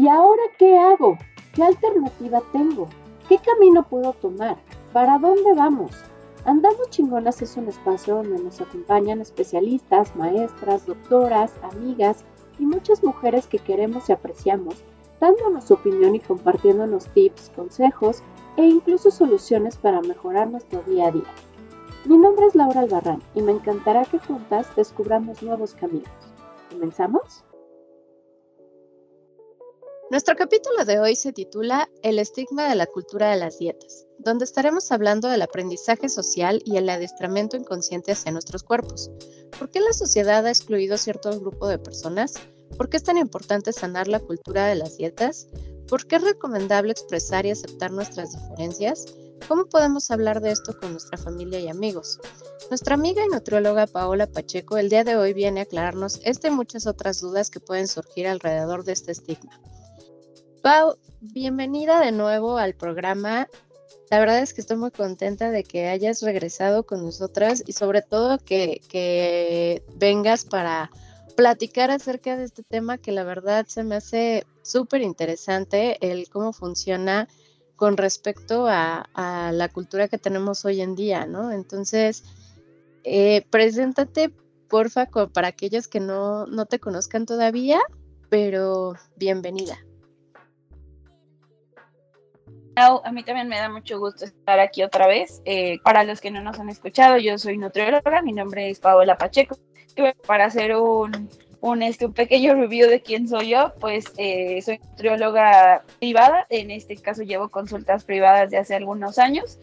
¿Y 0.00 0.08
ahora 0.08 0.42
qué 0.56 0.78
hago? 0.78 1.18
¿Qué 1.52 1.62
alternativa 1.62 2.40
tengo? 2.52 2.88
¿Qué 3.28 3.36
camino 3.36 3.86
puedo 3.86 4.14
tomar? 4.14 4.56
¿Para 4.94 5.18
dónde 5.18 5.52
vamos? 5.52 5.90
Andamos 6.46 6.88
Chingonas 6.88 7.42
es 7.42 7.54
un 7.58 7.68
espacio 7.68 8.14
donde 8.14 8.42
nos 8.42 8.62
acompañan 8.62 9.20
especialistas, 9.20 10.16
maestras, 10.16 10.86
doctoras, 10.86 11.52
amigas 11.70 12.24
y 12.58 12.64
muchas 12.64 13.04
mujeres 13.04 13.46
que 13.46 13.58
queremos 13.58 14.08
y 14.08 14.12
apreciamos, 14.12 14.82
dándonos 15.20 15.70
opinión 15.70 16.14
y 16.14 16.20
compartiéndonos 16.20 17.06
tips, 17.12 17.52
consejos 17.54 18.22
e 18.56 18.64
incluso 18.64 19.10
soluciones 19.10 19.76
para 19.76 20.00
mejorar 20.00 20.48
nuestro 20.48 20.80
día 20.84 21.08
a 21.08 21.10
día. 21.10 21.34
Mi 22.06 22.16
nombre 22.16 22.46
es 22.46 22.54
Laura 22.54 22.80
Albarrán 22.80 23.22
y 23.34 23.42
me 23.42 23.52
encantará 23.52 24.06
que 24.06 24.18
juntas 24.18 24.74
descubramos 24.76 25.42
nuevos 25.42 25.74
caminos. 25.74 26.08
¿Comenzamos? 26.70 27.44
Nuestro 30.10 30.34
capítulo 30.34 30.84
de 30.84 30.98
hoy 30.98 31.14
se 31.14 31.32
titula 31.32 31.88
El 32.02 32.18
estigma 32.18 32.68
de 32.68 32.74
la 32.74 32.86
cultura 32.86 33.30
de 33.30 33.36
las 33.36 33.60
dietas, 33.60 34.08
donde 34.18 34.44
estaremos 34.44 34.90
hablando 34.90 35.28
del 35.28 35.40
aprendizaje 35.40 36.08
social 36.08 36.60
y 36.64 36.78
el 36.78 36.88
adiestramiento 36.90 37.56
inconsciente 37.56 38.10
hacia 38.10 38.32
nuestros 38.32 38.64
cuerpos. 38.64 39.08
¿Por 39.56 39.70
qué 39.70 39.78
la 39.78 39.92
sociedad 39.92 40.44
ha 40.44 40.50
excluido 40.50 40.98
cierto 40.98 41.38
grupo 41.38 41.68
de 41.68 41.78
personas? 41.78 42.34
¿Por 42.76 42.88
qué 42.88 42.96
es 42.96 43.04
tan 43.04 43.18
importante 43.18 43.72
sanar 43.72 44.08
la 44.08 44.18
cultura 44.18 44.66
de 44.66 44.74
las 44.74 44.96
dietas? 44.96 45.46
¿Por 45.86 46.04
qué 46.08 46.16
es 46.16 46.24
recomendable 46.24 46.90
expresar 46.90 47.46
y 47.46 47.52
aceptar 47.52 47.92
nuestras 47.92 48.32
diferencias? 48.32 49.14
¿Cómo 49.46 49.66
podemos 49.66 50.10
hablar 50.10 50.40
de 50.40 50.50
esto 50.50 50.76
con 50.76 50.90
nuestra 50.90 51.18
familia 51.18 51.60
y 51.60 51.68
amigos? 51.68 52.18
Nuestra 52.68 52.96
amiga 52.96 53.24
y 53.24 53.28
nutrióloga 53.28 53.86
Paola 53.86 54.26
Pacheco 54.26 54.76
el 54.76 54.88
día 54.88 55.04
de 55.04 55.14
hoy 55.14 55.34
viene 55.34 55.60
a 55.60 55.62
aclararnos 55.62 56.20
esta 56.24 56.48
y 56.48 56.50
muchas 56.50 56.88
otras 56.88 57.20
dudas 57.20 57.48
que 57.48 57.60
pueden 57.60 57.86
surgir 57.86 58.26
alrededor 58.26 58.82
de 58.82 58.92
este 58.92 59.12
estigma. 59.12 59.60
Pau, 60.62 60.98
bienvenida 61.22 62.00
de 62.00 62.12
nuevo 62.12 62.58
al 62.58 62.74
programa. 62.74 63.48
La 64.10 64.18
verdad 64.18 64.40
es 64.40 64.52
que 64.52 64.60
estoy 64.60 64.76
muy 64.76 64.90
contenta 64.90 65.50
de 65.50 65.64
que 65.64 65.88
hayas 65.88 66.20
regresado 66.20 66.84
con 66.84 67.02
nosotras 67.02 67.62
y 67.66 67.72
sobre 67.72 68.02
todo 68.02 68.38
que, 68.38 69.82
vengas 69.96 70.44
para 70.44 70.90
platicar 71.34 71.90
acerca 71.90 72.36
de 72.36 72.44
este 72.44 72.62
tema 72.62 72.98
que 72.98 73.10
la 73.10 73.24
verdad 73.24 73.64
se 73.68 73.84
me 73.84 73.94
hace 73.94 74.44
súper 74.62 75.00
interesante, 75.00 75.96
el 76.06 76.28
cómo 76.28 76.52
funciona 76.52 77.26
con 77.76 77.96
respecto 77.96 78.66
a, 78.68 79.08
la 79.54 79.68
cultura 79.68 80.08
que 80.08 80.18
tenemos 80.18 80.66
hoy 80.66 80.82
en 80.82 80.94
día, 80.94 81.24
¿no? 81.24 81.52
Entonces, 81.52 82.22
eh, 83.04 83.46
preséntate, 83.48 84.30
porfa, 84.68 85.06
para 85.06 85.48
aquellos 85.48 85.88
que 85.88 86.00
no, 86.00 86.44
no 86.44 86.66
te 86.66 86.78
conozcan 86.78 87.24
todavía, 87.24 87.80
pero 88.28 88.92
bienvenida. 89.16 89.78
A 92.76 93.12
mí 93.12 93.22
también 93.24 93.48
me 93.48 93.58
da 93.58 93.68
mucho 93.68 93.98
gusto 93.98 94.24
estar 94.24 94.58
aquí 94.60 94.82
otra 94.82 95.06
vez. 95.06 95.42
Eh, 95.44 95.78
para 95.82 96.04
los 96.04 96.20
que 96.20 96.30
no 96.30 96.40
nos 96.40 96.58
han 96.58 96.68
escuchado, 96.70 97.18
yo 97.18 97.36
soy 97.38 97.58
nutrióloga, 97.58 98.22
mi 98.22 98.32
nombre 98.32 98.70
es 98.70 98.80
Paola 98.80 99.18
Pacheco. 99.18 99.58
para 100.26 100.46
hacer 100.46 100.76
un, 100.76 101.28
un, 101.60 101.82
este, 101.82 102.06
un 102.06 102.12
pequeño 102.12 102.54
review 102.54 102.88
de 102.88 103.02
quién 103.02 103.28
soy 103.28 103.50
yo, 103.50 103.74
pues 103.80 104.04
eh, 104.16 104.60
soy 104.62 104.78
nutrióloga 104.78 105.84
privada, 105.98 106.46
en 106.48 106.70
este 106.70 106.96
caso 106.96 107.22
llevo 107.22 107.48
consultas 107.50 108.04
privadas 108.04 108.50
de 108.50 108.58
hace 108.58 108.74
algunos 108.74 109.18
años. 109.18 109.58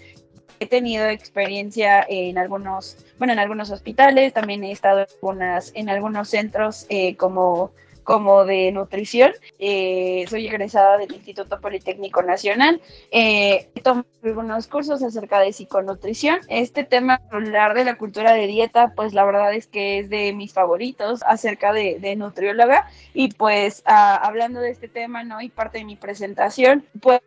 He 0.59 0.67
tenido 0.67 1.07
experiencia 1.07 2.05
en 2.09 2.37
algunos, 2.37 2.97
bueno, 3.17 3.33
en 3.33 3.39
algunos 3.39 3.69
hospitales, 3.69 4.33
también 4.33 4.63
he 4.63 4.71
estado 4.71 5.01
en, 5.01 5.07
algunas, 5.15 5.71
en 5.75 5.89
algunos 5.89 6.29
centros 6.29 6.85
eh, 6.89 7.15
como 7.15 7.71
como 8.07 8.45
de 8.45 8.71
nutrición. 8.71 9.33
Eh, 9.59 10.23
soy 10.29 10.47
egresada 10.47 10.97
del 10.97 11.13
Instituto 11.13 11.59
Politécnico 11.59 12.23
Nacional. 12.23 12.79
Eh, 13.11 13.67
he 13.75 13.81
tomado 13.81 14.07
algunos 14.23 14.67
cursos 14.67 15.03
acerca 15.03 15.41
de 15.41 15.51
psiconutrición. 15.51 16.39
Este 16.47 16.85
tema, 16.85 17.19
hablar 17.33 17.73
de 17.73 17.83
la 17.83 17.97
cultura 17.97 18.31
de 18.31 18.47
dieta, 18.47 18.93
pues 18.95 19.13
la 19.13 19.25
verdad 19.25 19.53
es 19.53 19.67
que 19.67 19.99
es 19.99 20.09
de 20.09 20.31
mis 20.31 20.53
favoritos 20.53 21.21
acerca 21.23 21.73
de, 21.73 21.99
de 21.99 22.15
nutrióloga. 22.15 22.87
Y 23.13 23.33
pues 23.33 23.83
hablando 23.85 24.61
de 24.61 24.69
este 24.71 24.87
tema, 24.87 25.25
¿no? 25.25 25.41
Y 25.41 25.49
parte 25.49 25.79
de 25.79 25.83
mi 25.83 25.97
presentación, 25.97 26.85
pues 27.01 27.19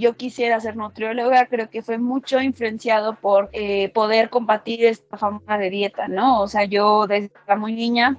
yo 0.00 0.16
quisiera 0.16 0.58
ser 0.60 0.76
nutrióloga, 0.76 1.44
creo 1.44 1.68
que 1.68 1.82
fue 1.82 1.98
mucho 1.98 2.40
influenciado 2.40 3.16
por 3.16 3.50
eh, 3.52 3.90
poder 3.90 4.30
combatir 4.30 4.86
esta 4.86 5.18
fama 5.18 5.58
de 5.58 5.68
dieta, 5.68 6.08
¿no? 6.08 6.40
O 6.40 6.48
sea, 6.48 6.64
yo 6.64 7.06
desde 7.06 7.30
muy 7.54 7.74
niña 7.74 8.16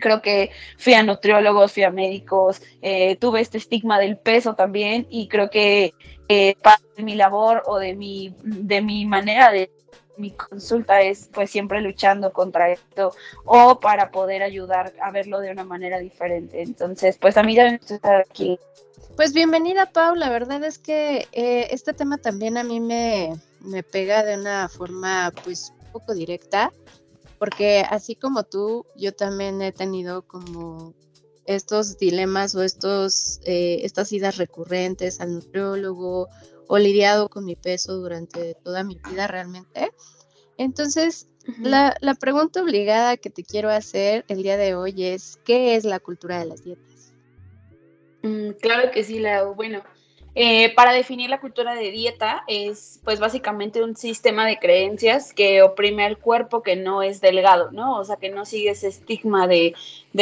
creo 0.00 0.22
que 0.22 0.50
fui 0.78 0.94
a 0.94 1.02
nutriólogos, 1.02 1.72
fui 1.72 1.82
a 1.82 1.90
médicos, 1.90 2.62
eh, 2.82 3.16
tuve 3.16 3.40
este 3.40 3.58
estigma 3.58 3.98
del 3.98 4.16
peso 4.16 4.54
también 4.54 5.06
y 5.10 5.28
creo 5.28 5.50
que 5.50 5.94
eh, 6.28 6.56
parte 6.62 6.86
de 6.96 7.02
mi 7.02 7.14
labor 7.14 7.62
o 7.66 7.78
de 7.78 7.94
mi, 7.94 8.34
de 8.42 8.82
mi 8.82 9.06
manera 9.06 9.50
de 9.50 9.70
mi 10.16 10.30
consulta 10.32 11.00
es 11.00 11.28
pues 11.32 11.50
siempre 11.50 11.80
luchando 11.80 12.32
contra 12.32 12.70
esto 12.70 13.12
o 13.44 13.80
para 13.80 14.10
poder 14.10 14.42
ayudar 14.42 14.92
a 15.02 15.10
verlo 15.10 15.40
de 15.40 15.50
una 15.50 15.64
manera 15.64 15.98
diferente. 15.98 16.62
Entonces, 16.62 17.16
pues 17.18 17.36
a 17.36 17.42
mí 17.42 17.54
ya 17.54 17.64
me 17.64 17.76
estar 17.76 18.20
aquí. 18.20 18.58
Pues 19.16 19.32
bienvenida, 19.32 19.86
Pau. 19.86 20.14
La 20.14 20.30
verdad 20.30 20.62
es 20.62 20.78
que 20.78 21.26
eh, 21.32 21.68
este 21.70 21.92
tema 21.92 22.18
también 22.18 22.56
a 22.58 22.64
mí 22.64 22.80
me, 22.80 23.32
me 23.60 23.82
pega 23.82 24.22
de 24.22 24.36
una 24.36 24.68
forma 24.68 25.32
pues 25.42 25.72
un 25.80 25.92
poco 25.92 26.14
directa 26.14 26.72
porque 27.40 27.82
así 27.88 28.16
como 28.16 28.44
tú, 28.44 28.84
yo 28.94 29.14
también 29.14 29.62
he 29.62 29.72
tenido 29.72 30.20
como 30.28 30.92
estos 31.46 31.96
dilemas 31.96 32.54
o 32.54 32.62
estos, 32.62 33.40
eh, 33.46 33.80
estas 33.82 34.12
idas 34.12 34.36
recurrentes 34.36 35.22
al 35.22 35.32
nutriólogo 35.32 36.28
o 36.68 36.78
lidiado 36.78 37.30
con 37.30 37.46
mi 37.46 37.56
peso 37.56 37.94
durante 37.94 38.56
toda 38.62 38.84
mi 38.84 39.00
vida 39.08 39.26
realmente. 39.26 39.90
Entonces, 40.58 41.28
la, 41.60 41.96
la, 42.02 42.14
pregunta 42.14 42.62
obligada 42.62 43.16
que 43.16 43.30
te 43.30 43.42
quiero 43.42 43.70
hacer 43.70 44.26
el 44.28 44.42
día 44.42 44.58
de 44.58 44.74
hoy 44.74 45.02
es, 45.02 45.38
¿qué 45.46 45.76
es 45.76 45.84
la 45.84 45.98
cultura 45.98 46.40
de 46.40 46.44
las 46.44 46.62
dietas? 46.62 47.14
Mm, 48.22 48.50
claro 48.60 48.90
que 48.90 49.02
sí, 49.02 49.18
la 49.18 49.44
Bueno, 49.44 49.82
eh, 50.34 50.72
para 50.74 50.92
definir 50.92 51.28
la 51.28 51.40
cultura 51.40 51.74
de 51.74 51.90
dieta 51.90 52.44
es 52.46 53.00
pues 53.04 53.18
básicamente 53.18 53.82
un 53.82 53.96
sistema 53.96 54.46
de 54.46 54.58
creencias 54.58 55.32
que 55.32 55.62
oprime 55.62 56.04
al 56.04 56.18
cuerpo 56.18 56.62
que 56.62 56.76
no 56.76 57.02
es 57.02 57.20
delgado, 57.20 57.72
¿no? 57.72 57.98
O 57.98 58.04
sea, 58.04 58.16
que 58.16 58.30
no 58.30 58.44
sigue 58.44 58.70
ese 58.70 58.88
estigma 58.88 59.48
de, 59.48 59.74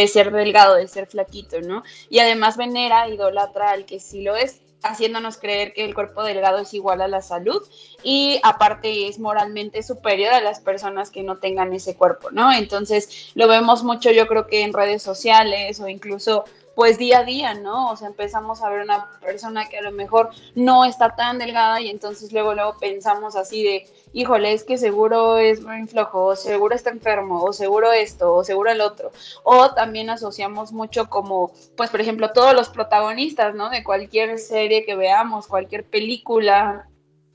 ser 0.06 0.32
delgado, 0.32 0.76
de 0.76 0.88
ser 0.88 1.06
flaquito, 1.06 1.60
¿no? 1.60 1.82
Y 2.08 2.20
además 2.20 2.56
venera, 2.56 3.08
idolatra 3.08 3.70
al 3.70 3.84
que 3.84 4.00
sí 4.00 4.22
lo 4.22 4.34
es, 4.34 4.62
haciéndonos 4.82 5.36
creer 5.36 5.74
que 5.74 5.84
el 5.84 5.94
cuerpo 5.94 6.22
delgado 6.22 6.58
es 6.58 6.72
igual 6.72 7.02
a 7.02 7.08
la 7.08 7.20
salud 7.20 7.60
y 8.02 8.40
aparte 8.44 9.08
es 9.08 9.18
moralmente 9.18 9.82
superior 9.82 10.32
a 10.32 10.40
las 10.40 10.60
personas 10.60 11.10
que 11.10 11.22
no 11.22 11.38
tengan 11.38 11.72
ese 11.72 11.96
cuerpo, 11.96 12.30
¿no? 12.30 12.52
Entonces 12.52 13.32
lo 13.34 13.48
vemos 13.48 13.82
mucho 13.82 14.10
yo 14.10 14.26
creo 14.26 14.46
que 14.46 14.62
en 14.62 14.72
redes 14.72 15.02
sociales 15.02 15.80
o 15.80 15.88
incluso 15.88 16.44
pues 16.78 16.96
día 16.96 17.18
a 17.18 17.24
día, 17.24 17.54
¿no? 17.54 17.90
O 17.90 17.96
sea, 17.96 18.06
empezamos 18.06 18.62
a 18.62 18.68
ver 18.70 18.82
una 18.82 19.10
persona 19.20 19.68
que 19.68 19.78
a 19.78 19.82
lo 19.82 19.90
mejor 19.90 20.30
no 20.54 20.84
está 20.84 21.16
tan 21.16 21.36
delgada 21.36 21.80
y 21.80 21.90
entonces 21.90 22.32
luego 22.32 22.54
luego 22.54 22.78
pensamos 22.78 23.34
así 23.34 23.64
de, 23.64 23.88
híjole, 24.12 24.52
es 24.52 24.62
que 24.62 24.78
seguro 24.78 25.38
es 25.38 25.60
muy 25.60 25.88
flojo, 25.88 26.26
o 26.26 26.36
seguro 26.36 26.76
está 26.76 26.90
enfermo, 26.90 27.42
o 27.42 27.52
seguro 27.52 27.90
esto, 27.90 28.32
o 28.32 28.44
seguro 28.44 28.70
el 28.70 28.80
otro. 28.80 29.10
O 29.42 29.74
también 29.74 30.08
asociamos 30.08 30.70
mucho 30.70 31.10
como, 31.10 31.50
pues 31.76 31.90
por 31.90 32.00
ejemplo, 32.00 32.30
todos 32.32 32.54
los 32.54 32.68
protagonistas, 32.68 33.56
¿no? 33.56 33.70
De 33.70 33.82
cualquier 33.82 34.38
serie 34.38 34.84
que 34.84 34.94
veamos, 34.94 35.48
cualquier 35.48 35.82
película, 35.82 36.86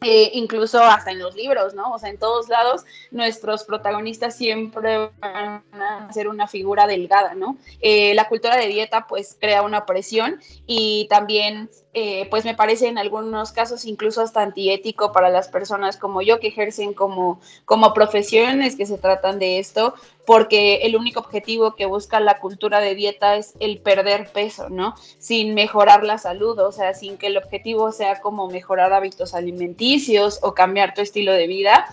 eh, 0.04 0.32
incluso 0.34 0.82
hasta 0.84 1.12
en 1.12 1.20
los 1.20 1.36
libros, 1.36 1.74
¿no? 1.74 1.94
O 1.94 2.00
sea, 2.00 2.10
en 2.10 2.18
todos 2.18 2.50
lados 2.50 2.84
nuestros 3.12 3.64
protagonistas 3.64 4.36
siempre 4.36 5.10
van 5.20 5.64
a 5.74 6.12
ser 6.14 6.28
una 6.28 6.48
figura 6.48 6.88
delgada, 6.88 7.36
¿no? 7.36 7.58
Eh, 7.82 8.14
la 8.14 8.28
cultura 8.28 8.58
de 8.58 8.68
dieta 8.68 9.08
pues 9.08 9.38
crea 9.40 9.62
una 9.62 9.86
presión 9.86 10.40
y 10.66 11.08
también 11.10 11.70
eh, 11.96 12.28
pues 12.32 12.44
me 12.44 12.56
parece 12.56 12.88
en 12.88 12.98
algunos 12.98 13.52
casos 13.52 13.86
incluso 13.86 14.22
hasta 14.22 14.42
antiético 14.42 15.12
para 15.12 15.30
las 15.30 15.48
personas 15.48 15.96
como 15.96 16.24
yo 16.24 16.40
que 16.40 16.48
ejercen 16.48 16.94
como, 16.94 17.40
como 17.66 17.94
profesiones 17.94 18.76
que 18.76 18.88
se 18.88 18.98
tratan 18.98 19.38
de 19.38 19.60
esto, 19.60 19.94
porque 20.26 20.78
el 20.78 20.96
único 20.96 21.20
objetivo 21.20 21.76
que 21.76 21.86
busca 21.86 22.20
la 22.20 22.40
cultura 22.40 22.80
de 22.80 22.96
dieta 22.96 23.36
es 23.36 23.54
el 23.60 23.78
perder 23.78 24.32
peso, 24.32 24.70
¿no? 24.70 24.96
Sin 25.20 25.54
mejorar 25.54 26.04
la 26.04 26.18
salud, 26.18 26.58
o 26.58 26.72
sea, 26.72 26.96
sin 26.96 27.18
que 27.18 27.28
el 27.28 27.38
objetivo 27.38 27.92
sea 27.92 28.22
como 28.22 28.48
mejorar 28.48 28.92
hábitos 28.92 29.36
alimenticios 29.36 30.40
o 30.42 30.56
cambiar 30.56 30.96
tu 30.96 31.02
estilo 31.02 31.32
de 31.34 31.46
vida. 31.46 31.86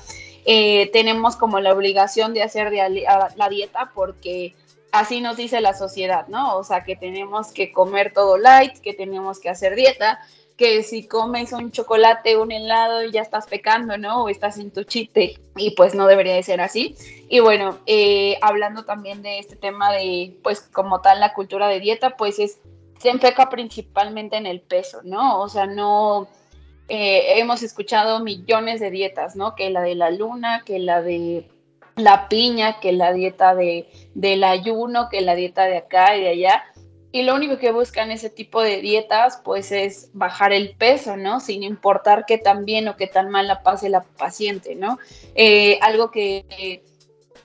Eh, 0.46 0.88
tenemos 0.94 1.36
como 1.36 1.60
la 1.60 1.74
obligación 1.74 2.32
de 2.32 2.42
hacer 2.42 2.72
la 2.72 3.48
dieta 3.50 3.92
porque 3.94 4.54
así 4.92 5.20
nos 5.20 5.36
dice 5.36 5.60
la 5.60 5.74
sociedad, 5.74 6.26
¿no? 6.28 6.56
O 6.56 6.64
sea, 6.64 6.84
que 6.84 6.96
tenemos 6.96 7.52
que 7.52 7.72
comer 7.72 8.12
todo 8.12 8.38
light, 8.38 8.78
que 8.78 8.94
tenemos 8.94 9.40
que 9.40 9.48
hacer 9.48 9.74
dieta, 9.76 10.20
que 10.56 10.82
si 10.82 11.06
comes 11.06 11.52
un 11.52 11.70
chocolate, 11.70 12.36
un 12.36 12.52
helado, 12.52 13.02
ya 13.04 13.22
estás 13.22 13.46
pecando, 13.46 13.96
¿no? 13.96 14.24
O 14.24 14.28
estás 14.28 14.58
en 14.58 14.70
tu 14.70 14.84
chiste 14.84 15.38
y 15.56 15.70
pues 15.70 15.94
no 15.94 16.06
debería 16.06 16.34
de 16.34 16.42
ser 16.42 16.60
así. 16.60 16.96
Y 17.28 17.40
bueno, 17.40 17.78
eh, 17.86 18.36
hablando 18.42 18.84
también 18.84 19.22
de 19.22 19.38
este 19.38 19.56
tema 19.56 19.92
de, 19.92 20.36
pues 20.42 20.60
como 20.60 21.00
tal, 21.00 21.20
la 21.20 21.32
cultura 21.32 21.68
de 21.68 21.80
dieta, 21.80 22.16
pues 22.16 22.38
es 22.38 22.58
se 23.00 23.08
enfoca 23.08 23.48
principalmente 23.48 24.36
en 24.36 24.44
el 24.44 24.60
peso, 24.60 25.00
¿no? 25.04 25.40
O 25.40 25.48
sea, 25.48 25.66
no 25.66 26.28
eh, 26.88 27.38
hemos 27.38 27.62
escuchado 27.62 28.20
millones 28.20 28.78
de 28.80 28.90
dietas, 28.90 29.36
¿no? 29.36 29.54
Que 29.54 29.70
la 29.70 29.80
de 29.80 29.94
la 29.94 30.10
luna, 30.10 30.62
que 30.66 30.78
la 30.78 31.00
de 31.00 31.48
la 32.00 32.28
piña, 32.28 32.80
que 32.80 32.92
la 32.92 33.12
dieta 33.12 33.54
de, 33.54 33.88
del 34.14 34.44
ayuno, 34.44 35.08
que 35.08 35.20
la 35.20 35.34
dieta 35.34 35.64
de 35.64 35.78
acá 35.78 36.16
y 36.16 36.22
de 36.22 36.28
allá. 36.28 36.64
Y 37.12 37.22
lo 37.22 37.34
único 37.34 37.58
que 37.58 37.72
buscan 37.72 38.12
ese 38.12 38.30
tipo 38.30 38.62
de 38.62 38.80
dietas, 38.80 39.40
pues 39.44 39.72
es 39.72 40.10
bajar 40.12 40.52
el 40.52 40.76
peso, 40.76 41.16
¿no? 41.16 41.40
Sin 41.40 41.64
importar 41.64 42.24
qué 42.24 42.38
tan 42.38 42.64
bien 42.64 42.86
o 42.86 42.96
qué 42.96 43.08
tan 43.08 43.30
mal 43.30 43.48
la 43.48 43.62
pase 43.62 43.88
la 43.88 44.02
paciente, 44.02 44.76
¿no? 44.76 44.98
Eh, 45.34 45.78
algo 45.82 46.12
que, 46.12 46.82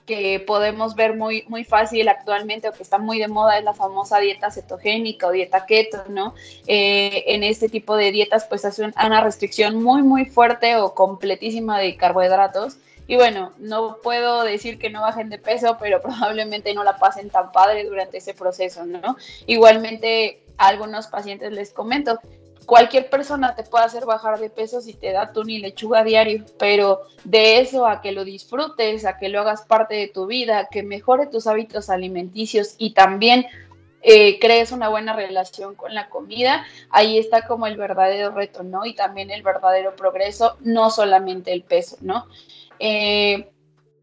que 0.06 0.40
podemos 0.40 0.94
ver 0.94 1.16
muy, 1.16 1.44
muy 1.48 1.64
fácil 1.64 2.08
actualmente 2.08 2.68
o 2.68 2.72
que 2.72 2.82
está 2.82 2.98
muy 2.98 3.18
de 3.18 3.28
moda 3.28 3.58
es 3.58 3.64
la 3.64 3.74
famosa 3.74 4.18
dieta 4.20 4.50
cetogénica 4.50 5.26
o 5.26 5.32
dieta 5.32 5.66
keto, 5.66 6.04
¿no? 6.08 6.34
Eh, 6.68 7.24
en 7.26 7.42
este 7.42 7.68
tipo 7.68 7.96
de 7.96 8.12
dietas, 8.12 8.46
pues 8.48 8.64
hace 8.64 8.84
una 8.84 9.20
restricción 9.20 9.82
muy, 9.82 10.02
muy 10.02 10.26
fuerte 10.26 10.76
o 10.76 10.94
completísima 10.94 11.78
de 11.80 11.96
carbohidratos 11.96 12.78
y 13.06 13.16
bueno, 13.16 13.52
no 13.58 13.98
puedo 14.02 14.42
decir 14.42 14.78
que 14.78 14.90
no 14.90 15.02
bajen 15.02 15.28
de 15.28 15.38
peso, 15.38 15.76
pero 15.80 16.00
probablemente 16.02 16.74
no 16.74 16.84
la 16.84 16.98
pasen 16.98 17.30
tan 17.30 17.52
padre 17.52 17.84
durante 17.84 18.18
ese 18.18 18.34
proceso, 18.34 18.84
¿no? 18.84 19.16
Igualmente, 19.46 20.42
a 20.58 20.68
algunos 20.68 21.06
pacientes 21.06 21.52
les 21.52 21.72
comento, 21.72 22.18
cualquier 22.66 23.08
persona 23.08 23.54
te 23.54 23.62
puede 23.62 23.84
hacer 23.84 24.04
bajar 24.04 24.38
de 24.40 24.50
peso 24.50 24.80
si 24.80 24.92
te 24.92 25.12
da 25.12 25.32
tu 25.32 25.44
ni 25.44 25.58
lechuga 25.58 26.02
diario, 26.02 26.44
pero 26.58 27.02
de 27.24 27.60
eso 27.60 27.86
a 27.86 28.00
que 28.00 28.12
lo 28.12 28.24
disfrutes, 28.24 29.04
a 29.06 29.16
que 29.16 29.28
lo 29.28 29.40
hagas 29.40 29.62
parte 29.62 29.94
de 29.94 30.08
tu 30.08 30.26
vida, 30.26 30.68
que 30.70 30.82
mejore 30.82 31.26
tus 31.26 31.46
hábitos 31.46 31.88
alimenticios 31.88 32.74
y 32.78 32.92
también 32.92 33.46
eh, 34.02 34.38
crees 34.38 34.72
una 34.72 34.88
buena 34.88 35.14
relación 35.14 35.74
con 35.74 35.94
la 35.94 36.08
comida, 36.08 36.64
ahí 36.90 37.18
está 37.18 37.46
como 37.46 37.66
el 37.66 37.76
verdadero 37.76 38.30
reto, 38.30 38.62
¿no? 38.62 38.84
Y 38.84 38.94
también 38.94 39.30
el 39.30 39.42
verdadero 39.42 39.96
progreso, 39.96 40.56
no 40.60 40.90
solamente 40.90 41.52
el 41.52 41.62
peso, 41.62 41.96
¿no? 42.00 42.26
Eh, 42.78 43.50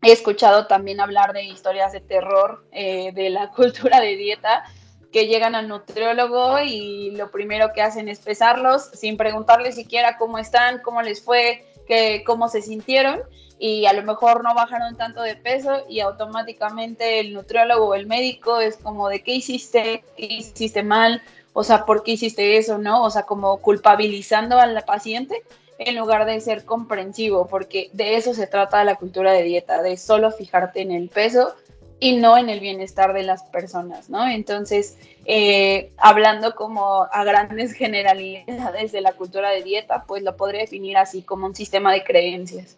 he 0.01 0.11
escuchado 0.11 0.67
también 0.67 0.99
hablar 0.99 1.33
de 1.33 1.43
historias 1.43 1.93
de 1.93 2.01
terror 2.01 2.65
eh, 2.71 3.11
de 3.13 3.29
la 3.29 3.49
cultura 3.55 3.99
de 3.99 4.15
dieta 4.15 4.63
que 5.11 5.27
llegan 5.27 5.55
al 5.55 5.67
nutriólogo 5.67 6.59
y 6.59 7.11
lo 7.11 7.29
primero 7.29 7.71
que 7.73 7.81
hacen 7.81 8.09
es 8.09 8.19
pesarlos 8.19 8.89
sin 8.93 9.15
preguntarles 9.15 9.75
siquiera 9.75 10.17
cómo 10.17 10.39
están, 10.39 10.79
cómo 10.79 11.03
les 11.03 11.21
fue, 11.23 11.67
que, 11.87 12.23
cómo 12.25 12.49
se 12.49 12.63
sintieron 12.63 13.21
y 13.59 13.85
a 13.85 13.93
lo 13.93 14.03
mejor 14.03 14.43
no 14.43 14.55
bajaron 14.55 14.97
tanto 14.97 15.21
de 15.21 15.35
peso 15.35 15.85
y 15.87 15.99
automáticamente 15.99 17.19
el 17.19 17.33
nutriólogo 17.33 17.89
o 17.89 17.93
el 17.93 18.07
médico 18.07 18.59
es 18.59 18.77
como 18.77 19.07
de 19.07 19.23
qué 19.23 19.35
hiciste, 19.35 20.03
qué 20.17 20.25
hiciste 20.25 20.81
mal, 20.81 21.21
o 21.53 21.63
sea, 21.63 21.85
por 21.85 22.03
qué 22.03 22.13
hiciste 22.13 22.57
eso, 22.57 22.79
¿no? 22.79 23.03
O 23.03 23.11
sea, 23.11 23.23
como 23.23 23.57
culpabilizando 23.61 24.59
a 24.59 24.65
la 24.65 24.81
paciente 24.81 25.43
en 25.77 25.95
lugar 25.95 26.25
de 26.25 26.39
ser 26.41 26.65
comprensivo, 26.65 27.47
porque 27.47 27.89
de 27.93 28.15
eso 28.15 28.33
se 28.33 28.47
trata 28.47 28.83
la 28.83 28.95
cultura 28.95 29.31
de 29.31 29.43
dieta, 29.43 29.81
de 29.81 29.97
solo 29.97 30.31
fijarte 30.31 30.81
en 30.81 30.91
el 30.91 31.09
peso 31.09 31.53
y 31.99 32.17
no 32.17 32.37
en 32.37 32.49
el 32.49 32.59
bienestar 32.59 33.13
de 33.13 33.23
las 33.23 33.43
personas, 33.43 34.09
¿no? 34.09 34.27
Entonces, 34.27 34.97
eh, 35.25 35.91
hablando 35.97 36.53
como 36.53 37.07
a 37.09 37.23
grandes 37.23 37.73
generalidades 37.73 38.91
de 38.91 39.01
la 39.01 39.13
cultura 39.13 39.49
de 39.51 39.63
dieta, 39.63 40.03
pues 40.05 40.21
lo 40.23 40.35
podría 40.35 40.61
definir 40.61 40.97
así 40.97 41.21
como 41.21 41.45
un 41.45 41.55
sistema 41.55 41.93
de 41.93 42.03
creencias. 42.03 42.77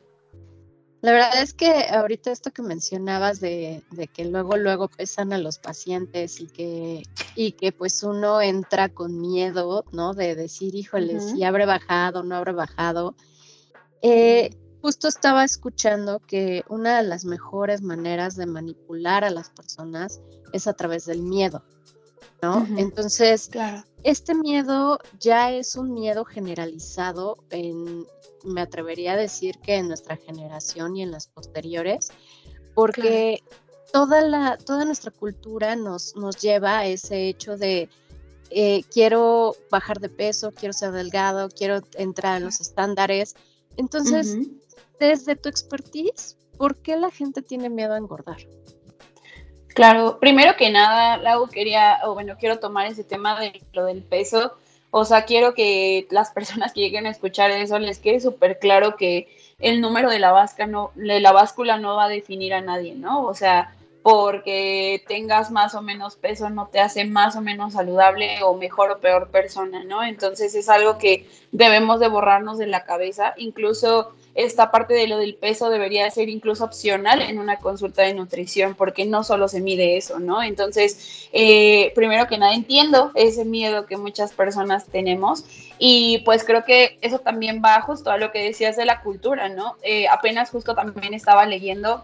La 1.05 1.11
verdad 1.11 1.39
es 1.39 1.53
que 1.53 1.85
ahorita 1.91 2.31
esto 2.31 2.49
que 2.49 2.63
mencionabas 2.63 3.39
de, 3.39 3.83
que 4.11 4.25
luego, 4.25 4.57
luego 4.57 4.87
pesan 4.87 5.33
a 5.33 5.37
los 5.37 5.59
pacientes 5.59 6.39
y 6.39 6.47
que, 6.47 7.03
y 7.35 7.51
que 7.51 7.71
pues 7.71 8.01
uno 8.01 8.41
entra 8.41 8.89
con 8.89 9.21
miedo, 9.21 9.85
¿no? 9.91 10.15
De 10.15 10.33
decir, 10.33 10.73
híjole, 10.73 11.19
si 11.19 11.43
habré 11.43 11.67
bajado, 11.67 12.23
no 12.23 12.35
habré 12.35 12.53
bajado. 12.53 13.15
Eh, 14.01 14.49
justo 14.81 15.07
estaba 15.07 15.43
escuchando 15.43 16.21
que 16.21 16.63
una 16.69 16.97
de 16.97 17.07
las 17.07 17.23
mejores 17.23 17.83
maneras 17.83 18.35
de 18.35 18.47
manipular 18.47 19.23
a 19.23 19.29
las 19.29 19.51
personas 19.51 20.21
es 20.53 20.65
a 20.65 20.73
través 20.73 21.05
del 21.05 21.21
miedo, 21.21 21.63
¿no? 22.45 22.67
Entonces, 22.77 23.49
este 24.03 24.35
miedo 24.35 24.99
ya 25.19 25.51
es 25.51 25.75
un 25.75 25.93
miedo 25.93 26.25
generalizado 26.25 27.37
en, 27.49 28.05
me 28.43 28.61
atrevería 28.61 29.13
a 29.13 29.17
decir 29.17 29.57
que 29.59 29.75
en 29.75 29.87
nuestra 29.87 30.15
generación 30.15 30.95
y 30.95 31.01
en 31.01 31.11
las 31.11 31.27
posteriores, 31.27 32.09
porque 32.75 33.41
toda, 33.91 34.21
la, 34.21 34.57
toda 34.57 34.85
nuestra 34.85 35.11
cultura 35.11 35.75
nos, 35.75 36.15
nos 36.15 36.37
lleva 36.37 36.79
a 36.79 36.85
ese 36.87 37.27
hecho 37.27 37.57
de 37.57 37.89
eh, 38.51 38.83
quiero 38.93 39.55
bajar 39.71 39.99
de 39.99 40.09
peso, 40.09 40.51
quiero 40.51 40.73
ser 40.73 40.91
delgado, 40.91 41.49
quiero 41.49 41.81
entrar 41.95 42.37
en 42.37 42.45
los 42.45 42.61
estándares. 42.61 43.35
Entonces, 43.75 44.37
desde 44.99 45.35
tu 45.35 45.49
expertise, 45.49 46.37
¿por 46.57 46.77
qué 46.77 46.95
la 46.95 47.09
gente 47.09 47.41
tiene 47.41 47.69
miedo 47.69 47.93
a 47.93 47.97
engordar? 47.97 48.37
Claro, 49.75 50.17
primero 50.19 50.55
que 50.55 50.71
nada, 50.71 51.17
Lau 51.17 51.47
quería, 51.47 51.99
o 52.05 52.15
bueno, 52.15 52.35
quiero 52.39 52.57
tomar 52.57 52.87
ese 52.87 53.03
tema 53.03 53.39
de 53.39 53.61
lo 53.73 53.85
del 53.85 54.01
peso 54.01 54.57
o 54.97 55.03
sea, 55.03 55.25
quiero 55.25 55.53
que 55.53 56.07
las 56.09 56.31
personas 56.31 56.71
que 56.71 56.79
lleguen 56.79 57.05
a 57.05 57.09
escuchar 57.09 57.51
eso 57.51 57.77
les 57.79 57.99
quede 57.99 58.21
súper 58.21 58.59
claro 58.59 58.95
que 58.95 59.27
el 59.59 59.81
número 59.81 60.09
de 60.09 60.19
la, 60.19 60.31
vasca 60.31 60.67
no, 60.67 60.91
de 60.95 61.19
la 61.19 61.33
báscula 61.33 61.77
no 61.77 61.97
va 61.97 62.05
a 62.05 62.07
definir 62.07 62.53
a 62.53 62.61
nadie, 62.61 62.95
¿no? 62.95 63.25
O 63.25 63.33
sea, 63.33 63.75
porque 64.03 65.03
tengas 65.05 65.51
más 65.51 65.75
o 65.75 65.81
menos 65.81 66.15
peso 66.15 66.49
no 66.49 66.67
te 66.67 66.79
hace 66.79 67.03
más 67.03 67.35
o 67.35 67.41
menos 67.41 67.73
saludable 67.73 68.41
o 68.43 68.55
mejor 68.55 68.89
o 68.89 68.99
peor 69.01 69.31
persona, 69.31 69.83
¿no? 69.83 70.01
Entonces 70.01 70.55
es 70.55 70.69
algo 70.69 70.97
que 70.97 71.27
debemos 71.51 71.99
de 71.99 72.07
borrarnos 72.07 72.57
de 72.57 72.67
la 72.67 72.85
cabeza. 72.85 73.33
Incluso 73.35 74.15
esta 74.35 74.69
parte 74.69 74.93
de 74.93 75.07
lo 75.07 75.17
del 75.17 75.35
peso 75.35 75.69
debería 75.69 76.09
ser 76.11 76.29
incluso 76.29 76.65
opcional 76.65 77.21
en 77.21 77.39
una 77.39 77.57
consulta 77.57 78.03
de 78.03 78.13
nutrición, 78.13 78.75
porque 78.75 79.05
no 79.05 79.23
solo 79.23 79.47
se 79.47 79.61
mide 79.61 79.97
eso, 79.97 80.19
¿no? 80.19 80.43
Entonces, 80.43 81.29
eh, 81.31 81.91
primero 81.95 82.27
que 82.27 82.37
nada, 82.37 82.53
entiendo 82.53 83.11
ese 83.15 83.45
miedo 83.45 83.85
que 83.85 83.97
muchas 83.97 84.33
personas 84.33 84.85
tenemos 84.87 85.45
y 85.79 86.19
pues 86.25 86.43
creo 86.43 86.65
que 86.65 86.99
eso 87.01 87.19
también 87.19 87.61
va 87.63 87.81
justo 87.81 88.11
a 88.11 88.17
lo 88.17 88.31
que 88.31 88.43
decías 88.43 88.75
de 88.75 88.85
la 88.85 89.01
cultura, 89.01 89.47
¿no? 89.47 89.77
Eh, 89.81 90.07
apenas 90.09 90.51
justo 90.51 90.75
también 90.75 91.13
estaba 91.13 91.45
leyendo 91.45 92.03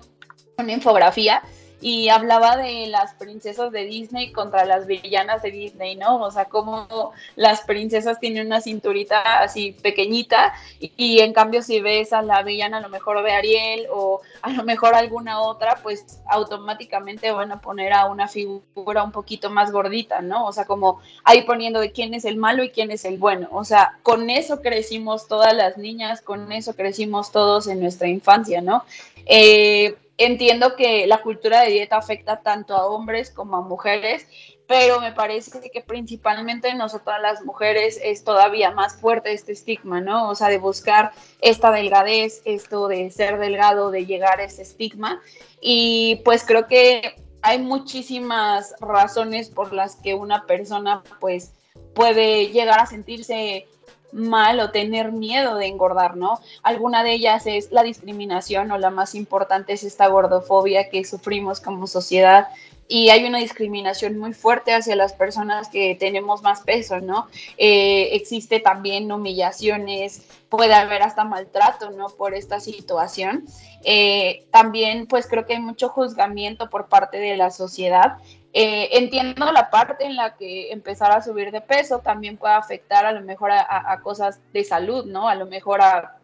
una 0.58 0.72
infografía 0.72 1.44
y 1.82 2.10
hablaba 2.10 2.58
de 2.58 2.86
las 2.88 3.16
princesas 3.16 3.72
de 3.72 3.86
Disney 3.86 4.32
contra 4.32 4.66
las 4.66 4.86
villanas 4.86 5.42
de 5.42 5.52
Disney, 5.52 5.96
¿no? 5.96 6.22
O 6.22 6.32
sea, 6.32 6.46
como 6.46 7.12
las 7.36 7.62
princesas 7.62 8.20
tienen 8.20 8.46
una 8.46 8.62
cinturita 8.62 9.40
así 9.40 9.72
pequeñita 9.82 10.54
y, 10.80 11.20
en 11.20 11.34
cambio 11.34 11.64
si 11.64 11.82
ves 11.82 12.14
a 12.14 12.22
la 12.22 12.44
villana 12.44 12.78
a 12.78 12.82
lo 12.82 12.90
mejor 12.90 13.18
a 13.18 13.36
Ariel 13.36 13.88
o 13.92 14.22
a 14.44 14.52
lo 14.52 14.64
mejor 14.64 14.94
alguna 14.94 15.42
otra, 15.42 15.80
pues 15.82 16.22
automáticamente 16.30 17.32
van 17.32 17.52
a 17.52 17.62
poner 17.62 17.94
a 17.94 18.06
una 18.06 18.28
figura 18.28 19.04
un 19.04 19.12
poquito 19.12 19.50
más 19.50 19.72
gordita, 19.72 20.22
¿no? 20.22 20.46
O 20.46 20.54
sea, 20.54 20.66
como 20.66 21.02
ahí 21.24 21.42
poniendo 21.44 21.80
de 21.80 21.92
quién 21.92 22.14
es 22.14 22.26
el 22.26 22.38
malo 22.38 22.64
y 22.64 22.70
quién 22.70 22.92
es 22.92 23.06
el 23.06 23.18
bueno. 23.18 23.48
O 23.52 23.64
sea, 23.64 23.98
con 24.04 24.30
eso 24.30 24.62
crecimos 24.62 25.28
todas 25.28 25.56
las 25.56 25.78
niñas, 25.78 26.22
con 26.22 26.52
eso 26.52 26.76
crecimos 26.76 27.32
todos 27.32 27.68
en 27.68 27.80
nuestra 27.80 28.08
infancia, 28.08 28.62
¿no? 28.62 28.84
Eh, 29.26 29.96
entiendo 30.24 30.76
que 30.76 31.08
la 31.08 31.22
cultura 31.22 31.62
de 31.62 31.72
dieta 31.72 31.98
afecta 31.98 32.42
tanto 32.42 32.76
a 32.76 32.86
hombres 32.86 33.32
como 33.32 33.58
a 33.58 33.62
mujeres, 33.62 34.28
pero 34.68 35.02
me 35.02 35.12
parece 35.12 35.70
que 35.70 35.82
principalmente 35.82 36.74
nosotras 36.74 37.22
las 37.22 37.44
mujeres 37.44 38.00
es 38.02 38.24
todavía 38.24 38.72
más 38.72 38.96
fuerte 38.96 39.34
este 39.34 39.52
estigma, 39.52 40.00
¿no? 40.00 40.30
O 40.30 40.36
sea, 40.36 40.48
de 40.48 40.60
buscar 40.60 41.12
esta 41.42 41.72
delgadez, 41.72 42.42
esto 42.46 42.88
de 42.88 43.12
ser 43.12 43.38
delgado, 43.38 43.92
de 43.92 44.06
llegar 44.06 44.40
a 44.40 44.46
ese 44.46 44.62
estigma. 44.62 45.22
Y 45.60 46.22
pues 46.24 46.46
creo 46.46 46.68
que 46.68 47.16
hay 47.42 47.60
muchísimas 47.60 48.74
razones 48.80 49.50
por 49.50 49.74
las 49.74 49.98
que 49.98 50.14
una 50.14 50.46
persona 50.46 51.04
pues 51.20 51.52
puede 51.94 52.48
llegar 52.48 52.80
a 52.80 52.86
sentirse 52.86 53.68
mal 54.12 54.60
o 54.60 54.72
tener 54.72 55.12
miedo 55.12 55.56
de 55.56 55.68
engordar, 55.68 56.18
¿no? 56.18 56.40
Alguna 56.64 57.04
de 57.04 57.14
ellas 57.14 57.46
es 57.46 57.72
la 57.72 57.84
discriminación 57.84 58.72
o 58.72 58.78
la 58.78 58.90
más 58.90 59.16
importante 59.16 59.74
es 59.74 59.84
esta 59.84 60.08
gordofobia 60.08 60.90
que 60.90 61.04
sufrimos 61.06 61.60
como 61.60 61.88
sociedad 61.88 62.48
y 62.92 63.10
hay 63.10 63.24
una 63.24 63.38
discriminación 63.38 64.18
muy 64.18 64.34
fuerte 64.34 64.74
hacia 64.74 64.98
las 64.98 65.14
personas 65.14 65.70
que 65.70 65.96
tenemos 65.96 66.42
más 66.42 66.60
peso, 66.60 67.00
¿no? 67.00 67.28
Eh, 67.58 68.10
existe 68.12 68.60
también 68.60 69.10
humillaciones, 69.10 70.24
puede 70.50 70.74
haber 70.74 71.02
hasta 71.02 71.24
maltrato, 71.24 71.92
¿no? 71.92 72.10
Por 72.10 72.34
esta 72.34 72.60
situación. 72.60 73.46
Eh, 73.86 74.46
también, 74.52 75.08
pues 75.08 75.26
creo 75.28 75.46
que 75.46 75.54
hay 75.54 75.62
mucho 75.62 75.88
juzgamiento 75.88 76.70
por 76.70 76.90
parte 76.90 77.18
de 77.18 77.38
la 77.38 77.50
sociedad 77.50 78.18
eh, 78.54 78.90
entiendo 78.98 79.50
la 79.52 79.70
parte 79.70 80.06
en 80.06 80.16
la 80.16 80.36
que 80.36 80.72
empezar 80.72 81.12
a 81.12 81.22
subir 81.22 81.52
de 81.52 81.62
peso 81.62 82.00
también 82.00 82.38
puede 82.38 82.54
afectar 82.54 83.06
a 83.06 83.14
lo 83.14 83.22
mejor 83.22 83.52
a, 83.52 84.00
cosas 84.04 84.42
de 84.52 84.64
salud, 84.64 85.06
¿no? 85.06 85.30
A 85.30 85.36
lo 85.36 85.46
mejor 85.46 85.82
a 85.82 86.18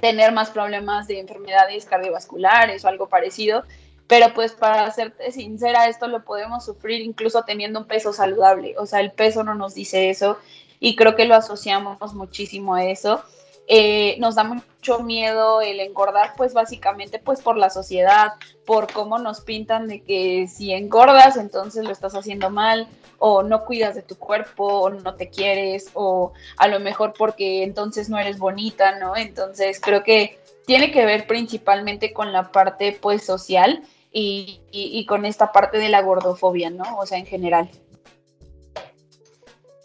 tener 0.00 0.32
más 0.32 0.50
problemas 0.50 1.06
de 1.06 1.18
enfermedades 1.18 1.86
cardiovasculares 1.86 2.84
o 2.84 2.88
algo 2.88 3.08
parecido. 3.08 3.64
pero 4.06 4.34
pues 4.34 4.52
para 4.52 4.90
serte 4.90 5.32
sincera, 5.32 5.86
esto 5.88 6.06
lo 6.08 6.24
podemos 6.24 6.64
sufrir 6.66 7.00
incluso 7.00 7.44
teniendo 7.44 7.80
un 7.80 7.86
peso 7.86 8.12
saludable, 8.12 8.74
o 8.76 8.84
sea, 8.84 9.00
el 9.00 9.12
peso 9.12 9.42
no 9.42 9.54
nos 9.54 9.74
dice 9.74 10.10
eso 10.10 10.38
y 10.80 10.96
creo 10.96 11.14
que 11.14 11.24
lo 11.24 11.34
asociamos 11.34 12.12
muchísimo 12.14 12.74
a 12.74 12.84
eso. 12.84 13.22
Eh, 13.68 14.16
nos 14.18 14.34
da 14.34 14.44
mucho 14.44 15.00
miedo 15.00 15.60
el 15.60 15.80
engordar, 15.80 16.34
pues 16.36 16.52
básicamente 16.52 17.18
pues 17.18 17.40
por 17.40 17.56
la 17.56 17.70
sociedad, 17.70 18.32
por 18.66 18.92
cómo 18.92 19.18
nos 19.18 19.40
pintan 19.40 19.86
de 19.86 20.02
que 20.02 20.48
si 20.48 20.72
engordas 20.72 21.36
entonces 21.36 21.84
lo 21.84 21.92
estás 21.92 22.14
haciendo 22.14 22.50
mal 22.50 22.88
o 23.18 23.44
no 23.44 23.64
cuidas 23.64 23.94
de 23.94 24.02
tu 24.02 24.16
cuerpo 24.16 24.64
o 24.64 24.90
no 24.90 25.14
te 25.14 25.30
quieres 25.30 25.90
o 25.94 26.32
a 26.56 26.66
lo 26.66 26.80
mejor 26.80 27.14
porque 27.16 27.62
entonces 27.62 28.08
no 28.08 28.18
eres 28.18 28.38
bonita, 28.38 28.98
¿no? 28.98 29.16
Entonces 29.16 29.80
creo 29.80 30.02
que 30.02 30.40
tiene 30.66 30.90
que 30.90 31.06
ver 31.06 31.26
principalmente 31.28 32.12
con 32.12 32.32
la 32.32 32.50
parte 32.50 32.98
pues 33.00 33.24
social 33.24 33.82
y, 34.12 34.60
y 34.70 35.06
con 35.06 35.24
esta 35.24 35.52
parte 35.52 35.78
de 35.78 35.88
la 35.88 36.02
gordofobia, 36.02 36.68
¿no? 36.68 36.98
O 36.98 37.06
sea, 37.06 37.18
en 37.18 37.26
general. 37.26 37.70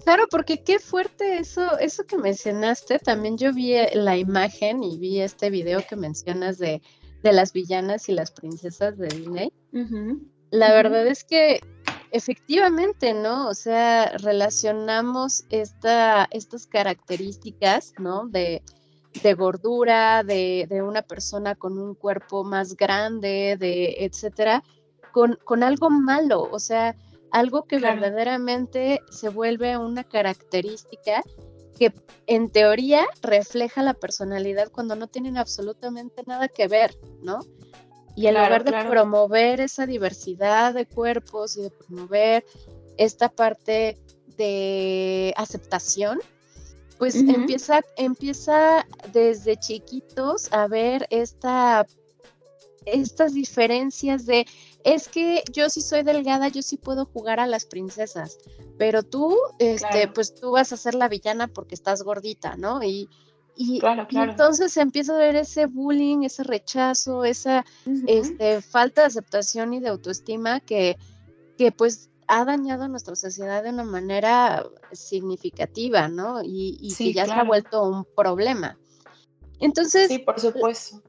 Claro, 0.08 0.28
porque 0.32 0.64
qué 0.64 0.80
fuerte 0.80 1.38
eso, 1.38 1.78
eso 1.80 2.06
que 2.06 2.18
mencionaste. 2.18 2.98
También 2.98 3.38
yo 3.38 3.52
vi 3.52 3.74
eh, 3.74 3.92
la 3.94 4.16
imagen 4.16 4.82
y 4.82 4.98
vi 4.98 5.20
este 5.20 5.50
video 5.50 5.82
que 5.86 5.98
mencionas 5.98 6.58
de, 6.58 6.82
las 7.24 7.52
villanas 7.52 8.08
y 8.08 8.14
las 8.14 8.32
princesas 8.32 8.98
de 8.98 9.10
Disney. 9.10 9.52
La 10.50 10.72
verdad 10.72 11.06
es 11.08 11.26
que 11.26 11.60
efectivamente, 12.12 13.14
¿no? 13.14 13.50
O 13.50 13.54
sea, 13.54 14.14
relacionamos 14.20 15.44
esta, 15.50 16.30
estas 16.32 16.68
características, 16.68 17.94
¿no? 18.00 18.30
De, 18.30 18.64
de 19.22 19.34
gordura, 19.34 20.24
de, 20.24 20.68
de, 20.70 20.84
una 20.84 21.02
persona 21.02 21.54
con 21.54 21.78
un 21.78 21.96
cuerpo 21.96 22.46
más 22.46 22.78
grande, 22.78 23.58
de 23.60 24.06
etcétera, 24.06 24.64
con, 25.12 25.38
con 25.44 25.64
algo 25.64 25.90
malo. 25.90 26.48
O 26.50 26.60
sea, 26.60 26.96
algo 27.32 27.64
que 27.64 27.80
verdaderamente 27.80 29.02
se 29.10 29.30
vuelve 29.30 29.78
una 29.78 30.04
característica 30.04 31.24
que 31.78 31.94
en 32.26 32.50
teoría 32.50 33.06
refleja 33.22 33.84
la 33.84 33.94
personalidad 33.94 34.72
cuando 34.72 34.96
no 34.96 35.08
tienen 35.08 35.38
absolutamente 35.38 36.24
nada 36.26 36.48
que 36.48 36.68
ver, 36.68 36.98
¿no? 37.22 37.40
Y 38.16 38.28
en 38.28 38.34
lugar 38.34 38.64
de 38.64 38.72
promover 38.88 39.62
esa 39.62 39.86
diversidad 39.86 40.74
de 40.74 40.88
cuerpos 40.88 41.56
y 41.56 41.62
de 41.62 41.70
promover 41.70 42.44
esta 42.98 43.30
parte 43.30 44.00
de 44.38 45.34
aceptación, 45.38 46.20
pues 46.98 47.16
empieza, 47.16 47.82
empieza 47.96 48.88
desde 49.14 49.58
chiquitos 49.58 50.52
a 50.52 50.68
ver 50.68 51.06
esta, 51.12 51.86
estas 52.86 53.36
diferencias 53.36 54.26
de 54.26 54.48
es 54.88 55.10
que 55.10 55.44
yo 55.52 55.70
sí 55.70 55.82
soy 55.82 56.04
delgada, 56.04 56.48
yo 56.48 56.62
sí 56.62 56.78
puedo 56.78 57.06
jugar 57.06 57.42
a 57.42 57.46
las 57.46 57.66
princesas, 57.66 58.40
pero 58.78 59.04
tú, 59.04 59.36
este, 59.60 60.08
pues 60.08 60.34
tú 60.34 60.52
vas 60.52 60.72
a 60.72 60.78
ser 60.78 60.96
la 60.96 61.10
villana 61.10 61.50
porque 61.50 61.76
estás 61.76 62.04
gordita, 62.04 62.56
¿no? 62.56 62.82
Y, 62.82 63.10
y, 63.58 63.82
entonces 64.12 64.78
empieza 64.78 65.14
a 65.14 65.18
ver 65.18 65.36
ese 65.36 65.66
bullying, 65.66 66.24
ese 66.24 66.44
rechazo, 66.44 67.26
esa 67.26 67.66
este, 68.08 68.62
falta 68.62 69.02
de 69.02 69.08
aceptación 69.08 69.74
y 69.74 69.82
de 69.82 69.90
autoestima 69.90 70.62
que, 70.62 70.96
que 71.58 71.74
pues 71.74 72.10
ha 72.30 72.46
dañado 72.46 72.84
a 72.84 72.88
nuestra 72.88 73.18
sociedad 73.18 73.64
de 73.64 73.72
una 73.72 73.84
manera 73.84 74.66
significativa, 74.94 76.08
¿no? 76.08 76.40
Y, 76.46 76.94
que 76.98 77.12
ya 77.12 77.26
se 77.26 77.34
ha 77.34 77.44
vuelto 77.44 77.84
un 77.84 78.06
problema. 78.16 78.78
Entonces, 79.60 80.08
sí, 80.08 80.20
por 80.20 80.40
supuesto 80.40 81.02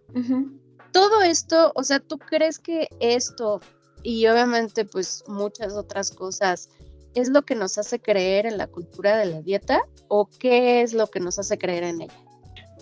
todo 0.93 1.23
esto, 1.23 1.73
o 1.75 1.83
sea, 1.83 2.01
¿tú 2.01 2.19
crees 2.19 2.59
que 2.59 2.89
esto 3.01 3.61
y 4.03 4.27
obviamente 4.27 4.85
pues 4.85 5.25
muchas 5.27 5.75
otras 5.75 6.11
cosas 6.11 6.69
es 7.15 7.29
lo 7.29 7.43
que 7.43 7.55
nos 7.55 7.79
hace 7.79 8.01
creer 8.01 8.47
en 8.47 8.59
la 8.59 8.67
cultura 8.67 9.17
de 9.17 9.27
la 9.27 9.41
dieta 9.41 9.81
o 10.09 10.29
qué 10.39 10.83
es 10.83 10.93
lo 10.93 11.09
que 11.09 11.21
nos 11.21 11.39
hace 11.39 11.59
creer 11.59 11.85
en 11.85 12.03
ella? 12.03 12.15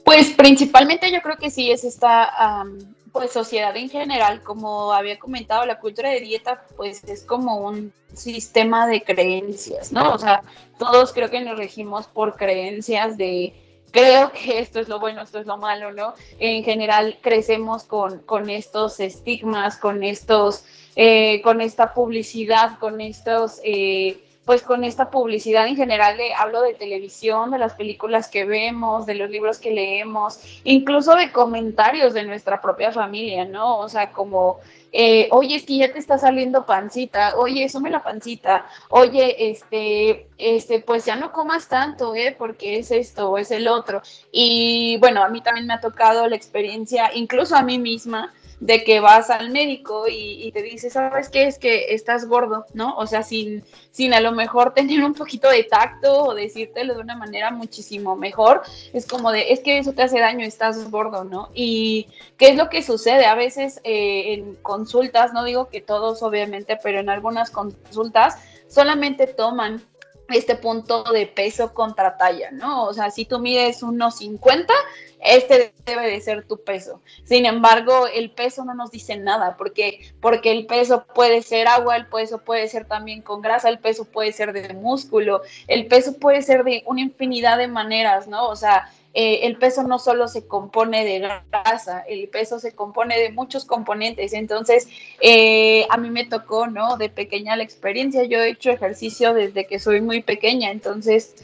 Pues 0.04 0.30
principalmente 0.30 1.10
yo 1.10 1.20
creo 1.22 1.36
que 1.36 1.50
sí 1.50 1.70
es 1.70 1.84
esta 1.84 2.64
pues 3.12 3.32
sociedad 3.32 3.74
en 3.76 3.88
general, 3.88 4.42
como 4.42 4.92
había 4.92 5.18
comentado, 5.18 5.64
la 5.64 5.80
cultura 5.80 6.10
de 6.10 6.20
dieta 6.20 6.66
pues 6.76 7.02
es 7.04 7.24
como 7.24 7.56
un 7.56 7.92
sistema 8.12 8.86
de 8.86 9.02
creencias, 9.02 9.90
¿no? 9.90 10.12
O 10.12 10.18
sea, 10.18 10.42
todos 10.78 11.14
creo 11.14 11.30
que 11.30 11.40
nos 11.40 11.56
regimos 11.56 12.06
por 12.06 12.36
creencias 12.36 13.16
de 13.16 13.54
creo 13.96 14.30
que 14.30 14.58
esto 14.58 14.78
es 14.78 14.88
lo 14.88 15.00
bueno, 15.00 15.22
esto 15.22 15.38
es 15.38 15.46
lo 15.46 15.56
malo, 15.56 15.90
¿no? 15.90 16.12
En 16.38 16.62
general 16.64 17.18
crecemos 17.22 17.84
con, 17.84 18.18
con 18.20 18.50
estos 18.50 19.00
estigmas, 19.00 19.78
con 19.78 20.04
estos, 20.04 20.64
eh, 20.96 21.40
con 21.42 21.62
esta 21.62 21.94
publicidad, 21.94 22.78
con 22.78 23.00
estos, 23.00 23.58
eh, 23.64 24.22
pues 24.44 24.62
con 24.62 24.84
esta 24.84 25.10
publicidad 25.10 25.66
en 25.66 25.76
general, 25.76 26.18
hablo 26.36 26.60
de 26.60 26.74
televisión, 26.74 27.50
de 27.50 27.58
las 27.58 27.72
películas 27.72 28.28
que 28.28 28.44
vemos, 28.44 29.06
de 29.06 29.14
los 29.14 29.30
libros 29.30 29.58
que 29.58 29.70
leemos, 29.70 30.40
incluso 30.64 31.14
de 31.14 31.32
comentarios 31.32 32.12
de 32.12 32.24
nuestra 32.24 32.60
propia 32.60 32.92
familia, 32.92 33.46
¿no? 33.46 33.78
O 33.78 33.88
sea, 33.88 34.12
como 34.12 34.60
eh, 34.92 35.28
oye, 35.30 35.56
es 35.56 35.64
que 35.64 35.76
ya 35.76 35.92
te 35.92 35.98
está 35.98 36.18
saliendo 36.18 36.66
pancita, 36.66 37.36
oye, 37.36 37.68
sume 37.68 37.90
la 37.90 38.02
pancita, 38.02 38.66
oye, 38.88 39.50
este, 39.50 40.28
este, 40.38 40.80
pues 40.80 41.04
ya 41.04 41.16
no 41.16 41.32
comas 41.32 41.68
tanto, 41.68 42.14
¿eh? 42.14 42.34
Porque 42.36 42.78
es 42.78 42.90
esto 42.90 43.30
o 43.30 43.38
es 43.38 43.50
el 43.50 43.68
otro. 43.68 44.02
Y 44.32 44.98
bueno, 45.00 45.22
a 45.22 45.28
mí 45.28 45.40
también 45.42 45.66
me 45.66 45.74
ha 45.74 45.80
tocado 45.80 46.28
la 46.28 46.36
experiencia, 46.36 47.10
incluso 47.14 47.56
a 47.56 47.62
mí 47.62 47.78
misma, 47.78 48.32
de 48.60 48.84
que 48.84 49.00
vas 49.00 49.28
al 49.28 49.50
médico 49.50 50.06
y, 50.08 50.50
te 50.52 50.62
dice, 50.62 50.88
¿sabes 50.88 51.28
qué? 51.28 51.46
Es 51.46 51.58
que 51.58 51.94
estás 51.94 52.26
gordo, 52.26 52.64
¿no? 52.72 52.96
O 52.96 53.06
sea, 53.06 53.22
sin, 53.22 53.62
sin 53.90 54.14
a 54.14 54.20
lo 54.20 54.32
mejor 54.32 54.72
tener 54.72 55.04
un 55.04 55.12
poquito 55.12 55.50
de 55.50 55.64
tacto 55.64 56.24
o 56.24 56.34
decírtelo 56.34 56.94
de 56.94 57.00
una 57.00 57.16
manera 57.16 57.50
muchísimo 57.50 58.16
mejor, 58.16 58.62
es 58.92 59.06
como 59.06 59.30
de, 59.30 59.52
es 59.52 59.60
que 59.60 59.78
eso 59.78 59.92
te 59.92 60.02
hace 60.02 60.20
daño, 60.20 60.46
estás 60.46 60.90
gordo, 60.90 61.24
¿no? 61.24 61.50
Y 61.54 62.08
qué 62.38 62.48
es 62.48 62.56
lo 62.56 62.70
que 62.70 62.82
sucede 62.82 63.26
a 63.26 63.34
veces 63.34 63.80
eh, 63.84 64.34
en 64.34 64.54
consultas, 64.56 65.32
no 65.34 65.44
digo 65.44 65.68
que 65.68 65.82
todos 65.82 66.22
obviamente, 66.22 66.78
pero 66.82 67.00
en 67.00 67.10
algunas 67.10 67.50
consultas 67.50 68.36
solamente 68.68 69.26
toman 69.26 69.82
este 70.28 70.56
punto 70.56 71.04
de 71.04 71.26
peso 71.26 71.72
contra 71.74 72.16
talla, 72.16 72.50
¿no? 72.50 72.84
O 72.84 72.94
sea, 72.94 73.10
si 73.10 73.24
tú 73.24 73.38
mides 73.38 73.82
unos 73.82 74.16
50, 74.18 74.72
este 75.20 75.72
debe 75.84 76.08
de 76.08 76.20
ser 76.20 76.46
tu 76.46 76.62
peso. 76.62 77.00
Sin 77.24 77.46
embargo, 77.46 78.06
el 78.06 78.30
peso 78.30 78.64
no 78.64 78.74
nos 78.74 78.90
dice 78.90 79.16
nada, 79.16 79.56
porque 79.56 80.12
porque 80.20 80.50
el 80.50 80.66
peso 80.66 81.06
puede 81.14 81.42
ser 81.42 81.68
agua, 81.68 81.96
el 81.96 82.06
peso 82.06 82.38
puede 82.38 82.68
ser 82.68 82.86
también 82.86 83.22
con 83.22 83.40
grasa, 83.40 83.68
el 83.68 83.78
peso 83.78 84.04
puede 84.04 84.32
ser 84.32 84.52
de 84.52 84.74
músculo, 84.74 85.42
el 85.68 85.86
peso 85.86 86.18
puede 86.18 86.42
ser 86.42 86.64
de 86.64 86.82
una 86.86 87.00
infinidad 87.00 87.58
de 87.58 87.68
maneras, 87.68 88.28
¿no? 88.28 88.48
O 88.48 88.56
sea, 88.56 88.90
eh, 89.18 89.46
el 89.46 89.56
peso 89.56 89.82
no 89.82 89.98
solo 89.98 90.28
se 90.28 90.46
compone 90.46 91.02
de 91.02 91.20
grasa, 91.20 92.00
el 92.06 92.28
peso 92.28 92.58
se 92.58 92.74
compone 92.74 93.18
de 93.18 93.32
muchos 93.32 93.64
componentes. 93.64 94.34
Entonces, 94.34 94.88
eh, 95.22 95.86
a 95.88 95.96
mí 95.96 96.10
me 96.10 96.26
tocó, 96.26 96.66
¿no? 96.66 96.98
De 96.98 97.08
pequeña 97.08 97.56
la 97.56 97.62
experiencia. 97.62 98.24
Yo 98.24 98.40
he 98.40 98.50
hecho 98.50 98.70
ejercicio 98.70 99.32
desde 99.32 99.66
que 99.66 99.78
soy 99.78 100.02
muy 100.02 100.22
pequeña, 100.22 100.70
entonces, 100.70 101.34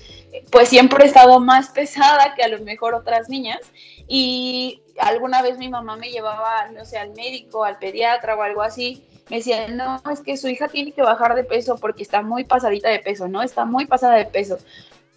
pues 0.51 0.69
siempre 0.69 1.05
he 1.05 1.07
estado 1.07 1.41
más 1.41 1.71
pesada 1.71 2.35
que 2.35 2.43
a 2.43 2.49
lo 2.49 2.61
mejor 2.61 2.93
otras 2.93 3.31
niñas. 3.31 3.61
Y 4.07 4.83
alguna 4.99 5.41
vez 5.41 5.57
mi 5.57 5.71
mamá 5.71 5.97
me 5.97 6.11
llevaba, 6.11 6.69
no 6.73 6.85
sé, 6.85 6.99
al 6.99 7.15
médico, 7.15 7.65
al 7.65 7.79
pediatra 7.79 8.37
o 8.37 8.43
algo 8.43 8.61
así 8.61 9.03
me 9.31 9.39
decía, 9.39 9.67
no, 9.69 10.03
es 10.13 10.21
que 10.21 10.37
su 10.37 10.47
hija 10.49 10.69
tiene 10.69 10.93
que 10.93 11.01
bajar 11.01 11.35
de 11.35 11.45
peso 11.45 11.79
porque 11.79 12.03
está 12.03 12.21
muy 12.21 12.45
pasadita 12.45 12.91
de 12.91 12.99
peso, 12.99 13.29
¿no? 13.29 13.43
Está 13.43 13.65
muy 13.65 13.87
pasada 13.87 14.17
de 14.17 14.27
peso. 14.27 14.59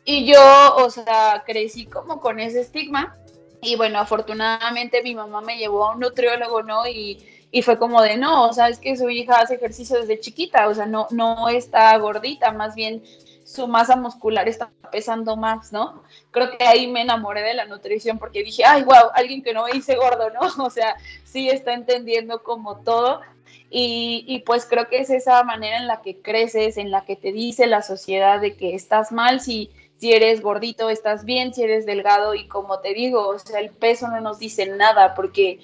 Y 0.06 0.32
yo, 0.32 0.76
o 0.78 0.90
sea, 0.90 1.44
crecí 1.46 1.88
como 1.88 2.22
con 2.22 2.40
ese 2.40 2.62
estigma. 2.62 3.18
Y 3.62 3.76
bueno, 3.76 4.00
afortunadamente 4.00 5.02
mi 5.02 5.16
mamá 5.16 5.42
me 5.42 5.58
llevó 5.58 5.86
a 5.86 5.94
un 5.94 6.00
nutriólogo, 6.00 6.62
¿no? 6.62 6.88
Y, 6.88 7.26
y 7.52 7.64
fue 7.64 7.80
como 7.80 8.02
de, 8.02 8.16
no, 8.16 8.48
o 8.48 8.54
sea, 8.54 8.70
es 8.70 8.80
que 8.80 8.96
su 8.96 9.10
hija 9.10 9.40
hace 9.40 9.56
ejercicio 9.56 10.00
desde 10.00 10.20
chiquita, 10.20 10.68
o 10.68 10.76
sea, 10.76 10.86
no, 10.86 11.08
no 11.10 11.50
está 11.50 11.98
gordita, 11.98 12.52
más 12.52 12.76
bien 12.76 13.02
su 13.46 13.68
masa 13.68 13.96
muscular 13.96 14.48
está 14.48 14.70
pesando 14.92 15.38
más, 15.38 15.72
¿no? 15.72 16.04
Creo 16.32 16.58
que 16.58 16.66
ahí 16.66 16.88
me 16.88 17.02
enamoré 17.02 17.42
de 17.42 17.54
la 17.54 17.66
nutrición 17.66 18.20
porque 18.20 18.44
dije, 18.44 18.64
ay, 18.66 18.84
wow, 18.84 19.12
alguien 19.14 19.42
que 19.42 19.54
no 19.54 19.66
me 19.66 19.72
dice 19.72 19.96
gordo, 19.96 20.30
¿no? 20.32 20.42
O 20.66 20.70
sea, 20.70 20.96
sí 21.24 21.50
está 21.50 21.74
entendiendo 21.74 22.44
como 22.44 22.78
todo. 22.80 23.22
Y, 23.70 24.26
y, 24.28 24.40
pues 24.40 24.66
creo 24.66 24.88
que 24.88 25.00
es 25.00 25.10
esa 25.10 25.44
manera 25.44 25.78
en 25.78 25.88
la 25.88 26.02
que 26.02 26.22
creces, 26.22 26.78
en 26.78 26.92
la 26.92 27.06
que 27.06 27.16
te 27.16 27.32
dice 27.32 27.68
la 27.68 27.82
sociedad 27.82 28.40
de 28.40 28.56
que 28.56 28.76
estás 28.76 29.12
mal 29.12 29.42
si 29.42 29.70
si 29.98 30.14
eres 30.14 30.42
gordito 30.42 30.90
estás 30.90 31.26
bien, 31.26 31.54
si 31.54 31.64
eres 31.64 31.86
delgado 31.86 32.34
y 32.34 32.48
como 32.48 32.80
te 32.80 32.94
digo, 32.94 33.28
o 33.28 33.40
sea, 33.40 33.60
el 33.60 33.70
peso 33.70 34.08
no 34.08 34.20
nos 34.22 34.40
dice 34.40 34.66
nada 34.68 35.14
porque 35.14 35.60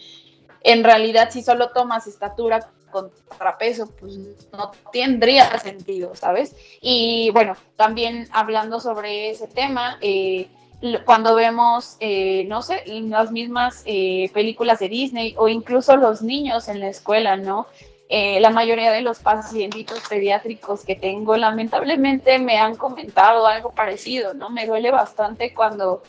en 0.62 0.84
realidad 0.84 1.30
si 1.32 1.42
solo 1.42 1.70
tomas 1.70 2.08
estatura 2.08 2.68
contra 2.92 3.58
peso, 3.58 3.90
pues 4.00 4.18
no 4.52 4.72
tendría 4.92 5.58
sentido, 5.60 6.14
¿sabes? 6.16 6.56
Y 6.82 7.30
bueno, 7.32 7.56
también 7.78 8.28
hablando 8.32 8.80
sobre 8.80 9.30
ese 9.32 9.48
tema, 9.48 9.98
eh, 10.02 10.50
cuando 11.06 11.36
vemos, 11.36 11.98
eh, 12.00 12.46
no 12.48 12.62
sé, 12.62 12.84
las 12.86 13.32
mismas 13.32 13.84
eh, 13.86 14.30
películas 14.34 14.80
de 14.80 14.90
Disney 14.90 15.36
o 15.38 15.48
incluso 15.48 15.96
los 15.96 16.22
niños 16.22 16.68
en 16.68 16.80
la 16.80 16.90
escuela, 16.90 17.38
¿no? 17.38 17.68
Eh, 18.14 18.42
la 18.42 18.50
mayoría 18.50 18.92
de 18.92 19.00
los 19.00 19.20
pacientitos 19.20 20.02
pediátricos 20.10 20.84
que 20.84 20.98
tengo 20.98 21.38
lamentablemente 21.38 22.40
me 22.40 22.58
han 22.58 22.76
comentado 22.76 23.48
algo 23.48 23.72
parecido, 23.72 24.34
¿no? 24.34 24.50
Me 24.50 24.68
duele 24.68 24.92
bastante 24.92 25.54
cuando 25.54 26.04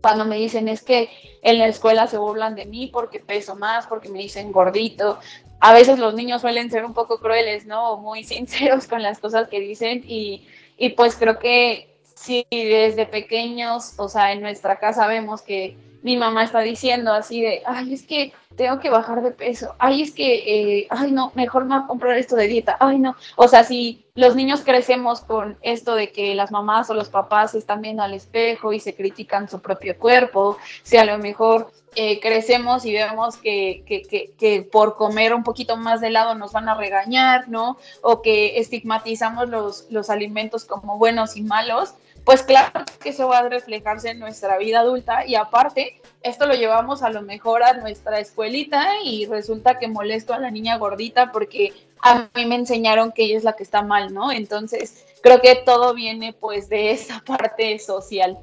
cuando 0.00 0.24
me 0.24 0.36
dicen 0.36 0.66
es 0.68 0.82
que 0.82 1.10
en 1.42 1.58
la 1.58 1.66
escuela 1.66 2.06
se 2.06 2.16
burlan 2.16 2.54
de 2.54 2.64
mí 2.64 2.86
porque 2.90 3.20
peso 3.20 3.54
más, 3.54 3.86
porque 3.86 4.08
me 4.08 4.18
dicen 4.18 4.50
gordito. 4.50 5.18
A 5.60 5.74
veces 5.74 5.98
los 5.98 6.14
niños 6.14 6.40
suelen 6.40 6.70
ser 6.70 6.86
un 6.86 6.94
poco 6.94 7.20
crueles, 7.20 7.66
¿no? 7.66 7.98
Muy 7.98 8.24
sinceros 8.32 8.86
con 8.88 9.02
las 9.02 9.18
cosas 9.18 9.48
que 9.48 9.60
dicen 9.60 10.04
y, 10.06 10.48
y 10.78 10.88
pues 10.90 11.16
creo 11.16 11.38
que 11.38 11.94
si 12.16 12.46
desde 12.50 13.04
pequeños, 13.04 13.92
o 13.98 14.08
sea, 14.08 14.32
en 14.32 14.40
nuestra 14.40 14.78
casa 14.78 15.06
vemos 15.06 15.42
que 15.42 15.76
mi 16.02 16.16
mamá 16.16 16.44
está 16.44 16.60
diciendo 16.60 17.12
así 17.12 17.40
de, 17.40 17.62
ay, 17.66 17.94
es 17.94 18.02
que 18.02 18.32
tengo 18.56 18.80
que 18.80 18.90
bajar 18.90 19.22
de 19.22 19.30
peso, 19.30 19.74
ay, 19.78 20.02
es 20.02 20.12
que, 20.12 20.80
eh, 20.80 20.86
ay, 20.90 21.10
no, 21.12 21.32
mejor 21.34 21.66
no 21.66 21.86
comprar 21.86 22.18
esto 22.18 22.36
de 22.36 22.48
dieta, 22.48 22.76
ay, 22.80 22.98
no. 22.98 23.16
O 23.36 23.48
sea, 23.48 23.64
si 23.64 24.04
los 24.14 24.36
niños 24.36 24.60
crecemos 24.62 25.20
con 25.20 25.56
esto 25.62 25.94
de 25.94 26.12
que 26.12 26.34
las 26.34 26.50
mamás 26.50 26.90
o 26.90 26.94
los 26.94 27.08
papás 27.08 27.54
están 27.54 27.80
viendo 27.80 28.02
al 28.02 28.14
espejo 28.14 28.72
y 28.72 28.80
se 28.80 28.94
critican 28.94 29.48
su 29.48 29.60
propio 29.60 29.98
cuerpo, 29.98 30.58
si 30.82 30.96
a 30.96 31.04
lo 31.04 31.18
mejor 31.18 31.72
eh, 31.94 32.20
crecemos 32.20 32.84
y 32.84 32.92
vemos 32.92 33.36
que, 33.36 33.84
que, 33.86 34.02
que, 34.02 34.32
que, 34.38 34.62
por 34.62 34.96
comer 34.96 35.34
un 35.34 35.44
poquito 35.44 35.76
más 35.76 36.00
de 36.00 36.08
helado 36.08 36.34
nos 36.34 36.52
van 36.52 36.68
a 36.68 36.74
regañar, 36.74 37.48
¿no? 37.48 37.78
O 38.02 38.22
que 38.22 38.58
estigmatizamos 38.58 39.48
los, 39.48 39.86
los 39.90 40.10
alimentos 40.10 40.64
como 40.64 40.98
buenos 40.98 41.36
y 41.36 41.42
malos, 41.42 41.94
pues 42.24 42.42
claro 42.42 42.84
que 43.00 43.10
eso 43.10 43.28
va 43.28 43.38
a 43.38 43.48
reflejarse 43.48 44.10
en 44.10 44.20
nuestra 44.20 44.58
vida 44.58 44.80
adulta 44.80 45.26
y 45.26 45.34
aparte, 45.34 46.00
esto 46.22 46.46
lo 46.46 46.54
llevamos 46.54 47.02
a 47.02 47.10
lo 47.10 47.22
mejor 47.22 47.62
a 47.64 47.74
nuestra 47.74 48.20
escuelita 48.20 49.00
y 49.04 49.26
resulta 49.26 49.78
que 49.78 49.88
molesto 49.88 50.32
a 50.32 50.38
la 50.38 50.50
niña 50.50 50.78
gordita 50.78 51.32
porque 51.32 51.72
a 52.00 52.28
mí 52.34 52.46
me 52.46 52.56
enseñaron 52.56 53.12
que 53.12 53.24
ella 53.24 53.38
es 53.38 53.44
la 53.44 53.54
que 53.54 53.62
está 53.62 53.82
mal, 53.82 54.12
¿no? 54.12 54.30
Entonces, 54.30 55.04
creo 55.22 55.40
que 55.40 55.62
todo 55.64 55.94
viene 55.94 56.32
pues 56.32 56.68
de 56.68 56.92
esa 56.92 57.20
parte 57.26 57.78
social. 57.78 58.38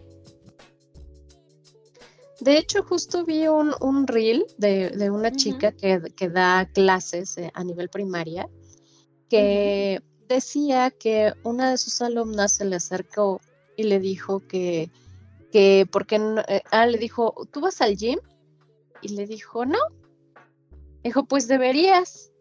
De 2.40 2.58
hecho, 2.58 2.84
justo 2.84 3.26
vi 3.26 3.48
un, 3.48 3.74
un 3.82 4.08
reel 4.08 4.46
de, 4.58 5.10
una 5.12 5.32
chica 5.32 5.74
que, 5.74 6.00
da 6.30 6.70
clases 6.74 7.38
eh, 7.38 7.52
a 7.54 7.64
nivel 7.66 7.90
primaria 7.90 8.48
que 9.30 10.02
decía 10.28 10.90
que 10.92 11.34
una 11.44 11.72
de 11.72 11.78
sus 11.78 12.02
alumnas 12.02 12.54
se 12.54 12.66
le 12.66 12.78
acercó 12.78 13.42
y 13.80 13.84
le 13.84 14.02
dijo 14.02 14.46
que, 14.46 14.92
que 15.54 15.88
porque 15.90 16.18
eh, 16.50 16.64
ah, 16.70 16.86
le 16.86 16.98
dijo, 16.98 17.34
¿tú 17.50 17.62
vas 17.62 17.80
al 17.80 17.96
gym? 17.96 18.20
Y 19.02 19.16
le 19.16 19.26
dijo, 19.26 19.66
no. 19.66 19.80
Dijo, 21.02 21.24
pues 21.24 21.48
deberías. 21.48 22.32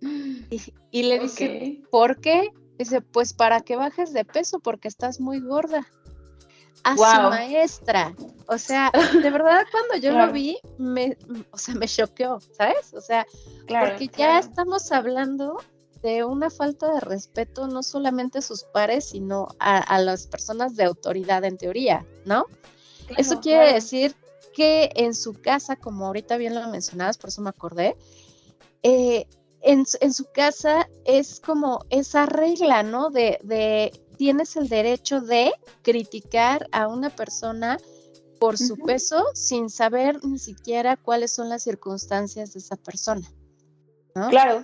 Y, 0.90 1.02
le 1.02 1.18
dice, 1.18 1.82
¿por 1.90 2.20
qué? 2.20 2.48
Dice, 2.78 3.02
pues 3.02 3.34
para 3.34 3.60
que 3.60 3.76
bajes 3.76 4.14
de 4.14 4.24
peso 4.24 4.60
porque 4.60 4.88
estás 4.88 5.20
muy 5.20 5.40
gorda. 5.40 5.86
A 6.84 6.96
su 6.96 7.28
maestra. 7.28 8.14
O 8.48 8.56
sea, 8.56 8.90
de 8.90 9.30
verdad 9.30 9.66
cuando 9.70 9.96
yo 9.96 10.12
lo 10.12 10.32
vi, 10.32 10.56
me, 10.78 11.18
o 11.50 11.58
sea, 11.58 11.74
me 11.74 11.86
choqueó, 11.86 12.38
¿sabes? 12.40 12.94
O 12.94 13.00
sea, 13.02 13.26
porque 13.68 14.08
ya 14.16 14.38
estamos 14.38 14.90
hablando 14.90 15.58
de 16.06 16.22
una 16.22 16.50
falta 16.50 16.92
de 16.94 17.00
respeto 17.00 17.66
no 17.66 17.82
solamente 17.82 18.38
a 18.38 18.42
sus 18.42 18.62
pares, 18.62 19.06
sino 19.06 19.48
a, 19.58 19.98
las 19.98 20.28
personas 20.28 20.76
de 20.76 20.84
autoridad 20.84 21.44
en 21.44 21.58
teoría, 21.58 22.06
¿no? 22.24 22.46
Eso 23.16 23.40
quiere 23.40 23.72
decir 23.72 24.14
que 24.54 24.92
en 24.94 25.14
su 25.14 25.32
casa, 25.32 25.74
como 25.74 26.06
ahorita 26.06 26.36
bien 26.36 26.54
lo 26.54 26.64
mencionabas, 26.68 27.18
por 27.18 27.30
eso 27.30 27.42
me 27.42 27.50
acordé, 27.50 27.96
eh, 28.84 29.26
en, 29.62 29.84
su 29.84 30.26
casa 30.32 30.88
es 31.04 31.40
como 31.40 31.84
esa 31.90 32.24
regla, 32.26 32.84
¿no? 32.84 33.10
De, 33.10 33.40
de, 33.42 33.90
tienes 34.16 34.54
el 34.54 34.68
derecho 34.68 35.20
de 35.20 35.52
criticar 35.82 36.68
a 36.70 36.86
una 36.86 37.10
persona 37.10 37.78
por 38.38 38.58
su 38.58 38.76
peso 38.76 39.24
sin 39.34 39.70
saber 39.70 40.24
ni 40.24 40.38
siquiera 40.38 40.96
cuáles 40.96 41.32
son 41.32 41.48
las 41.48 41.64
circunstancias 41.64 42.52
de 42.52 42.60
esa 42.60 42.76
persona. 42.76 43.28
¿no? 44.14 44.28
Claro, 44.28 44.62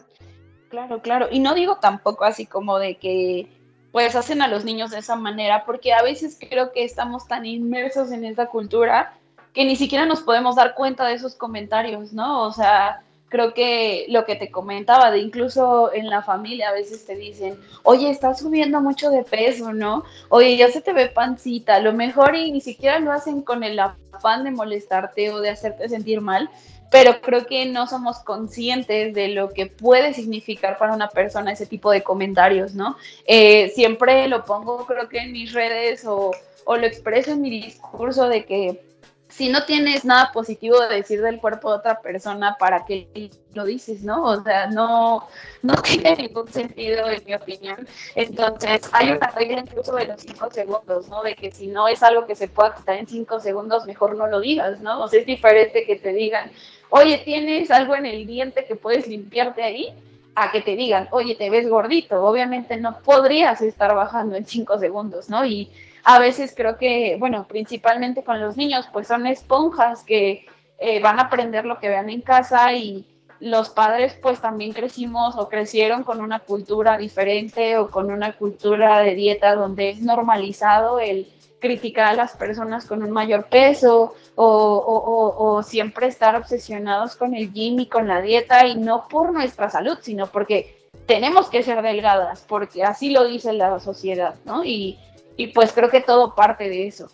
Claro, 0.72 1.02
claro. 1.02 1.28
Y 1.30 1.38
no 1.38 1.52
digo 1.52 1.76
tampoco 1.76 2.24
así 2.24 2.46
como 2.46 2.78
de 2.78 2.96
que 2.96 3.46
pues 3.92 4.16
hacen 4.16 4.40
a 4.40 4.48
los 4.48 4.64
niños 4.64 4.90
de 4.90 5.00
esa 5.00 5.16
manera, 5.16 5.66
porque 5.66 5.92
a 5.92 6.00
veces 6.00 6.38
creo 6.40 6.72
que 6.72 6.82
estamos 6.82 7.28
tan 7.28 7.44
inmersos 7.44 8.10
en 8.10 8.24
esa 8.24 8.46
cultura 8.46 9.12
que 9.52 9.66
ni 9.66 9.76
siquiera 9.76 10.06
nos 10.06 10.22
podemos 10.22 10.56
dar 10.56 10.74
cuenta 10.74 11.06
de 11.06 11.12
esos 11.12 11.34
comentarios, 11.34 12.14
¿no? 12.14 12.44
O 12.44 12.52
sea, 12.52 13.02
creo 13.28 13.52
que 13.52 14.06
lo 14.08 14.24
que 14.24 14.34
te 14.34 14.50
comentaba, 14.50 15.10
de 15.10 15.18
incluso 15.18 15.92
en 15.92 16.08
la 16.08 16.22
familia 16.22 16.70
a 16.70 16.72
veces 16.72 17.04
te 17.04 17.16
dicen, 17.16 17.60
oye, 17.82 18.08
estás 18.08 18.38
subiendo 18.38 18.80
mucho 18.80 19.10
de 19.10 19.24
peso, 19.24 19.74
¿no? 19.74 20.04
Oye, 20.30 20.56
ya 20.56 20.70
se 20.70 20.80
te 20.80 20.94
ve 20.94 21.08
pancita, 21.08 21.80
lo 21.80 21.92
mejor 21.92 22.34
y 22.34 22.50
ni 22.50 22.62
siquiera 22.62 22.98
lo 22.98 23.12
hacen 23.12 23.42
con 23.42 23.62
el 23.62 23.78
afán 23.78 24.44
de 24.44 24.52
molestarte 24.52 25.30
o 25.32 25.40
de 25.40 25.50
hacerte 25.50 25.90
sentir 25.90 26.22
mal, 26.22 26.48
pero 26.92 27.22
creo 27.22 27.46
que 27.46 27.64
no 27.64 27.86
somos 27.88 28.18
conscientes 28.18 29.14
de 29.14 29.28
lo 29.28 29.48
que 29.48 29.66
puede 29.66 30.12
significar 30.12 30.76
para 30.76 30.92
una 30.94 31.08
persona 31.08 31.50
ese 31.50 31.66
tipo 31.66 31.90
de 31.90 32.02
comentarios, 32.02 32.74
¿no? 32.74 32.96
Eh, 33.24 33.70
siempre 33.74 34.28
lo 34.28 34.44
pongo, 34.44 34.84
creo 34.84 35.08
que 35.08 35.18
en 35.18 35.32
mis 35.32 35.54
redes 35.54 36.04
o, 36.04 36.30
o 36.64 36.76
lo 36.76 36.86
expreso 36.86 37.32
en 37.32 37.40
mi 37.40 37.50
discurso 37.50 38.28
de 38.28 38.44
que 38.44 38.92
si 39.32 39.48
no 39.48 39.64
tienes 39.64 40.04
nada 40.04 40.30
positivo 40.30 40.78
de 40.80 40.96
decir 40.96 41.22
del 41.22 41.40
cuerpo 41.40 41.70
de 41.70 41.78
otra 41.78 42.02
persona, 42.02 42.56
¿para 42.58 42.84
qué 42.84 43.30
lo 43.54 43.64
dices, 43.64 44.02
no? 44.02 44.24
O 44.24 44.42
sea, 44.42 44.66
no, 44.66 45.26
no 45.62 45.74
tiene 45.76 46.16
ningún 46.16 46.48
sentido, 46.48 47.08
en 47.08 47.24
mi 47.24 47.34
opinión. 47.34 47.88
Entonces, 48.14 48.82
hay 48.92 49.12
una 49.12 49.28
regla 49.28 49.60
incluso 49.60 49.94
de 49.94 50.04
los 50.04 50.20
cinco 50.20 50.50
segundos, 50.50 51.08
¿no? 51.08 51.22
De 51.22 51.34
que 51.34 51.50
si 51.50 51.66
no 51.66 51.88
es 51.88 52.02
algo 52.02 52.26
que 52.26 52.34
se 52.34 52.48
pueda 52.48 52.74
quitar 52.74 52.96
en 52.96 53.06
cinco 53.06 53.40
segundos, 53.40 53.86
mejor 53.86 54.16
no 54.16 54.26
lo 54.26 54.38
digas, 54.38 54.80
¿no? 54.80 55.02
O 55.02 55.08
sea, 55.08 55.20
es 55.20 55.26
diferente 55.26 55.86
que 55.86 55.96
te 55.96 56.12
digan, 56.12 56.52
oye, 56.92 57.18
¿tienes 57.24 57.70
algo 57.70 57.96
en 57.96 58.06
el 58.06 58.26
diente 58.26 58.64
que 58.64 58.76
puedes 58.76 59.08
limpiarte 59.08 59.62
ahí? 59.62 59.92
a 60.34 60.50
que 60.50 60.62
te 60.62 60.76
digan, 60.76 61.08
oye, 61.10 61.34
te 61.34 61.50
ves 61.50 61.68
gordito. 61.68 62.24
Obviamente 62.24 62.78
no 62.78 63.00
podrías 63.00 63.60
estar 63.60 63.94
bajando 63.94 64.34
en 64.34 64.46
cinco 64.46 64.78
segundos, 64.78 65.28
¿no? 65.28 65.44
Y 65.44 65.70
a 66.04 66.18
veces 66.18 66.54
creo 66.56 66.78
que, 66.78 67.16
bueno, 67.18 67.46
principalmente 67.46 68.24
con 68.24 68.40
los 68.40 68.56
niños, 68.56 68.86
pues 68.92 69.08
son 69.08 69.26
esponjas 69.26 70.02
que 70.04 70.46
eh, 70.78 71.00
van 71.00 71.18
a 71.18 71.24
aprender 71.24 71.64
lo 71.64 71.78
que 71.78 71.88
vean 71.88 72.10
en 72.10 72.22
casa 72.22 72.72
y 72.72 73.04
los 73.40 73.70
padres 73.70 74.16
pues 74.22 74.40
también 74.40 74.72
crecimos 74.72 75.36
o 75.36 75.48
crecieron 75.48 76.04
con 76.04 76.20
una 76.20 76.38
cultura 76.38 76.96
diferente 76.96 77.76
o 77.76 77.90
con 77.90 78.10
una 78.10 78.34
cultura 78.36 79.00
de 79.00 79.16
dieta 79.16 79.56
donde 79.56 79.90
es 79.90 80.00
normalizado 80.00 81.00
el 81.00 81.26
criticar 81.62 82.06
a 82.06 82.14
las 82.14 82.36
personas 82.36 82.86
con 82.86 83.02
un 83.02 83.10
mayor 83.10 83.46
peso 83.46 84.14
o, 84.34 85.21
siempre 85.62 86.06
estar 86.06 86.36
obsesionados 86.36 87.16
con 87.16 87.34
el 87.34 87.52
gym 87.52 87.80
y 87.80 87.86
con 87.86 88.08
la 88.08 88.20
dieta 88.20 88.66
y 88.66 88.76
no 88.76 89.08
por 89.08 89.32
nuestra 89.32 89.70
salud, 89.70 89.98
sino 90.00 90.26
porque 90.26 90.88
tenemos 91.06 91.48
que 91.48 91.62
ser 91.62 91.82
delgadas, 91.82 92.44
porque 92.46 92.84
así 92.84 93.10
lo 93.10 93.24
dice 93.24 93.52
la 93.52 93.78
sociedad, 93.80 94.34
¿no? 94.44 94.64
Y, 94.64 94.98
y 95.36 95.48
pues 95.48 95.72
creo 95.72 95.90
que 95.90 96.00
todo 96.00 96.34
parte 96.34 96.68
de 96.68 96.86
eso. 96.86 97.10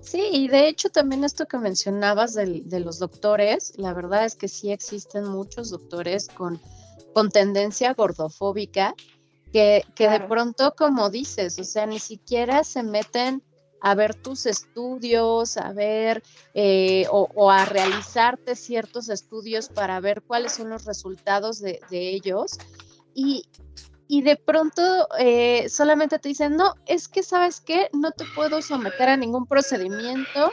Sí, 0.00 0.28
y 0.32 0.48
de 0.48 0.68
hecho 0.68 0.90
también 0.90 1.22
esto 1.22 1.46
que 1.46 1.58
mencionabas 1.58 2.34
de, 2.34 2.62
de 2.64 2.80
los 2.80 2.98
doctores, 2.98 3.72
la 3.76 3.94
verdad 3.94 4.24
es 4.24 4.34
que 4.34 4.48
sí 4.48 4.72
existen 4.72 5.24
muchos 5.24 5.70
doctores 5.70 6.28
con, 6.28 6.60
con 7.14 7.30
tendencia 7.30 7.94
gordofóbica 7.94 8.94
que, 9.52 9.84
que 9.94 10.08
de 10.08 10.20
pronto, 10.20 10.74
como 10.76 11.08
dices, 11.08 11.58
o 11.58 11.64
sea, 11.64 11.86
ni 11.86 11.98
siquiera 11.98 12.64
se 12.64 12.82
meten 12.82 13.42
a 13.82 13.94
ver 13.96 14.14
tus 14.14 14.46
estudios, 14.46 15.56
a 15.56 15.72
ver 15.72 16.22
eh, 16.54 17.04
o, 17.10 17.50
a 17.50 17.64
realizarte 17.64 18.54
ciertos 18.54 19.08
estudios 19.08 19.68
para 19.68 19.98
ver 20.00 20.22
cuáles 20.22 20.52
son 20.52 20.70
los 20.70 20.84
resultados 20.84 21.60
de, 21.60 21.80
ellos. 21.90 22.58
Y, 23.12 23.44
y 24.06 24.22
de 24.22 24.36
pronto 24.36 25.08
eh, 25.18 25.68
solamente 25.68 26.20
te 26.20 26.28
dicen, 26.28 26.56
no, 26.56 26.74
es 26.86 27.08
que 27.08 27.24
sabes 27.24 27.60
qué, 27.60 27.90
no 27.92 28.12
te 28.12 28.24
puedo 28.36 28.62
someter 28.62 29.08
a 29.08 29.16
ningún 29.16 29.46
procedimiento 29.46 30.52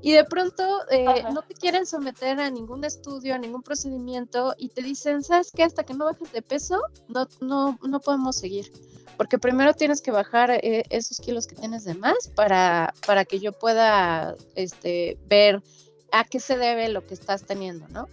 y 0.00 0.12
de 0.12 0.24
pronto 0.24 0.64
eh, 0.90 1.24
no 1.32 1.42
te 1.42 1.54
quieren 1.54 1.86
someter 1.86 2.40
a 2.40 2.50
ningún 2.50 2.84
estudio, 2.84 3.34
a 3.34 3.38
ningún 3.38 3.62
procedimiento 3.62 4.54
y 4.56 4.68
te 4.68 4.82
dicen, 4.82 5.22
¿sabes 5.22 5.52
qué? 5.54 5.62
Hasta 5.62 5.84
que 5.84 5.94
no 5.94 6.06
bajes 6.06 6.32
de 6.32 6.42
peso, 6.42 6.82
no, 7.08 7.28
no, 7.40 7.78
no 7.82 8.00
podemos 8.00 8.36
seguir. 8.36 8.72
Porque 9.16 9.38
primero 9.38 9.74
tienes 9.74 10.00
que 10.00 10.10
bajar 10.10 10.50
eh, 10.50 10.84
esos 10.90 11.18
kilos 11.18 11.46
que 11.46 11.54
tienes 11.54 11.84
de 11.84 11.94
más 11.94 12.28
para, 12.28 12.94
para 13.06 13.24
que 13.24 13.38
yo 13.38 13.52
pueda 13.52 14.36
este, 14.54 15.18
ver 15.26 15.62
a 16.10 16.24
qué 16.24 16.40
se 16.40 16.56
debe 16.56 16.88
lo 16.88 17.06
que 17.06 17.14
estás 17.14 17.44
teniendo, 17.44 17.86
¿no? 17.88 18.08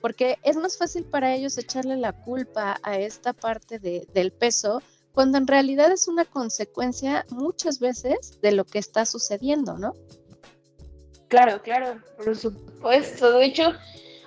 Porque 0.00 0.38
es 0.42 0.56
más 0.56 0.76
fácil 0.76 1.04
para 1.04 1.34
ellos 1.34 1.56
echarle 1.56 1.96
la 1.96 2.12
culpa 2.12 2.78
a 2.82 2.98
esta 2.98 3.32
parte 3.32 3.78
de, 3.78 4.06
del 4.12 4.32
peso 4.32 4.82
cuando 5.14 5.38
en 5.38 5.46
realidad 5.46 5.92
es 5.92 6.08
una 6.08 6.24
consecuencia 6.24 7.24
muchas 7.30 7.78
veces 7.78 8.40
de 8.42 8.52
lo 8.52 8.64
que 8.64 8.80
está 8.80 9.06
sucediendo, 9.06 9.78
¿no? 9.78 9.94
Claro, 11.34 11.60
claro, 11.62 11.98
por 12.16 12.36
supuesto. 12.36 13.32
De 13.32 13.46
hecho, 13.46 13.74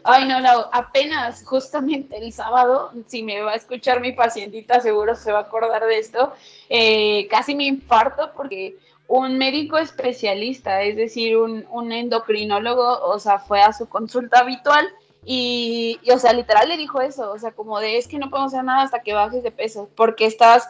Ay, 0.09 0.25
no, 0.25 0.37
apenas 0.71 1.43
justamente 1.43 2.17
el 2.17 2.31
sábado, 2.31 2.91
si 3.07 3.23
me 3.23 3.41
va 3.41 3.51
a 3.51 3.55
escuchar 3.55 3.99
mi 3.99 4.13
pacientita, 4.13 4.79
seguro 4.79 5.15
se 5.15 5.33
va 5.33 5.39
a 5.39 5.41
acordar 5.41 5.85
de 5.85 5.99
esto, 5.99 6.31
eh, 6.69 7.27
casi 7.29 7.55
me 7.55 7.65
infarto 7.65 8.31
porque 8.33 8.77
un 9.09 9.37
médico 9.37 9.77
especialista, 9.77 10.81
es 10.83 10.95
decir, 10.95 11.35
un, 11.35 11.65
un, 11.71 11.91
endocrinólogo, 11.91 13.01
o 13.01 13.19
sea, 13.19 13.39
fue 13.39 13.61
a 13.61 13.73
su 13.73 13.89
consulta 13.89 14.39
habitual 14.39 14.87
y, 15.25 15.99
y, 16.01 16.11
o 16.11 16.19
sea, 16.19 16.31
literal 16.31 16.69
le 16.69 16.77
dijo 16.77 17.01
eso, 17.01 17.29
o 17.29 17.37
sea, 17.37 17.51
como 17.51 17.81
de 17.81 17.97
es 17.97 18.07
que 18.07 18.17
no 18.17 18.29
podemos 18.29 18.53
hacer 18.53 18.63
nada 18.63 18.83
hasta 18.83 19.01
que 19.01 19.13
bajes 19.13 19.43
de 19.43 19.51
peso, 19.51 19.89
porque 19.95 20.25
estás 20.25 20.69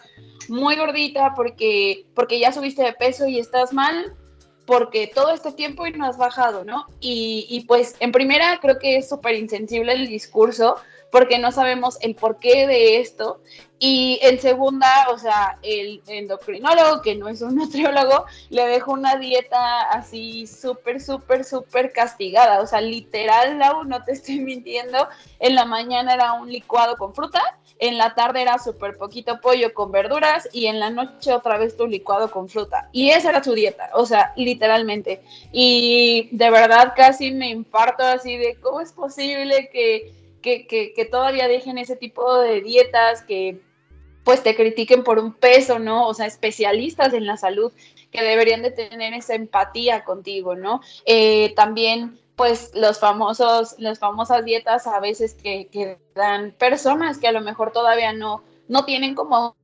muy 0.49 0.77
gordita, 0.77 1.33
porque, 1.35 2.07
porque 2.15 2.39
ya 2.39 2.51
subiste 2.51 2.81
de 2.81 2.93
peso 2.93 3.27
y 3.27 3.37
estás 3.37 3.71
mal, 3.71 4.15
porque 4.67 5.09
todo 5.15 5.33
este 5.33 5.53
tiempo 5.53 5.87
y 5.87 5.93
no 5.93 6.05
has 6.05 6.17
bajado, 6.17 6.65
¿no? 6.65 6.85
Y, 6.99 7.47
y 7.49 7.61
pues 7.61 7.95
en 7.99 8.11
primera 8.11 8.59
creo 8.61 8.77
que 8.77 8.97
es 8.97 9.09
súper 9.09 9.33
insensible 9.35 9.93
el 9.93 10.07
discurso 10.07 10.75
porque 11.11 11.39
no 11.39 11.51
sabemos 11.51 11.97
el 12.01 12.15
porqué 12.15 12.67
de 12.67 12.97
esto. 12.99 13.41
Y 13.79 14.19
en 14.23 14.39
segunda, 14.39 14.87
o 15.11 15.19
sea, 15.19 15.59
el 15.61 16.01
endocrinólogo, 16.07 17.01
que 17.03 17.15
no 17.15 17.29
es 17.29 17.41
un 17.41 17.55
nutriólogo, 17.57 18.25
le 18.49 18.65
dejó 18.65 18.93
una 18.93 19.17
dieta 19.17 19.81
así 19.91 20.47
súper, 20.47 20.99
súper, 20.99 21.45
súper 21.45 21.91
castigada. 21.91 22.61
O 22.61 22.67
sea, 22.67 22.81
literal, 22.81 23.59
no 23.85 24.03
te 24.03 24.13
estoy 24.13 24.39
mintiendo, 24.39 25.07
en 25.39 25.55
la 25.55 25.65
mañana 25.65 26.13
era 26.13 26.33
un 26.33 26.51
licuado 26.51 26.97
con 26.97 27.13
fruta, 27.13 27.41
en 27.79 27.97
la 27.99 28.15
tarde 28.15 28.41
era 28.41 28.57
súper 28.57 28.97
poquito 28.97 29.39
pollo 29.39 29.73
con 29.73 29.91
verduras 29.91 30.49
y 30.51 30.65
en 30.65 30.79
la 30.79 30.89
noche 30.89 31.31
otra 31.31 31.57
vez 31.57 31.77
tu 31.77 31.85
licuado 31.85 32.31
con 32.31 32.49
fruta. 32.49 32.89
Y 32.91 33.11
esa 33.11 33.29
era 33.29 33.43
su 33.43 33.53
dieta, 33.53 33.91
o 33.93 34.05
sea, 34.07 34.33
literalmente. 34.35 35.21
Y 35.51 36.29
de 36.31 36.49
verdad 36.49 36.93
casi 36.95 37.31
me 37.31 37.49
infarto 37.49 38.03
así 38.03 38.37
de 38.37 38.55
cómo 38.55 38.81
es 38.81 38.91
posible 38.91 39.69
que 39.71 40.11
que, 40.67 41.07
todavía 41.11 41.47
dejen 41.47 41.77
ese 41.77 41.95
tipo 41.95 42.39
de 42.39 42.61
dietas, 42.61 43.23
que 43.23 43.59
pues 44.23 44.43
te 44.43 44.55
critiquen 44.55 45.03
por 45.03 45.19
un 45.19 45.33
peso, 45.33 45.79
¿no? 45.79 46.07
O 46.07 46.13
sea, 46.13 46.25
especialistas 46.25 47.13
en 47.13 47.25
la 47.25 47.37
salud 47.37 47.71
que 48.11 48.23
deberían 48.23 48.61
de 48.61 48.71
tener 48.71 49.13
esa 49.13 49.35
empatía 49.35 50.03
contigo, 50.03 50.55
¿no? 50.55 50.81
Eh, 51.05 51.53
también 51.55 52.19
pues 52.35 52.71
los 52.75 52.99
famosos, 52.99 53.75
las 53.79 53.99
famosas 53.99 54.45
dietas 54.45 54.85
a 54.85 54.99
veces 54.99 55.33
que, 55.33 55.67
que, 55.67 55.97
dan 56.13 56.51
personas 56.51 57.17
que 57.17 57.27
a 57.27 57.31
lo 57.31 57.41
mejor 57.41 57.71
todavía 57.71 58.13
no, 58.13 58.43
no 58.67 58.85
tienen 58.85 59.15
como 59.15 59.55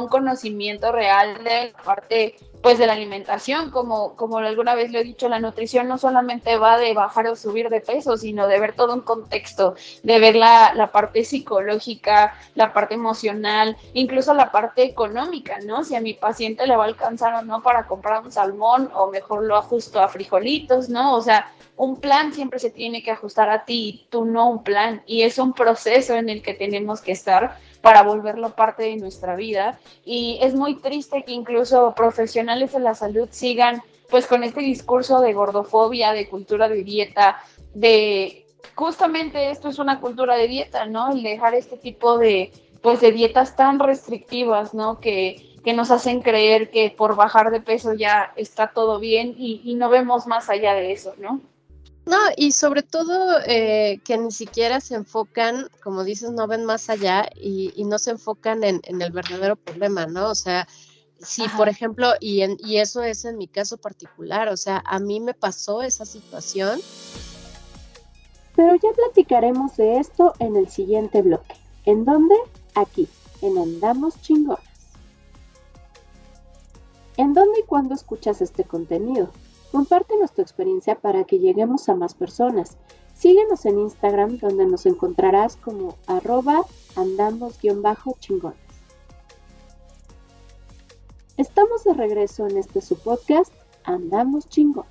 un 0.00 0.08
conocimiento 0.08 0.92
real 0.92 1.44
de 1.44 1.72
la 1.72 1.82
parte 1.82 2.36
pues 2.62 2.78
de 2.78 2.86
la 2.86 2.92
alimentación, 2.92 3.70
como, 3.70 4.16
como 4.16 4.38
alguna 4.38 4.74
vez 4.74 4.92
lo 4.92 4.98
he 4.98 5.04
dicho, 5.04 5.28
la 5.28 5.40
nutrición 5.40 5.88
no 5.88 5.96
solamente 5.96 6.56
va 6.58 6.76
de 6.76 6.92
bajar 6.92 7.26
o 7.28 7.36
subir 7.36 7.70
de 7.70 7.80
peso, 7.80 8.16
sino 8.16 8.46
de 8.46 8.60
ver 8.60 8.74
todo 8.74 8.92
un 8.92 9.00
contexto, 9.00 9.74
de 10.02 10.18
ver 10.18 10.36
la, 10.36 10.74
la, 10.74 10.92
parte 10.92 11.24
psicológica, 11.24 12.34
la 12.54 12.72
parte 12.72 12.94
emocional, 12.94 13.76
incluso 13.94 14.34
la 14.34 14.52
parte 14.52 14.82
económica, 14.82 15.58
¿no? 15.64 15.84
Si 15.84 15.96
a 15.96 16.00
mi 16.00 16.14
paciente 16.14 16.66
le 16.66 16.76
va 16.76 16.84
a 16.84 16.88
alcanzar 16.88 17.34
o 17.34 17.42
no 17.42 17.62
para 17.62 17.86
comprar 17.86 18.22
un 18.22 18.32
salmón, 18.32 18.90
o 18.94 19.10
mejor 19.10 19.44
lo 19.44 19.56
ajusto 19.56 20.00
a 20.00 20.08
frijolitos, 20.08 20.90
¿no? 20.90 21.14
O 21.14 21.22
sea, 21.22 21.50
un 21.76 21.98
plan 21.98 22.34
siempre 22.34 22.58
se 22.58 22.70
tiene 22.70 23.02
que 23.02 23.10
ajustar 23.10 23.48
a 23.48 23.64
ti, 23.64 24.06
tú 24.10 24.26
no 24.26 24.50
un 24.50 24.62
plan, 24.62 25.02
y 25.06 25.22
es 25.22 25.38
un 25.38 25.54
proceso 25.54 26.14
en 26.14 26.28
el 26.28 26.42
que 26.42 26.52
tenemos 26.52 27.00
que 27.00 27.12
estar 27.12 27.56
para 27.80 28.02
volverlo 28.02 28.54
parte 28.54 28.84
de 28.84 28.96
nuestra 28.96 29.36
vida. 29.36 29.78
Y 30.04 30.38
es 30.42 30.54
muy 30.54 30.76
triste 30.76 31.24
que 31.24 31.32
incluso 31.32 31.94
profesionales 31.94 32.72
de 32.72 32.80
la 32.80 32.94
salud 32.94 33.28
sigan 33.30 33.82
pues 34.10 34.26
con 34.26 34.42
este 34.42 34.60
discurso 34.60 35.20
de 35.20 35.32
gordofobia, 35.32 36.12
de 36.12 36.28
cultura 36.28 36.68
de 36.68 36.82
dieta, 36.82 37.40
de 37.74 38.44
justamente 38.74 39.50
esto 39.50 39.68
es 39.68 39.78
una 39.78 40.00
cultura 40.00 40.36
de 40.36 40.48
dieta, 40.48 40.86
¿no? 40.86 41.12
El 41.12 41.22
dejar 41.22 41.54
este 41.54 41.76
tipo 41.76 42.18
de 42.18 42.52
pues 42.82 43.00
de 43.00 43.12
dietas 43.12 43.56
tan 43.56 43.78
restrictivas, 43.78 44.74
¿no? 44.74 45.00
Que, 45.00 45.58
que 45.62 45.74
nos 45.74 45.90
hacen 45.90 46.22
creer 46.22 46.70
que 46.70 46.90
por 46.90 47.14
bajar 47.14 47.50
de 47.50 47.60
peso 47.60 47.92
ya 47.92 48.32
está 48.36 48.68
todo 48.68 48.98
bien 48.98 49.34
y, 49.36 49.60
y 49.64 49.74
no 49.74 49.90
vemos 49.90 50.26
más 50.26 50.48
allá 50.48 50.74
de 50.74 50.92
eso, 50.92 51.14
¿no? 51.18 51.40
No, 52.10 52.16
y 52.36 52.50
sobre 52.50 52.82
todo 52.82 53.38
eh, 53.46 54.00
que 54.04 54.18
ni 54.18 54.32
siquiera 54.32 54.80
se 54.80 54.96
enfocan, 54.96 55.68
como 55.80 56.02
dices, 56.02 56.32
no 56.32 56.48
ven 56.48 56.64
más 56.64 56.90
allá 56.90 57.30
y, 57.36 57.84
no 57.84 58.00
se 58.00 58.10
enfocan 58.10 58.64
en, 58.64 58.80
el 58.82 59.12
verdadero 59.12 59.54
problema, 59.54 60.06
¿no? 60.06 60.30
O 60.30 60.34
sea, 60.34 60.66
si 61.20 61.46
por 61.50 61.68
ejemplo, 61.68 62.14
y, 62.18 62.40
en, 62.40 62.56
y 62.58 62.78
eso 62.78 63.04
es 63.04 63.24
en 63.24 63.38
mi 63.38 63.46
caso 63.46 63.76
particular, 63.76 64.48
o 64.48 64.56
sea, 64.56 64.82
a 64.86 64.98
mí 64.98 65.20
me 65.20 65.34
pasó 65.34 65.82
esa 65.82 66.04
situación. 66.04 66.80
Pero 68.56 68.74
ya 68.74 68.88
platicaremos 68.96 69.76
de 69.76 70.00
esto 70.00 70.34
en 70.40 70.56
el 70.56 70.68
siguiente 70.68 71.22
bloque. 71.22 71.54
¿En 71.84 72.04
dónde? 72.04 72.34
Aquí, 72.74 73.08
en 73.40 73.56
Andamos 73.56 74.20
Chingonas. 74.20 74.64
¿En 77.16 77.34
dónde 77.34 77.60
y 77.60 77.66
cuándo 77.66 77.94
escuchas 77.94 78.40
este 78.42 78.64
contenido? 78.64 79.30
Compártenos 79.72 80.32
tu 80.32 80.42
experiencia 80.42 80.96
para 80.96 81.24
que 81.24 81.38
lleguemos 81.38 81.88
a 81.88 81.94
más 81.94 82.14
personas. 82.14 82.76
Síguenos 83.14 83.64
en 83.66 83.78
Instagram 83.78 84.38
donde 84.38 84.66
nos 84.66 84.86
encontrarás 84.86 85.56
como 85.56 85.96
arroba 86.06 86.64
andamos-chingones. 86.96 88.58
Estamos 91.36 91.84
de 91.84 91.94
regreso 91.94 92.46
en 92.46 92.56
este 92.56 92.80
su 92.80 92.96
podcast, 92.96 93.52
Andamos 93.84 94.48
Chingones. 94.48 94.90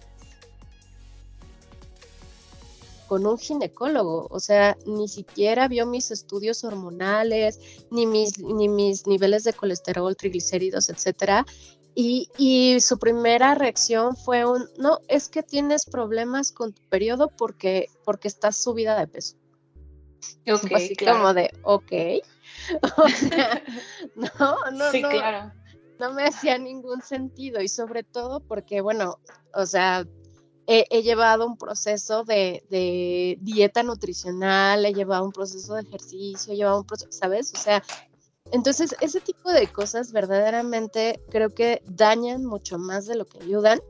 Con 3.08 3.26
un 3.28 3.38
ginecólogo, 3.38 4.28
o 4.30 4.40
sea, 4.40 4.78
ni 4.86 5.08
siquiera 5.08 5.68
vio 5.68 5.86
mis 5.86 6.10
estudios 6.10 6.64
hormonales, 6.64 7.60
ni 7.92 8.06
mis, 8.06 8.40
ni 8.40 8.70
mis 8.70 9.06
niveles 9.08 9.44
de 9.44 9.54
colesterol, 9.54 10.16
triglicéridos, 10.16 10.90
etcétera, 10.90 11.46
y, 11.96 12.78
su 12.80 12.98
primera 12.98 13.56
reacción 13.56 14.16
fue 14.16 14.46
un, 14.46 14.70
no, 14.78 15.00
es 15.08 15.28
que 15.30 15.44
tienes 15.44 15.86
problemas 15.86 16.52
con 16.52 16.74
tu 16.74 16.82
periodo 16.84 17.30
porque, 17.30 17.88
porque 18.06 18.28
estás 18.28 18.58
subida 18.58 18.98
de 18.98 19.08
peso. 19.08 19.36
Ok, 20.48 20.72
Así 20.74 20.96
como 20.96 21.34
de, 21.34 21.52
ok. 21.64 21.92
o 22.98 23.10
sea, 23.10 23.64
no, 24.16 24.72
no, 24.72 24.92
sí, 24.92 25.02
no, 25.02 25.10
claro. 25.10 25.52
no 26.00 26.14
me 26.14 26.26
hacía 26.26 26.58
ningún 26.58 27.02
sentido 27.02 27.62
y 27.62 27.68
sobre 27.68 28.04
todo 28.04 28.42
porque, 28.42 28.82
bueno, 28.82 29.20
o 29.54 29.66
sea, 29.66 30.06
he, 30.68 30.86
he 30.92 31.02
llevado 31.02 31.48
un 31.48 31.58
proceso 31.58 32.24
de, 32.24 32.64
de, 32.70 33.38
dieta 33.42 33.82
nutricional, 33.82 34.86
he 34.86 34.94
llevado 34.94 35.26
un 35.26 35.32
proceso 35.32 35.74
de 35.74 35.82
ejercicio, 35.82 36.54
he 36.54 36.58
llevado 36.58 36.82
un 36.82 36.86
proceso, 36.86 37.12
¿sabes? 37.12 37.52
O 37.56 37.58
sea, 37.58 37.84
entonces, 38.52 38.96
ese 39.02 39.20
tipo 39.20 39.52
de 39.52 39.68
cosas 39.68 40.12
verdaderamente 40.12 41.22
creo 41.30 41.50
que 41.54 41.82
dañan 41.86 42.46
mucho 42.46 42.78
más 42.78 43.06
de 43.06 43.16
lo 43.16 43.26
que 43.26 43.40
ayudan. 43.44 43.82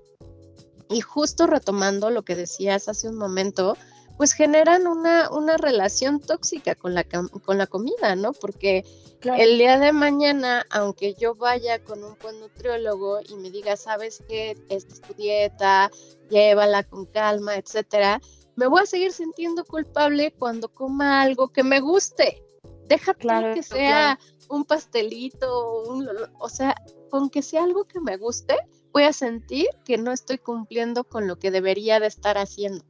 Y 0.90 1.02
justo 1.02 1.46
retomando 1.46 2.10
lo 2.10 2.24
que 2.24 2.36
decías 2.36 2.90
hace 2.90 3.08
un 3.08 3.16
momento, 3.16 3.78
pues 4.18 4.34
generan 4.34 4.88
una, 4.88 5.30
una 5.30 5.56
relación 5.56 6.20
tóxica 6.20 6.76
con 6.76 6.94
la, 6.94 7.06
con 7.06 7.58
la 7.58 7.68
comida, 7.68 8.16
¿no? 8.16 8.34
Porque 8.34 8.84
el 9.22 9.58
día 9.58 9.78
de 9.80 9.92
mañana, 9.92 10.66
aunque 10.70 11.14
yo 11.14 11.36
vaya 11.36 11.84
con 11.84 12.04
un 12.04 12.18
buen 12.22 12.40
nutriólogo 12.40 13.20
y 13.22 13.36
me 13.36 13.52
diga, 13.52 13.78
sabes 13.78 14.24
qué, 14.28 14.58
esta 14.70 14.94
es 14.94 15.02
tu 15.02 15.14
dieta, 15.14 15.92
llévala 16.30 16.84
con 16.84 17.06
calma, 17.06 17.56
etcétera, 17.56 18.20
me 18.56 18.68
voy 18.68 18.82
a 18.82 18.86
seguir 18.86 19.14
sintiendo 19.14 19.64
culpable 19.64 20.34
cuando 20.38 20.70
coma 20.70 21.22
algo 21.22 21.50
que 21.50 21.64
me 21.64 21.80
guste. 21.80 22.42
Deja 22.88 23.14
claro, 23.14 23.54
que 23.54 23.64
sea 23.64 24.20
un 24.50 24.66
pastelito, 24.66 25.84
un, 25.84 26.10
o 26.40 26.50
sea, 26.50 26.76
con 27.10 27.30
que 27.30 27.42
sea 27.42 27.64
algo 27.64 27.86
que 27.86 28.00
me 28.00 28.18
guste, 28.18 28.58
voy 28.92 29.04
a 29.04 29.14
sentir 29.14 29.68
que 29.86 29.98
no 29.98 30.12
estoy 30.12 30.40
cumpliendo 30.40 31.04
con 31.04 31.28
lo 31.28 31.38
que 31.38 31.52
debería 31.52 32.00
de 32.00 32.08
estar 32.08 32.38
haciendo. 32.38 32.84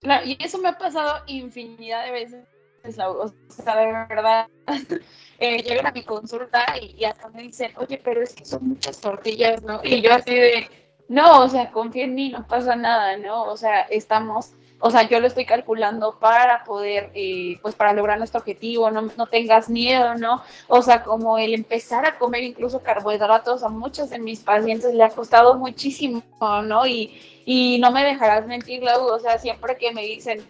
Claro, 0.00 0.26
y 0.26 0.36
eso 0.40 0.58
me 0.58 0.68
ha 0.68 0.78
pasado 0.78 1.22
infinidad 1.26 2.04
de 2.04 2.10
veces, 2.12 2.44
o 2.84 3.32
sea, 3.48 3.76
de 3.76 3.86
verdad, 3.86 4.48
eh, 5.38 5.62
llegan 5.62 5.86
a 5.86 5.92
mi 5.92 6.04
consulta 6.04 6.64
y, 6.80 6.94
y, 6.98 7.04
hasta 7.04 7.28
me 7.30 7.42
dicen, 7.42 7.72
oye, 7.76 8.00
pero 8.02 8.22
es 8.22 8.34
que 8.34 8.44
son 8.44 8.68
muchas 8.68 9.00
tortillas, 9.00 9.62
¿no? 9.62 9.80
Y 9.82 10.00
yo 10.00 10.12
así 10.14 10.34
de, 10.34 10.70
no, 11.08 11.42
o 11.42 11.48
sea, 11.48 11.70
confía 11.72 12.04
en 12.04 12.14
mí, 12.14 12.30
no 12.30 12.46
pasa 12.46 12.76
nada, 12.76 13.16
¿no? 13.16 13.44
O 13.44 13.56
sea, 13.56 13.82
estamos 13.82 14.52
o 14.80 14.90
sea, 14.90 15.08
yo 15.08 15.18
lo 15.18 15.26
estoy 15.26 15.44
calculando 15.44 16.18
para 16.18 16.64
poder, 16.64 17.10
eh, 17.14 17.58
pues 17.62 17.74
para 17.74 17.92
lograr 17.92 18.18
nuestro 18.18 18.40
objetivo, 18.40 18.90
no, 18.90 19.10
no, 19.16 19.26
tengas 19.26 19.68
miedo, 19.68 20.14
¿no? 20.14 20.42
O 20.68 20.82
sea, 20.82 21.02
como 21.02 21.38
el 21.38 21.54
empezar 21.54 22.06
a 22.06 22.18
comer 22.18 22.44
incluso 22.44 22.80
carbohidratos 22.80 23.62
a 23.62 23.68
muchos 23.68 24.10
de 24.10 24.18
mis 24.18 24.40
pacientes 24.40 24.94
le 24.94 25.02
ha 25.02 25.10
costado 25.10 25.56
muchísimo, 25.56 26.22
¿no? 26.64 26.86
Y, 26.86 27.42
y 27.44 27.78
no 27.80 27.90
me 27.90 28.04
dejarás 28.04 28.46
mentir, 28.46 28.82
Lau, 28.82 29.06
o 29.06 29.18
sea, 29.18 29.38
siempre 29.38 29.76
que 29.76 29.92
me 29.92 30.02
dicen, 30.02 30.46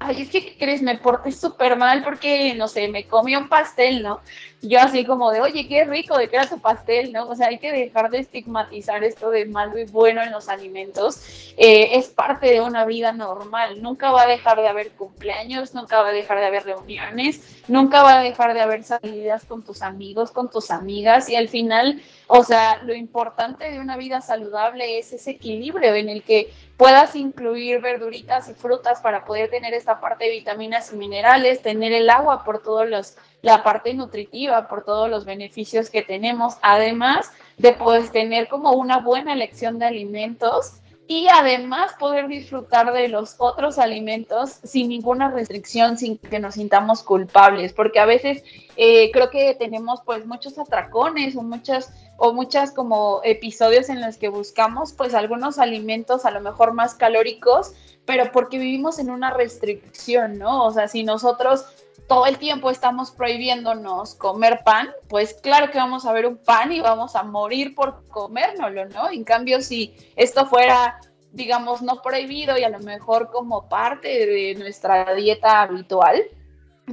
ay, 0.00 0.22
es 0.22 0.30
que, 0.30 0.44
¿qué 0.44 0.58
crees? 0.58 0.82
Me 0.82 0.98
porté 0.98 1.32
súper 1.32 1.76
mal 1.76 2.02
porque, 2.04 2.54
no 2.54 2.68
sé, 2.68 2.88
me 2.88 3.06
comí 3.06 3.36
un 3.36 3.48
pastel, 3.48 4.02
¿no? 4.02 4.20
Yo 4.62 4.78
así 4.80 5.04
como 5.04 5.32
de, 5.32 5.40
oye, 5.40 5.66
qué 5.66 5.84
rico, 5.84 6.16
de 6.16 6.28
qué 6.28 6.36
era 6.36 6.48
tu 6.48 6.60
pastel, 6.60 7.12
¿no? 7.12 7.28
O 7.28 7.34
sea, 7.34 7.48
hay 7.48 7.58
que 7.58 7.72
dejar 7.72 8.10
de 8.10 8.20
estigmatizar 8.20 9.02
esto 9.02 9.30
de 9.30 9.44
malo 9.44 9.76
y 9.76 9.84
bueno 9.84 10.22
en 10.22 10.30
los 10.30 10.48
alimentos. 10.48 11.52
Eh, 11.56 11.98
es 11.98 12.08
parte 12.08 12.46
de 12.46 12.60
una 12.60 12.84
vida 12.84 13.12
normal, 13.12 13.82
nunca 13.82 14.12
va 14.12 14.22
a 14.22 14.26
dejar 14.26 14.58
de 14.58 14.68
haber 14.68 14.92
cumpleaños, 14.92 15.74
nunca 15.74 16.00
va 16.00 16.10
a 16.10 16.12
dejar 16.12 16.38
de 16.38 16.46
haber 16.46 16.64
reuniones, 16.64 17.62
nunca 17.66 18.04
va 18.04 18.20
a 18.20 18.22
dejar 18.22 18.54
de 18.54 18.60
haber 18.60 18.84
salidas 18.84 19.44
con 19.44 19.62
tus 19.64 19.82
amigos, 19.82 20.30
con 20.30 20.48
tus 20.48 20.70
amigas 20.70 21.28
y 21.28 21.34
al 21.34 21.48
final, 21.48 22.00
o 22.28 22.44
sea, 22.44 22.82
lo 22.84 22.94
importante 22.94 23.68
de 23.68 23.80
una 23.80 23.96
vida 23.96 24.20
saludable 24.20 24.98
es 24.98 25.12
ese 25.12 25.32
equilibrio 25.32 25.94
en 25.94 26.08
el 26.08 26.22
que 26.22 26.52
puedas 26.76 27.16
incluir 27.16 27.80
verduritas 27.80 28.48
y 28.48 28.54
frutas 28.54 29.00
para 29.00 29.24
poder 29.24 29.50
tener 29.50 29.74
esta 29.74 30.00
parte 30.00 30.24
de 30.24 30.30
vitaminas 30.30 30.92
y 30.92 30.96
minerales, 30.96 31.62
tener 31.62 31.92
el 31.92 32.08
agua 32.08 32.44
por 32.44 32.62
todos 32.62 32.88
los 32.88 33.16
la 33.42 33.64
parte 33.64 33.92
nutritiva, 33.92 34.68
por 34.68 34.84
todos 34.84 35.10
los 35.10 35.24
beneficios 35.24 35.90
que 35.90 36.02
tenemos, 36.02 36.54
además 36.62 37.30
de 37.58 37.72
poder 37.72 38.08
tener 38.10 38.48
como 38.48 38.72
una 38.72 38.98
buena 38.98 39.32
elección 39.32 39.78
de 39.78 39.86
alimentos 39.86 40.74
y 41.08 41.26
además 41.28 41.92
poder 41.98 42.28
disfrutar 42.28 42.92
de 42.92 43.08
los 43.08 43.34
otros 43.38 43.78
alimentos 43.78 44.60
sin 44.62 44.88
ninguna 44.88 45.30
restricción, 45.30 45.98
sin 45.98 46.16
que 46.16 46.38
nos 46.38 46.54
sintamos 46.54 47.02
culpables, 47.02 47.72
porque 47.72 47.98
a 47.98 48.06
veces 48.06 48.44
eh, 48.76 49.10
creo 49.10 49.28
que 49.28 49.54
tenemos 49.54 50.00
pues 50.06 50.24
muchos 50.24 50.58
atracones 50.58 51.36
o 51.36 51.42
muchas 51.42 51.92
o 52.16 52.32
muchas 52.32 52.70
como 52.70 53.20
episodios 53.24 53.88
en 53.88 54.00
los 54.00 54.16
que 54.16 54.28
buscamos 54.28 54.92
pues 54.92 55.12
algunos 55.12 55.58
alimentos 55.58 56.24
a 56.24 56.30
lo 56.30 56.40
mejor 56.40 56.72
más 56.72 56.94
calóricos, 56.94 57.72
pero 58.04 58.30
porque 58.32 58.58
vivimos 58.58 59.00
en 59.00 59.10
una 59.10 59.30
restricción, 59.30 60.38
¿no? 60.38 60.64
O 60.64 60.70
sea, 60.70 60.86
si 60.86 61.02
nosotros 61.02 61.66
todo 62.12 62.26
el 62.26 62.36
tiempo 62.36 62.68
estamos 62.68 63.10
prohibiéndonos 63.10 64.16
comer 64.16 64.60
pan, 64.66 64.90
pues 65.08 65.32
claro 65.32 65.70
que 65.70 65.78
vamos 65.78 66.04
a 66.04 66.12
ver 66.12 66.26
un 66.26 66.36
pan 66.36 66.70
y 66.70 66.78
vamos 66.78 67.16
a 67.16 67.22
morir 67.22 67.74
por 67.74 68.06
comérnoslo, 68.08 68.84
¿no? 68.90 69.08
En 69.10 69.24
cambio, 69.24 69.62
si 69.62 69.94
esto 70.14 70.44
fuera, 70.44 71.00
digamos, 71.32 71.80
no 71.80 72.02
prohibido 72.02 72.58
y 72.58 72.64
a 72.64 72.68
lo 72.68 72.80
mejor 72.80 73.30
como 73.30 73.66
parte 73.66 74.26
de 74.26 74.54
nuestra 74.58 75.14
dieta 75.14 75.62
habitual, 75.62 76.22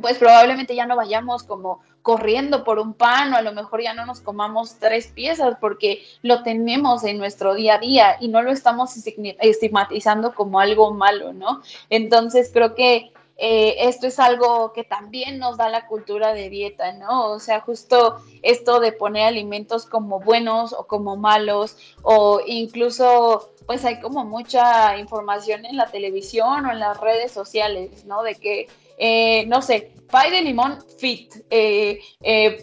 pues 0.02 0.18
probablemente 0.18 0.74
ya 0.74 0.86
no 0.86 0.96
vayamos 0.96 1.44
como 1.44 1.82
corriendo 2.02 2.64
por 2.64 2.80
un 2.80 2.94
pan 2.94 3.34
o 3.34 3.36
a 3.36 3.42
lo 3.42 3.52
mejor 3.52 3.82
ya 3.82 3.94
no 3.94 4.06
nos 4.06 4.22
comamos 4.22 4.80
tres 4.80 5.08
piezas 5.08 5.58
porque 5.60 6.02
lo 6.22 6.44
tenemos 6.44 7.04
en 7.04 7.18
nuestro 7.18 7.56
día 7.56 7.76
a 7.76 7.80
día 7.80 8.16
y 8.22 8.30
no 8.30 8.42
lo 8.42 8.52
estamos 8.52 8.96
estigmatizando 8.96 10.34
como 10.34 10.62
algo 10.62 10.94
malo, 10.94 11.34
¿no? 11.34 11.62
Entonces 11.90 12.52
creo 12.54 12.74
que 12.74 13.12
eh, 13.42 13.88
esto 13.88 14.08
es 14.08 14.20
algo 14.20 14.74
que 14.74 14.84
también 14.84 15.40
nos 15.40 15.56
da 15.56 15.70
la 15.70 15.88
cultura 15.88 16.34
de 16.34 16.50
dieta, 16.50 16.92
¿no? 16.92 17.32
O 17.32 17.40
sea, 17.40 17.62
justo 17.62 18.18
esto 18.42 18.82
de 18.82 18.92
poner 18.92 19.28
alimentos 19.28 19.86
como 19.86 20.20
buenos 20.20 20.74
o 20.74 20.88
como 20.88 21.16
malos, 21.16 21.78
o 22.02 22.42
incluso, 22.46 23.54
pues 23.66 23.86
hay 23.86 24.02
como 24.02 24.26
mucha 24.26 24.98
información 24.98 25.66
en 25.66 25.78
la 25.78 25.86
televisión 25.86 26.66
o 26.66 26.72
en 26.72 26.80
las 26.80 27.00
redes 27.00 27.32
sociales, 27.32 28.04
¿no? 28.04 28.24
De 28.24 28.36
que, 28.36 28.68
eh, 28.98 29.46
no 29.48 29.62
sé, 29.62 29.94
pay 30.12 30.32
de 30.32 30.42
limón 30.42 30.84
fit, 30.98 31.34
eh, 31.50 32.02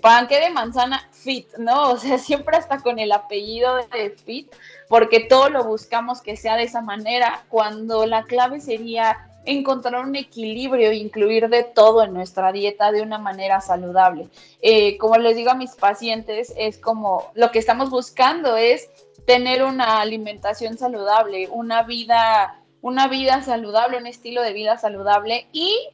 panque 0.02 0.38
de 0.38 0.50
manzana 0.50 1.08
fit, 1.10 1.48
¿no? 1.56 1.92
O 1.92 1.96
sea, 1.96 2.18
siempre 2.18 2.54
hasta 2.54 2.80
con 2.80 2.98
el 2.98 3.12
apellido 3.12 3.76
de 3.76 4.10
fit, 4.10 4.52
porque 4.90 5.20
todo 5.20 5.48
lo 5.48 5.64
buscamos 5.64 6.20
que 6.20 6.36
sea 6.36 6.56
de 6.56 6.64
esa 6.64 6.82
manera, 6.82 7.46
cuando 7.48 8.04
la 8.04 8.24
clave 8.24 8.60
sería 8.60 9.30
encontrar 9.46 10.04
un 10.04 10.16
equilibrio 10.16 10.90
e 10.90 10.96
incluir 10.96 11.48
de 11.48 11.62
todo 11.62 12.02
en 12.02 12.12
nuestra 12.12 12.52
dieta 12.52 12.92
de 12.92 13.02
una 13.02 13.18
manera 13.18 13.60
saludable. 13.60 14.28
Eh, 14.60 14.98
como 14.98 15.16
les 15.16 15.36
digo 15.36 15.50
a 15.50 15.54
mis 15.54 15.74
pacientes, 15.74 16.52
es 16.56 16.78
como 16.78 17.30
lo 17.34 17.50
que 17.50 17.58
estamos 17.58 17.90
buscando 17.90 18.56
es 18.56 18.90
tener 19.26 19.62
una 19.62 20.00
alimentación 20.00 20.78
saludable, 20.78 21.48
una 21.50 21.82
vida, 21.82 22.60
una 22.80 23.08
vida 23.08 23.42
saludable, 23.42 23.98
un 23.98 24.06
estilo 24.06 24.42
de 24.42 24.52
vida 24.52 24.78
saludable 24.78 25.46
y 25.52 25.88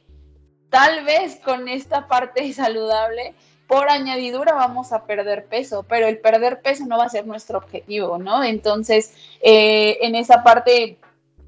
tal 0.69 1.03
vez 1.05 1.39
con 1.43 1.67
esta 1.67 2.07
parte 2.07 2.51
saludable 2.53 3.33
por 3.67 3.89
añadidura 3.89 4.53
vamos 4.53 4.91
a 4.91 5.05
perder 5.05 5.45
peso, 5.45 5.83
pero 5.83 6.07
el 6.07 6.19
perder 6.19 6.61
peso 6.61 6.85
no 6.85 6.97
va 6.97 7.05
a 7.05 7.09
ser 7.09 7.25
nuestro 7.25 7.57
objetivo, 7.57 8.17
¿no? 8.17 8.43
Entonces, 8.43 9.15
eh, 9.41 9.97
en 10.01 10.15
esa 10.15 10.43
parte 10.43 10.97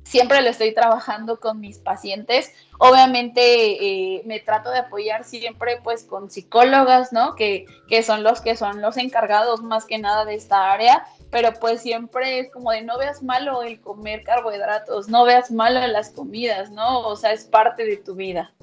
siempre 0.06 0.42
lo 0.42 0.50
estoy 0.50 0.74
trabajando 0.74 1.40
con 1.40 1.60
mis 1.60 1.80
pacientes. 1.80 2.52
Obviamente 2.78 3.42
eh, 3.42 4.22
me 4.26 4.40
trato 4.40 4.70
de 4.70 4.80
apoyar 4.80 5.24
siempre 5.26 5.82
pues 5.84 6.04
con 6.04 6.30
psicólogas, 6.30 7.12
¿no? 7.12 7.36
Que, 7.36 7.66
que, 7.90 8.04
son 8.04 8.24
los 8.24 8.40
que 8.40 8.56
son 8.56 8.82
los 8.82 8.98
encargados 8.98 9.62
más 9.62 9.86
que 9.86 9.98
nada 9.98 10.24
de 10.24 10.36
esta 10.36 10.72
área, 10.72 11.06
pero 11.32 11.54
pues 11.60 11.82
siempre 11.82 12.40
es 12.40 12.52
como 12.52 12.72
de 12.72 12.84
no 12.84 12.98
veas 12.98 13.24
malo 13.24 13.64
el 13.64 13.82
comer 13.82 14.24
carbohidratos, 14.24 15.10
no 15.10 15.26
veas 15.26 15.52
malo 15.52 15.86
las 15.88 16.12
comidas, 16.12 16.70
¿no? 16.72 17.00
O 17.02 17.16
sea, 17.16 17.34
es 17.34 17.46
parte 17.46 17.86
de 17.86 17.98
tu 17.98 18.16
vida. 18.16 18.54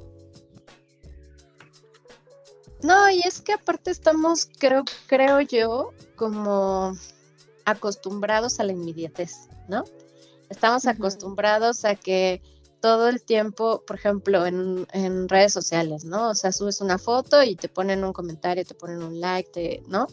No, 2.83 3.11
y 3.11 3.21
es 3.21 3.41
que 3.41 3.53
aparte 3.53 3.91
estamos, 3.91 4.49
creo, 4.59 4.85
creo 5.07 5.41
yo, 5.41 5.93
como 6.17 6.95
acostumbrados 7.65 8.59
a 8.59 8.65
la 8.65 8.73
inmediatez, 8.73 9.49
¿no? 9.69 9.85
Estamos 10.53 10.87
acostumbrados 10.87 11.87
a 11.87 11.95
que 11.95 12.43
todo 12.83 13.09
el 13.09 13.23
tiempo, 13.23 13.83
por 13.87 13.97
ejemplo, 13.97 14.45
en, 14.45 15.29
redes 15.31 15.55
sociales, 15.55 16.05
¿no? 16.05 16.29
O 16.29 16.35
sea, 16.35 16.53
subes 16.53 16.83
una 16.83 16.99
foto 16.99 17.43
y 17.43 17.57
te 17.57 17.71
ponen 17.71 18.05
un 18.05 18.13
comentario, 18.13 18.63
te 18.63 18.75
ponen 18.75 19.03
un 19.03 19.19
like, 19.19 19.83
¿no? 19.89 20.07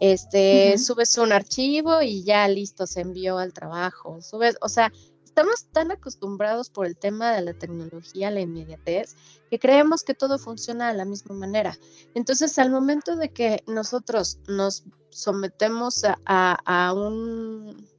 Este, 0.00 0.78
subes 0.78 1.18
un 1.18 1.32
archivo 1.32 2.00
y 2.00 2.24
ya 2.24 2.48
listo, 2.48 2.86
se 2.86 3.02
envió 3.02 3.36
al 3.36 3.52
trabajo. 3.52 4.22
Subes, 4.22 4.56
o 4.62 4.70
sea, 4.70 4.90
estamos 5.22 5.66
tan 5.70 5.90
acostumbrados 5.90 6.70
por 6.70 6.86
el 6.86 6.96
tema 6.96 7.32
de 7.32 7.42
la 7.42 7.52
tecnología, 7.52 8.30
la 8.30 8.40
inmediatez, 8.40 9.16
que 9.50 9.58
creemos 9.58 10.02
que 10.02 10.14
todo 10.14 10.38
funciona 10.38 10.90
de 10.90 10.96
la 10.96 11.04
misma 11.04 11.34
manera. 11.34 11.78
Entonces, 12.14 12.58
al 12.58 12.70
momento 12.70 13.16
de 13.16 13.28
que 13.32 13.62
nosotros 13.66 14.38
nos 14.48 14.84
sometemos 15.10 16.04
a 16.24 16.92
un 16.96 17.93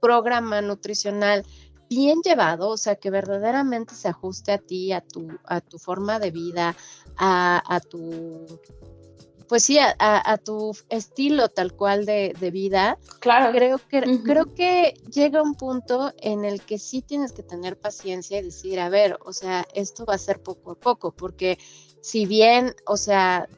programa 0.00 0.60
nutricional 0.60 1.44
bien 1.90 2.22
llevado, 2.22 2.68
o 2.68 2.76
sea, 2.76 2.94
que 2.94 3.10
verdaderamente 3.10 3.94
se 3.94 4.08
ajuste 4.08 4.52
a 4.52 4.58
ti, 4.58 4.92
a 4.92 5.00
tu, 5.00 5.28
a 5.44 5.60
tu 5.60 5.78
forma 5.78 6.20
de 6.20 6.30
vida, 6.30 6.76
a, 7.16 7.80
tu, 7.90 8.46
pues 9.48 9.64
sí, 9.64 9.76
a, 9.80 10.38
tu 10.38 10.74
estilo 10.88 11.48
tal 11.48 11.74
cual 11.74 12.06
de, 12.06 12.50
vida. 12.52 12.96
Claro. 13.18 13.50
Creo 13.52 13.78
que, 13.88 14.22
creo 14.22 14.54
que 14.54 14.94
llega 15.10 15.42
un 15.42 15.56
punto 15.56 16.12
en 16.18 16.44
el 16.44 16.62
que 16.62 16.78
sí 16.78 17.02
tienes 17.02 17.32
que 17.32 17.42
tener 17.42 17.76
paciencia 17.76 18.38
y 18.38 18.42
decir, 18.42 18.78
a 18.78 18.88
ver, 18.88 19.18
o 19.24 19.32
sea, 19.32 19.66
esto 19.74 20.06
va 20.06 20.14
a 20.14 20.18
ser 20.18 20.40
poco 20.40 20.70
a 20.70 20.74
poco, 20.76 21.10
porque 21.10 21.58
si 22.00 22.24
bien, 22.24 22.72
o 22.86 22.96
sea, 22.96 23.48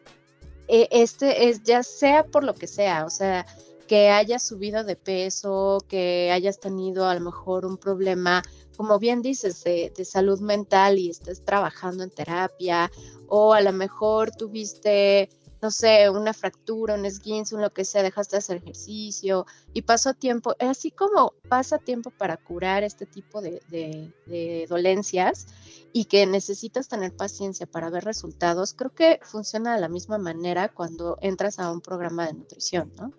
e, 0.68 0.88
este 0.90 1.50
es, 1.50 1.62
ya 1.64 1.82
sea 1.82 2.24
por 2.24 2.44
lo 2.44 2.54
que 2.54 2.66
sea, 2.66 3.04
o 3.04 3.10
sea, 3.10 3.44
que 3.92 4.08
hayas 4.08 4.42
subido 4.42 4.84
de 4.84 4.96
peso, 4.96 5.84
que 5.86 6.30
hayas 6.32 6.58
tenido 6.58 7.04
a 7.06 7.14
lo 7.14 7.20
mejor 7.20 7.66
un 7.66 7.76
problema, 7.76 8.42
como 8.74 8.98
bien 8.98 9.20
dices, 9.20 9.62
de, 9.64 9.92
salud 10.06 10.40
mental 10.40 10.98
y 10.98 11.10
estés 11.10 11.44
trabajando 11.44 12.02
en 12.02 12.08
terapia, 12.08 12.90
o 13.28 13.52
a 13.52 13.60
lo 13.60 13.70
mejor 13.74 14.30
tuviste, 14.30 15.28
no 15.60 15.70
sé, 15.70 16.08
una 16.08 16.32
fractura, 16.32 16.94
un 16.94 17.04
esguince, 17.04 17.54
un 17.54 17.60
lo 17.60 17.70
que 17.74 17.84
sea, 17.84 18.02
dejaste 18.02 18.36
de 18.36 18.38
hacer 18.38 18.56
ejercicio 18.56 19.44
y 19.74 19.82
pasó 19.82 20.14
tiempo, 20.14 20.54
así 20.58 20.90
como 20.90 21.34
pasa 21.50 21.76
tiempo 21.76 22.10
para 22.10 22.38
curar 22.38 22.84
este 22.84 23.04
tipo 23.04 23.42
de, 23.42 23.60
de 23.68 24.66
dolencias 24.70 25.48
y 25.92 26.06
que 26.06 26.24
necesitas 26.24 26.88
tener 26.88 27.14
paciencia 27.14 27.66
para 27.66 27.90
ver 27.90 28.04
resultados, 28.04 28.72
creo 28.72 28.94
que 28.94 29.20
funciona 29.22 29.74
de 29.74 29.82
la 29.82 29.90
misma 29.90 30.16
manera 30.16 30.70
cuando 30.70 31.18
entras 31.20 31.58
a 31.58 31.70
un 31.70 31.82
programa 31.82 32.26
de 32.26 32.32
nutrición, 32.32 32.90
¿no? 32.96 33.12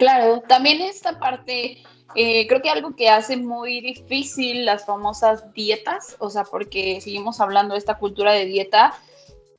Claro, 0.00 0.40
también 0.48 0.80
esta 0.80 1.18
parte, 1.18 1.82
eh, 2.14 2.46
creo 2.46 2.62
que 2.62 2.70
algo 2.70 2.96
que 2.96 3.10
hace 3.10 3.36
muy 3.36 3.82
difícil 3.82 4.64
las 4.64 4.86
famosas 4.86 5.52
dietas, 5.52 6.16
o 6.20 6.30
sea, 6.30 6.44
porque 6.44 7.02
seguimos 7.02 7.38
hablando 7.38 7.74
de 7.74 7.80
esta 7.80 7.98
cultura 7.98 8.32
de 8.32 8.46
dieta, 8.46 8.94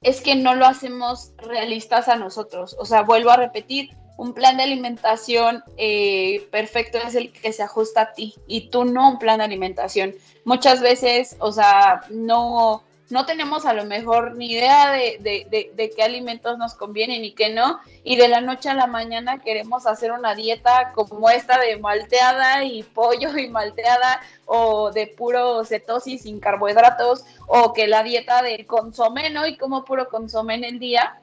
es 0.02 0.20
que 0.20 0.34
no 0.34 0.56
lo 0.56 0.66
hacemos 0.66 1.34
realistas 1.38 2.08
a 2.08 2.16
nosotros. 2.16 2.76
O 2.80 2.86
sea, 2.86 3.04
vuelvo 3.04 3.30
a 3.30 3.38
repetir, 3.38 3.92
un 4.18 4.34
plan 4.34 4.58
de 4.58 4.64
alimentación 4.64 5.64
eh, 5.78 6.48
perfecto 6.50 6.98
es 6.98 7.14
el 7.14 7.32
que 7.32 7.54
se 7.54 7.62
ajusta 7.62 8.02
a 8.02 8.14
ti 8.14 8.34
y 8.48 8.72
tú 8.72 8.84
no 8.84 9.12
un 9.12 9.20
plan 9.20 9.38
de 9.38 9.44
alimentación. 9.44 10.16
Muchas 10.44 10.82
veces, 10.82 11.36
o 11.38 11.52
sea, 11.52 12.02
no 12.10 12.82
no 13.12 13.26
tenemos 13.26 13.66
a 13.66 13.74
lo 13.74 13.86
mejor 13.86 14.36
ni 14.36 14.52
idea 14.52 14.92
de, 14.92 15.94
qué 15.96 16.04
alimentos 16.04 16.58
nos 16.58 16.74
convienen 16.74 17.24
y 17.24 17.34
qué 17.34 17.50
no, 17.50 17.80
y 18.04 18.16
de 18.16 18.28
la 18.28 18.42
noche 18.42 18.70
a 18.70 18.74
la 18.74 18.88
mañana 18.88 19.40
queremos 19.40 19.86
hacer 19.86 20.12
una 20.12 20.36
dieta 20.36 20.94
como 20.94 21.30
esta 21.30 21.60
de 21.60 21.78
malteada 21.78 22.64
y 22.64 22.84
pollo 22.84 23.38
y 23.38 23.50
malteada, 23.50 24.22
o 24.46 24.92
de 24.92 25.08
puro 25.08 25.64
cetosis 25.66 26.24
sin 26.24 26.40
carbohidratos, 26.40 27.26
o 27.48 27.74
que 27.74 27.88
la 27.88 28.04
dieta 28.04 28.42
del 28.42 28.66
consomé, 28.66 29.30
¿no? 29.30 29.46
Y 29.46 29.58
como 29.58 29.86
puro 29.86 30.10
consomé 30.10 30.56
en 30.56 30.64
el 30.64 30.80
día. 30.80 31.18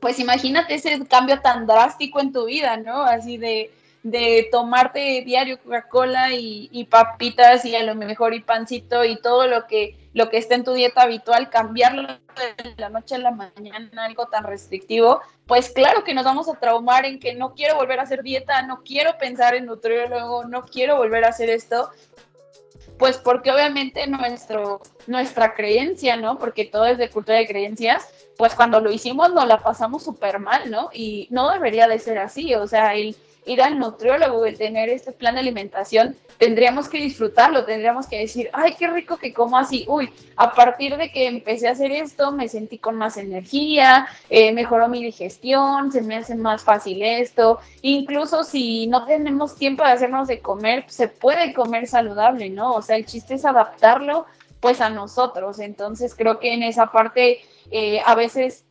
pues 0.00 0.18
imagínate 0.18 0.74
ese 0.74 1.06
cambio 1.06 1.40
tan 1.40 1.66
drástico 1.66 2.18
en 2.20 2.32
tu 2.32 2.46
vida, 2.46 2.76
¿no? 2.76 3.02
Así 3.02 3.36
de, 3.38 3.70
de 4.02 4.48
tomarte 4.50 5.22
diario 5.24 5.60
Coca-Cola 5.62 6.32
y, 6.32 6.86
papitas 6.90 7.64
y 7.64 7.76
a 7.76 7.82
lo 7.84 7.94
mejor 7.94 8.34
y 8.34 8.40
pancito 8.40 9.04
y 9.04 9.20
todo 9.20 9.46
lo 9.46 9.66
que, 9.66 9.96
lo 10.12 10.28
que 10.28 10.38
está 10.38 10.56
en 10.56 10.64
tu 10.64 10.72
dieta 10.72 11.02
habitual, 11.02 11.50
cambiarlo 11.50 12.08
de 12.08 12.74
la 12.76 12.88
noche 12.88 13.14
a 13.14 13.18
la 13.18 13.30
mañana, 13.30 14.04
algo 14.04 14.26
tan 14.26 14.44
restrictivo, 14.44 15.20
pues 15.46 15.70
claro 15.70 16.02
que 16.02 16.14
nos 16.14 16.24
vamos 16.24 16.48
a 16.48 16.58
traumar 16.58 17.04
en 17.04 17.20
que 17.20 17.34
no 17.34 17.54
quiero 17.54 17.76
volver 17.76 18.00
a 18.00 18.02
hacer 18.02 18.22
dieta, 18.22 18.62
no 18.62 18.82
quiero 18.82 19.16
pensar 19.18 19.54
en 19.54 19.66
nutriólogo, 19.66 20.44
no 20.44 20.64
quiero 20.64 20.96
volver 20.96 21.24
a 21.24 21.28
hacer 21.28 21.48
esto, 21.48 21.90
pues 22.98 23.18
porque 23.18 23.52
obviamente 23.52 24.06
nuestro, 24.08 24.80
nuestra 25.06 25.54
creencia, 25.54 26.16
¿no? 26.16 26.38
Porque 26.38 26.64
todo 26.64 26.86
es 26.86 26.98
de 26.98 27.08
cultura 27.08 27.38
de 27.38 27.46
creencias, 27.46 28.08
pues 28.36 28.54
cuando 28.54 28.80
lo 28.80 28.90
hicimos 28.90 29.32
nos 29.32 29.46
la 29.46 29.58
pasamos 29.58 30.02
súper 30.02 30.40
mal, 30.40 30.70
¿no? 30.70 30.90
Y 30.92 31.28
no 31.30 31.50
debería 31.50 31.86
de 31.86 31.98
ser 31.98 32.18
así, 32.18 32.54
o 32.54 32.66
sea, 32.66 32.94
el 32.94 33.16
ir 33.44 33.62
al 33.62 33.78
nutriólogo, 33.78 34.44
el 34.44 34.56
tener 34.56 34.88
este 34.88 35.12
plan 35.12 35.34
de 35.34 35.40
alimentación, 35.40 36.16
tendríamos 36.38 36.88
que 36.88 36.98
disfrutarlo, 36.98 37.64
tendríamos 37.64 38.06
que 38.06 38.18
decir, 38.18 38.50
ay, 38.52 38.74
qué 38.78 38.88
rico 38.88 39.16
que 39.16 39.32
como 39.32 39.56
así, 39.56 39.84
uy, 39.88 40.12
a 40.36 40.52
partir 40.52 40.96
de 40.96 41.10
que 41.10 41.26
empecé 41.26 41.68
a 41.68 41.72
hacer 41.72 41.92
esto, 41.92 42.32
me 42.32 42.48
sentí 42.48 42.78
con 42.78 42.96
más 42.96 43.16
energía, 43.16 44.06
eh, 44.28 44.52
mejoró 44.52 44.88
mi 44.88 45.02
digestión, 45.02 45.92
se 45.92 46.02
me 46.02 46.16
hace 46.16 46.34
más 46.34 46.62
fácil 46.62 47.02
esto, 47.02 47.60
incluso 47.82 48.44
si 48.44 48.86
no 48.86 49.04
tenemos 49.04 49.56
tiempo 49.56 49.84
de 49.84 49.90
hacernos 49.90 50.28
de 50.28 50.40
comer, 50.40 50.84
se 50.88 51.08
puede 51.08 51.52
comer 51.52 51.86
saludable, 51.86 52.50
¿no? 52.50 52.72
O 52.72 52.82
sea, 52.82 52.96
el 52.96 53.06
chiste 53.06 53.34
es 53.34 53.44
adaptarlo 53.44 54.26
pues 54.60 54.80
a 54.80 54.90
nosotros, 54.90 55.58
entonces 55.58 56.14
creo 56.14 56.38
que 56.38 56.54
en 56.54 56.62
esa 56.62 56.92
parte 56.92 57.40
eh, 57.70 58.00
a 58.04 58.14
veces, 58.14 58.64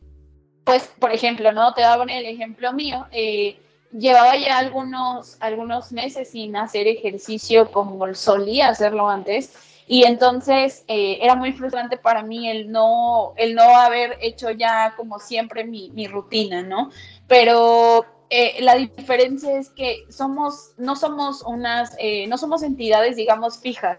pues, 0.64 0.90
por 0.98 1.12
ejemplo, 1.12 1.52
¿no? 1.52 1.74
Te 1.74 1.82
daban 1.82 2.08
el 2.08 2.24
ejemplo 2.24 2.72
mío, 2.72 3.06
eh, 3.12 3.58
llevaba 3.92 4.36
ya 4.36 4.58
algunos, 4.58 5.36
algunos 5.40 5.92
meses 5.92 6.30
sin 6.30 6.56
hacer 6.56 6.86
ejercicio 6.86 7.70
como 7.70 8.12
solía 8.14 8.68
hacerlo 8.68 9.08
antes. 9.08 9.52
Y 9.86 10.04
entonces 10.04 10.84
eh, 10.88 11.18
era 11.20 11.34
muy 11.34 11.52
frustrante 11.52 11.96
para 11.96 12.22
mí 12.22 12.48
el 12.48 12.70
no, 12.70 13.34
el 13.36 13.54
no 13.54 13.76
haber 13.76 14.16
hecho 14.20 14.50
ya 14.50 14.94
como 14.96 15.18
siempre 15.18 15.64
mi, 15.64 15.90
mi 15.90 16.06
rutina, 16.06 16.62
¿no? 16.62 16.90
Pero 17.26 18.06
eh, 18.34 18.62
la 18.62 18.76
diferencia 18.76 19.58
es 19.58 19.68
que 19.68 20.06
somos, 20.08 20.72
no 20.78 20.96
somos 20.96 21.42
unas, 21.42 21.94
eh, 21.98 22.26
no 22.28 22.38
somos 22.38 22.62
entidades, 22.62 23.14
digamos, 23.14 23.58
fijas. 23.58 23.98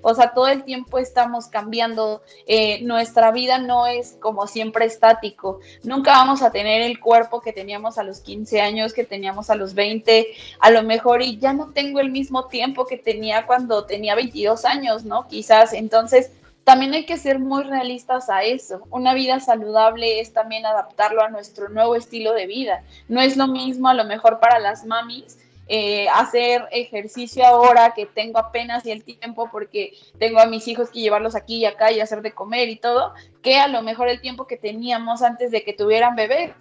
O 0.00 0.14
sea, 0.14 0.32
todo 0.32 0.48
el 0.48 0.64
tiempo 0.64 0.96
estamos 0.96 1.48
cambiando. 1.48 2.22
Eh, 2.46 2.80
nuestra 2.84 3.32
vida 3.32 3.58
no 3.58 3.86
es 3.86 4.16
como 4.18 4.46
siempre 4.46 4.86
estático. 4.86 5.60
Nunca 5.82 6.12
vamos 6.12 6.40
a 6.40 6.50
tener 6.50 6.80
el 6.80 6.98
cuerpo 6.98 7.42
que 7.42 7.52
teníamos 7.52 7.98
a 7.98 8.02
los 8.02 8.20
15 8.20 8.62
años, 8.62 8.94
que 8.94 9.04
teníamos 9.04 9.50
a 9.50 9.56
los 9.56 9.74
20, 9.74 10.26
a 10.58 10.70
lo 10.70 10.82
mejor, 10.82 11.20
y 11.20 11.36
ya 11.36 11.52
no 11.52 11.74
tengo 11.74 12.00
el 12.00 12.10
mismo 12.10 12.46
tiempo 12.46 12.86
que 12.86 12.96
tenía 12.96 13.44
cuando 13.44 13.84
tenía 13.84 14.14
22 14.14 14.64
años, 14.64 15.04
¿no? 15.04 15.28
Quizás. 15.28 15.74
Entonces, 15.74 16.30
también 16.66 16.94
hay 16.94 17.06
que 17.06 17.16
ser 17.16 17.38
muy 17.38 17.62
realistas 17.62 18.28
a 18.28 18.42
eso. 18.42 18.88
Una 18.90 19.14
vida 19.14 19.38
saludable 19.38 20.18
es 20.18 20.32
también 20.32 20.66
adaptarlo 20.66 21.22
a 21.22 21.30
nuestro 21.30 21.68
nuevo 21.68 21.94
estilo 21.94 22.32
de 22.32 22.48
vida. 22.48 22.82
No 23.06 23.20
es 23.20 23.36
lo 23.36 23.46
mismo 23.46 23.86
a 23.88 23.94
lo 23.94 24.02
mejor 24.02 24.40
para 24.40 24.58
las 24.58 24.84
mamis 24.84 25.38
eh, 25.68 26.06
hacer 26.14 26.68
ejercicio 26.70 27.44
ahora 27.44 27.92
que 27.94 28.06
tengo 28.06 28.38
apenas 28.38 28.86
el 28.86 29.02
tiempo 29.02 29.48
porque 29.50 29.94
tengo 30.18 30.38
a 30.38 30.46
mis 30.46 30.68
hijos 30.68 30.90
que 30.90 31.00
llevarlos 31.00 31.34
aquí 31.34 31.56
y 31.56 31.64
acá 31.64 31.90
y 31.90 32.00
hacer 32.00 32.22
de 32.22 32.32
comer 32.32 32.68
y 32.68 32.76
todo, 32.76 33.12
que 33.42 33.56
a 33.56 33.66
lo 33.66 33.82
mejor 33.82 34.08
el 34.08 34.20
tiempo 34.20 34.46
que 34.46 34.56
teníamos 34.56 35.22
antes 35.22 35.50
de 35.50 35.64
que 35.64 35.72
tuvieran 35.72 36.14
bebés. 36.14 36.52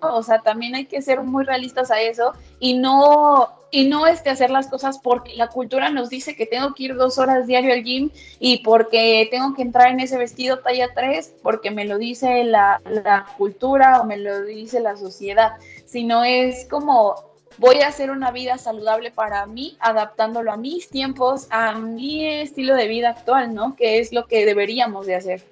O 0.00 0.22
sea, 0.22 0.38
también 0.38 0.74
hay 0.74 0.86
que 0.86 1.02
ser 1.02 1.20
muy 1.22 1.44
realistas 1.44 1.90
a 1.90 2.00
eso 2.00 2.32
y 2.58 2.72
no, 2.72 3.50
y 3.70 3.86
no 3.86 4.06
este, 4.06 4.30
hacer 4.30 4.50
las 4.50 4.68
cosas 4.68 4.98
porque 4.98 5.34
la 5.34 5.48
cultura 5.48 5.90
nos 5.90 6.08
dice 6.08 6.34
que 6.34 6.46
tengo 6.46 6.72
que 6.74 6.84
ir 6.84 6.94
dos 6.94 7.18
horas 7.18 7.46
diario 7.46 7.74
al 7.74 7.84
gym 7.84 8.08
y 8.40 8.62
porque 8.62 9.28
tengo 9.30 9.54
que 9.54 9.60
entrar 9.60 9.90
en 9.90 10.00
ese 10.00 10.16
vestido 10.16 10.60
talla 10.60 10.88
3 10.94 11.34
porque 11.42 11.70
me 11.70 11.84
lo 11.84 11.98
dice 11.98 12.44
la, 12.44 12.80
la 12.86 13.26
cultura 13.36 14.00
o 14.00 14.04
me 14.04 14.16
lo 14.16 14.42
dice 14.42 14.80
la 14.80 14.96
sociedad, 14.96 15.52
sino 15.84 16.24
es 16.24 16.66
como 16.70 17.31
voy 17.58 17.80
a 17.80 17.88
hacer 17.88 18.10
una 18.10 18.30
vida 18.30 18.58
saludable 18.58 19.10
para 19.10 19.46
mí, 19.46 19.76
adaptándolo 19.80 20.52
a 20.52 20.56
mis 20.56 20.88
tiempos, 20.88 21.46
a 21.50 21.74
mi 21.78 22.26
estilo 22.26 22.74
de 22.74 22.88
vida 22.88 23.10
actual, 23.10 23.54
¿no? 23.54 23.76
Que 23.76 23.98
es 23.98 24.12
lo 24.12 24.26
que 24.26 24.44
deberíamos 24.44 25.06
de 25.06 25.14
hacer. 25.14 25.44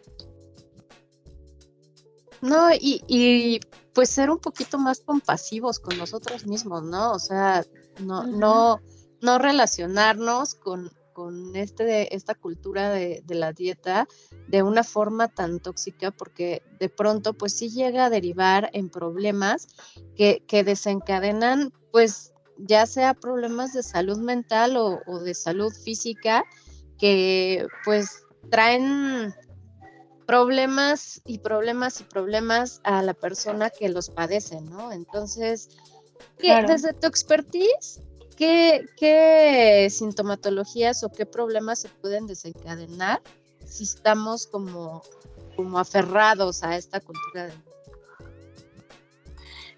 No, 2.40 2.72
y, 2.72 3.04
y 3.06 3.60
pues 3.92 4.10
ser 4.10 4.30
un 4.30 4.38
poquito 4.38 4.78
más 4.78 5.00
compasivos 5.00 5.78
con 5.78 5.98
nosotros 5.98 6.46
mismos, 6.46 6.82
¿no? 6.84 7.12
O 7.12 7.18
sea, 7.18 7.64
no, 7.98 8.24
no, 8.24 8.80
no 9.20 9.38
relacionarnos 9.38 10.54
con, 10.54 10.90
con 11.20 11.54
este, 11.54 12.16
esta 12.16 12.35
cultura 12.35 12.88
de, 12.88 13.22
de, 13.26 13.35
la 13.35 13.52
dieta 13.52 14.09
de 14.48 14.62
una 14.62 14.83
forma 14.83 15.28
tan 15.28 15.61
tóxica 15.61 16.11
porque 16.11 16.62
de 16.78 16.88
pronto 16.88 17.35
pues 17.35 17.52
sí 17.52 17.68
llega 17.68 18.06
a 18.06 18.11
derivar 18.11 18.70
en 18.72 18.88
problemas 18.88 19.68
que, 20.16 20.42
que 20.46 20.64
desencadenan 20.64 21.74
pues 21.92 22.33
ya 22.56 22.87
sea 22.87 23.12
problemas 23.12 23.74
de 23.74 23.83
salud 23.83 24.16
mental 24.16 24.78
o, 24.78 25.02
o 25.06 25.18
de 25.18 25.35
salud 25.35 25.74
física 25.74 26.42
que 26.98 27.66
pues 27.85 28.24
traen 28.50 29.35
problemas 30.26 31.20
y 31.26 31.37
problemas 31.40 32.00
y 32.00 32.04
problemas 32.04 32.80
a 32.83 33.02
la 33.02 33.12
persona 33.12 33.68
que 33.68 33.90
los 33.90 34.09
padece, 34.09 34.62
¿no? 34.62 34.90
Entonces, 34.90 35.68
desde 36.38 36.94
tu 36.94 37.06
expertise, 37.06 38.00
¿qué, 38.40 38.87
¿qué, 38.96 39.88
sintomatologías 39.90 41.05
o 41.05 41.12
qué 41.12 41.26
problemas 41.26 41.81
se 41.81 41.90
pueden 41.90 42.26
desencadenar 42.26 43.20
si 43.66 43.85
estamos 43.85 44.46
como, 44.46 45.03
como 45.57 45.79
aferrados 45.79 46.64
a 46.64 46.74
esta 46.74 47.00
cultura 47.00 47.48
de... 47.48 47.53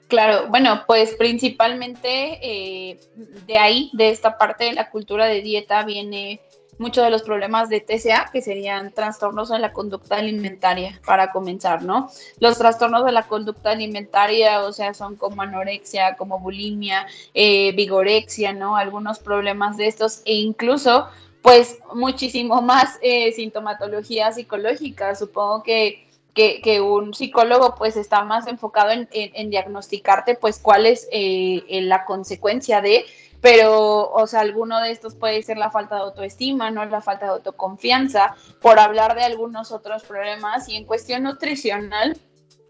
Claro, 0.06 0.46
bueno, 0.48 0.84
pues 0.86 1.16
principalmente 1.16 2.38
eh, 2.40 3.00
de 3.46 3.58
ahí, 3.58 3.90
de 3.94 4.10
esta 4.10 4.38
parte 4.38 4.64
de 4.64 4.74
la 4.74 4.90
cultura 4.90 5.26
de 5.26 5.42
dieta, 5.42 5.82
viene 5.84 6.40
muchos 6.82 7.04
de 7.04 7.10
los 7.10 7.22
problemas 7.22 7.68
de 7.68 7.80
TCA, 7.80 8.28
que 8.32 8.42
serían 8.42 8.92
trastornos 8.92 9.48
de 9.48 9.58
la 9.58 9.72
conducta 9.72 10.16
alimentaria, 10.16 11.00
para 11.06 11.32
comenzar, 11.32 11.82
¿no? 11.82 12.10
Los 12.40 12.58
trastornos 12.58 13.04
de 13.04 13.12
la 13.12 13.22
conducta 13.22 13.70
alimentaria, 13.70 14.60
o 14.62 14.72
sea, 14.72 14.92
son 14.92 15.16
como 15.16 15.40
anorexia, 15.40 16.16
como 16.16 16.38
bulimia, 16.40 17.06
eh, 17.32 17.72
vigorexia, 17.72 18.52
¿no? 18.52 18.76
Algunos 18.76 19.20
problemas 19.20 19.76
de 19.76 19.86
estos 19.86 20.22
e 20.24 20.34
incluso, 20.34 21.06
pues, 21.40 21.78
muchísimo 21.94 22.60
más 22.60 22.98
eh, 23.00 23.32
sintomatología 23.32 24.32
psicológica. 24.32 25.14
Supongo 25.14 25.62
que 25.62 26.06
que, 26.34 26.80
un 26.80 27.12
psicólogo 27.12 27.74
pues 27.76 27.96
está 27.96 28.24
más 28.24 28.46
enfocado 28.46 28.90
en, 28.90 29.50
diagnosticarte 29.50 30.34
pues 30.34 30.58
cuál 30.58 30.86
es 30.86 31.06
eh, 31.12 31.62
la 31.82 32.04
consecuencia 32.04 32.80
de, 32.80 33.04
pero, 33.42 34.08
o 34.12 34.26
sea, 34.28 34.40
alguno 34.40 34.80
de 34.80 34.92
estos 34.92 35.16
puede 35.16 35.42
ser 35.42 35.58
la 35.58 35.72
falta 35.72 35.96
de 35.96 36.02
autoestima, 36.02 36.70
no 36.70 36.84
la 36.84 37.00
falta 37.00 37.26
de 37.26 37.32
autoconfianza, 37.32 38.36
por 38.62 38.78
hablar 38.78 39.16
de 39.16 39.24
algunos 39.24 39.72
otros 39.72 40.04
problemas. 40.04 40.68
Y 40.68 40.76
en 40.76 40.84
cuestión 40.84 41.24
nutricional, 41.24 42.16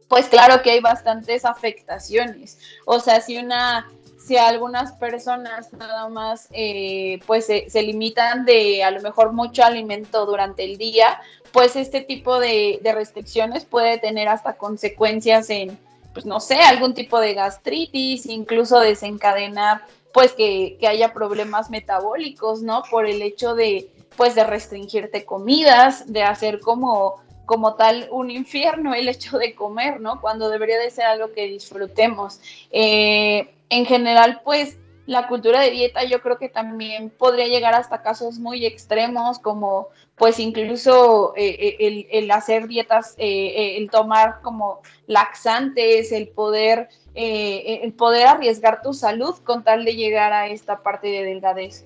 pues 0.08 0.28
claro 0.28 0.62
que 0.62 0.70
hay 0.70 0.80
bastantes 0.80 1.44
afectaciones. 1.44 2.58
O 2.86 3.00
sea, 3.00 3.20
si 3.20 3.36
una 3.36 3.86
si 4.18 4.36
algunas 4.36 4.92
personas 4.92 5.72
nada 5.72 6.08
más 6.08 6.48
eh, 6.52 7.18
pues 7.26 7.46
se, 7.46 7.82
limitan 7.82 8.44
de 8.44 8.84
a 8.84 8.92
lo 8.92 9.02
mejor 9.02 9.32
mucho 9.32 9.64
alimento 9.64 10.24
durante 10.26 10.64
el 10.64 10.78
día, 10.78 11.20
pues 11.50 11.76
este 11.76 12.00
tipo 12.00 12.38
de 12.38 12.80
restricciones 12.94 13.64
puede 13.64 13.98
tener 13.98 14.28
hasta 14.28 14.54
consecuencias 14.54 15.50
en, 15.50 15.76
pues 16.14 16.24
no 16.24 16.40
sé, 16.40 16.54
algún 16.54 16.94
tipo 16.94 17.18
de 17.18 17.34
gastritis, 17.34 18.26
incluso 18.26 18.78
desencadenar 18.78 19.82
pues 20.12 20.32
que, 20.32 20.78
haya 20.86 21.12
problemas 21.12 21.70
metabólicos, 21.70 22.62
¿no? 22.62 22.82
Por 22.90 23.06
el 23.06 23.22
hecho 23.22 23.54
de, 23.54 23.88
pues 24.16 24.34
de 24.34 24.44
restringirte 24.44 25.24
comidas, 25.24 26.12
de 26.12 26.22
hacer 26.22 26.60
como, 26.60 27.22
como 27.46 27.74
tal 27.74 28.08
un 28.10 28.30
infierno 28.30 28.94
el 28.94 29.08
hecho 29.08 29.38
de 29.38 29.54
comer, 29.54 30.00
¿no? 30.00 30.20
Cuando 30.20 30.50
debería 30.50 30.78
de 30.78 30.90
ser 30.90 31.04
algo 31.04 31.32
que 31.32 31.48
disfrutemos. 31.48 32.40
Eh, 32.70 33.54
en 33.70 33.86
general, 33.86 34.42
pues 34.44 34.76
la 35.06 35.26
cultura 35.26 35.60
de 35.60 35.70
dieta 35.70 36.04
yo 36.04 36.20
creo 36.22 36.38
que 36.38 36.48
también 36.48 37.10
podría 37.10 37.48
llegar 37.48 37.74
hasta 37.74 38.02
casos 38.02 38.38
muy 38.38 38.64
extremos 38.64 39.38
como 39.38 39.88
pues 40.16 40.38
incluso 40.38 41.34
eh, 41.36 41.76
eh, 41.80 42.08
el, 42.12 42.30
hacer 42.30 42.68
dietas, 42.68 43.14
el 43.18 43.90
tomar 43.90 44.40
como 44.42 44.80
laxantes, 45.06 46.12
el 46.12 46.28
poder 46.28 46.88
eh, 47.14 47.80
el 47.82 47.92
poder 47.92 48.26
arriesgar 48.26 48.80
tu 48.80 48.94
salud 48.94 49.36
con 49.44 49.64
tal 49.64 49.84
de 49.84 49.96
llegar 49.96 50.32
a 50.32 50.46
esta 50.46 50.82
parte 50.82 51.08
de 51.08 51.24
delgadez. 51.24 51.84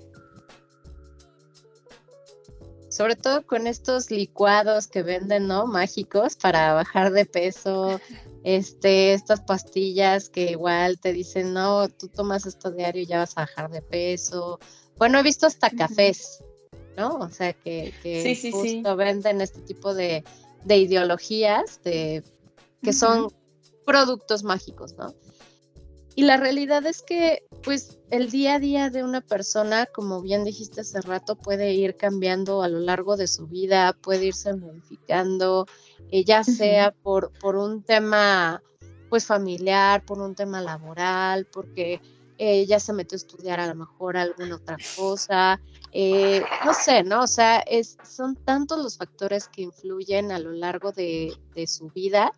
Sobre 2.97 3.15
todo 3.15 3.47
con 3.47 3.67
estos 3.67 4.11
licuados 4.11 4.87
que 4.87 5.03
venden, 5.03 5.47
¿no? 5.47 5.67
Mágicos 5.67 6.35
para 6.35 6.73
bajar 6.73 7.13
de 7.13 7.27
peso, 7.27 8.01
este, 8.43 9.13
estas 9.13 9.43
pastillas 9.43 10.31
que 10.31 10.53
igual 10.53 10.99
te 10.99 11.13
dicen, 11.13 11.53
no, 11.53 11.91
tú 11.91 12.09
tomas 12.09 12.47
esto 12.47 12.71
diario 12.71 13.03
y 13.03 13.07
ya 13.07 13.19
vas 13.19 13.37
a 13.37 13.43
bajar 13.43 13.71
de 13.71 13.83
peso. 13.83 14.59
Bueno, 14.97 15.19
he 15.19 15.23
visto 15.23 15.47
hasta 15.47 15.69
cafés, 15.69 16.43
¿no? 16.97 17.17
O 17.17 17.29
sea, 17.29 17.53
que, 17.53 17.93
justo 18.51 18.97
venden 18.97 19.43
este 19.43 19.61
tipo 19.61 19.93
de, 19.93 20.25
ideologías 20.67 21.83
de, 21.85 22.23
que 22.83 22.95
son 22.95 23.31
productos 23.85 24.43
mágicos, 24.43 24.95
¿no? 24.97 25.15
Y 26.15 26.23
la 26.23 26.39
realidad 26.39 26.87
es 26.87 27.03
que, 27.03 27.45
pues, 27.63 27.96
el 28.11 28.31
día 28.31 28.55
a 28.55 28.59
día 28.59 28.91
de 28.91 29.03
una 29.03 29.21
persona, 29.21 29.87
como 29.87 30.23
bien 30.23 30.45
dijiste 30.45 30.83
hace 30.83 31.01
rato, 31.01 31.37
puede 31.37 31.75
ir 31.75 31.97
cambiando 31.97 32.63
a 32.63 32.69
lo 32.69 32.79
largo 32.79 33.17
de 33.17 33.27
su 33.27 33.47
vida, 33.47 33.97
puede 34.01 34.27
irse 34.27 34.55
modificando, 34.55 35.67
eh, 36.11 36.25
ya 36.25 36.45
sea 36.45 36.93
por, 36.93 37.33
por 37.41 37.57
un 37.57 37.83
tema, 37.83 38.63
pues, 39.09 39.27
familiar, 39.27 40.05
por 40.05 40.21
un 40.21 40.35
tema 40.35 40.61
laboral, 40.61 41.47
porque 41.47 42.01
eh, 42.39 42.67
ya 42.67 42.79
se 42.79 42.93
metió 42.93 43.17
a 43.17 43.19
estudiar 43.19 43.61
a 43.61 43.67
lo 43.67 43.75
mejor 43.75 44.17
alguna 44.17 44.57
otra 44.57 44.77
cosa, 44.97 45.61
eh, 45.91 46.43
no 46.65 46.75
sé, 46.75 47.03
¿no? 47.03 47.23
O 47.23 47.27
sea, 47.27 47.59
es, 47.61 47.97
son 48.05 48.37
tantos 48.37 48.79
los 48.79 48.99
factores 48.99 49.49
que 49.49 49.63
influyen 49.63 50.31
a 50.31 50.39
lo 50.39 50.53
largo 50.53 50.93
de, 50.93 51.35
de 51.55 51.67
su 51.67 51.89
vida 51.89 52.33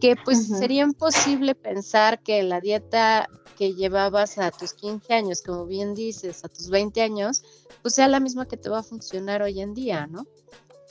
que 0.00 0.16
pues 0.16 0.48
sería 0.48 0.82
imposible 0.82 1.54
pensar 1.54 2.22
que 2.22 2.42
la 2.42 2.60
dieta 2.60 3.28
que 3.56 3.74
llevabas 3.74 4.38
a 4.38 4.50
tus 4.50 4.74
15 4.74 5.14
años, 5.14 5.42
como 5.42 5.66
bien 5.66 5.94
dices, 5.94 6.44
a 6.44 6.48
tus 6.48 6.68
20 6.68 7.00
años, 7.02 7.42
pues 7.82 7.94
sea 7.94 8.08
la 8.08 8.20
misma 8.20 8.46
que 8.46 8.56
te 8.56 8.68
va 8.68 8.80
a 8.80 8.82
funcionar 8.82 9.42
hoy 9.42 9.60
en 9.60 9.74
día, 9.74 10.06
¿no? 10.06 10.26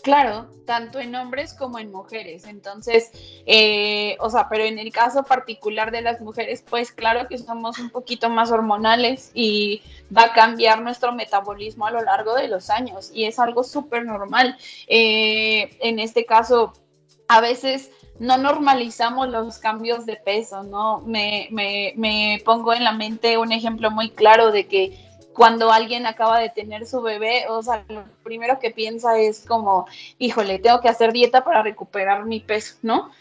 Claro, 0.06 0.48
tanto 0.66 1.00
en 1.00 1.16
hombres 1.16 1.56
como 1.56 1.80
en 1.80 1.92
mujeres. 1.92 2.46
Entonces, 2.46 3.10
eh, 3.48 4.16
o 4.20 4.30
sea, 4.30 4.48
pero 4.50 4.64
en 4.64 4.78
el 4.78 4.92
caso 4.92 5.24
particular 5.24 5.90
de 5.90 6.04
las 6.04 6.22
mujeres, 6.22 6.64
pues 6.70 6.92
claro 6.92 7.28
que 7.28 7.40
somos 7.40 7.80
un 7.80 7.90
poquito 7.90 8.30
más 8.30 8.52
hormonales 8.52 9.32
y 9.34 9.82
va 10.16 10.26
a 10.26 10.34
cambiar 10.34 10.84
nuestro 10.84 11.12
metabolismo 11.12 11.88
a 11.88 11.92
lo 11.92 12.04
largo 12.04 12.36
de 12.36 12.48
los 12.48 12.70
años 12.70 13.10
y 13.16 13.26
es 13.26 13.40
algo 13.40 13.64
súper 13.64 14.06
normal. 14.06 14.56
Eh, 14.86 15.76
en 15.82 15.98
este 15.98 16.24
caso, 16.26 16.74
a 17.28 17.42
veces 17.42 17.90
no 18.20 18.38
normalizamos 18.38 19.30
los 19.30 19.58
cambios 19.60 20.06
de 20.06 20.16
peso, 20.16 20.64
¿no? 20.64 21.02
Me, 21.02 21.48
me, 21.52 21.94
me, 21.98 22.42
pongo 22.46 22.74
en 22.74 22.84
la 22.84 22.94
mente 22.94 23.38
un 23.38 23.52
ejemplo 23.52 23.92
muy 23.92 24.10
claro 24.10 24.52
de 24.52 24.68
que 24.68 24.98
cuando 25.34 25.72
alguien 25.72 26.06
acaba 26.06 26.40
de 26.40 26.50
tener 26.50 26.88
su 26.88 27.02
bebé, 27.02 27.46
o 27.50 27.62
sea, 27.62 27.84
lo 27.90 28.06
primero 28.24 28.58
que 28.58 28.72
piensa 28.72 29.20
es 29.20 29.46
como, 29.46 29.86
híjole, 30.18 30.60
tengo 30.60 30.80
que 30.80 30.88
hacer 30.88 31.12
dieta 31.12 31.44
para 31.44 31.62
recuperar 31.62 32.26
mi 32.26 32.40
peso, 32.40 32.78
¿no? 32.84 33.12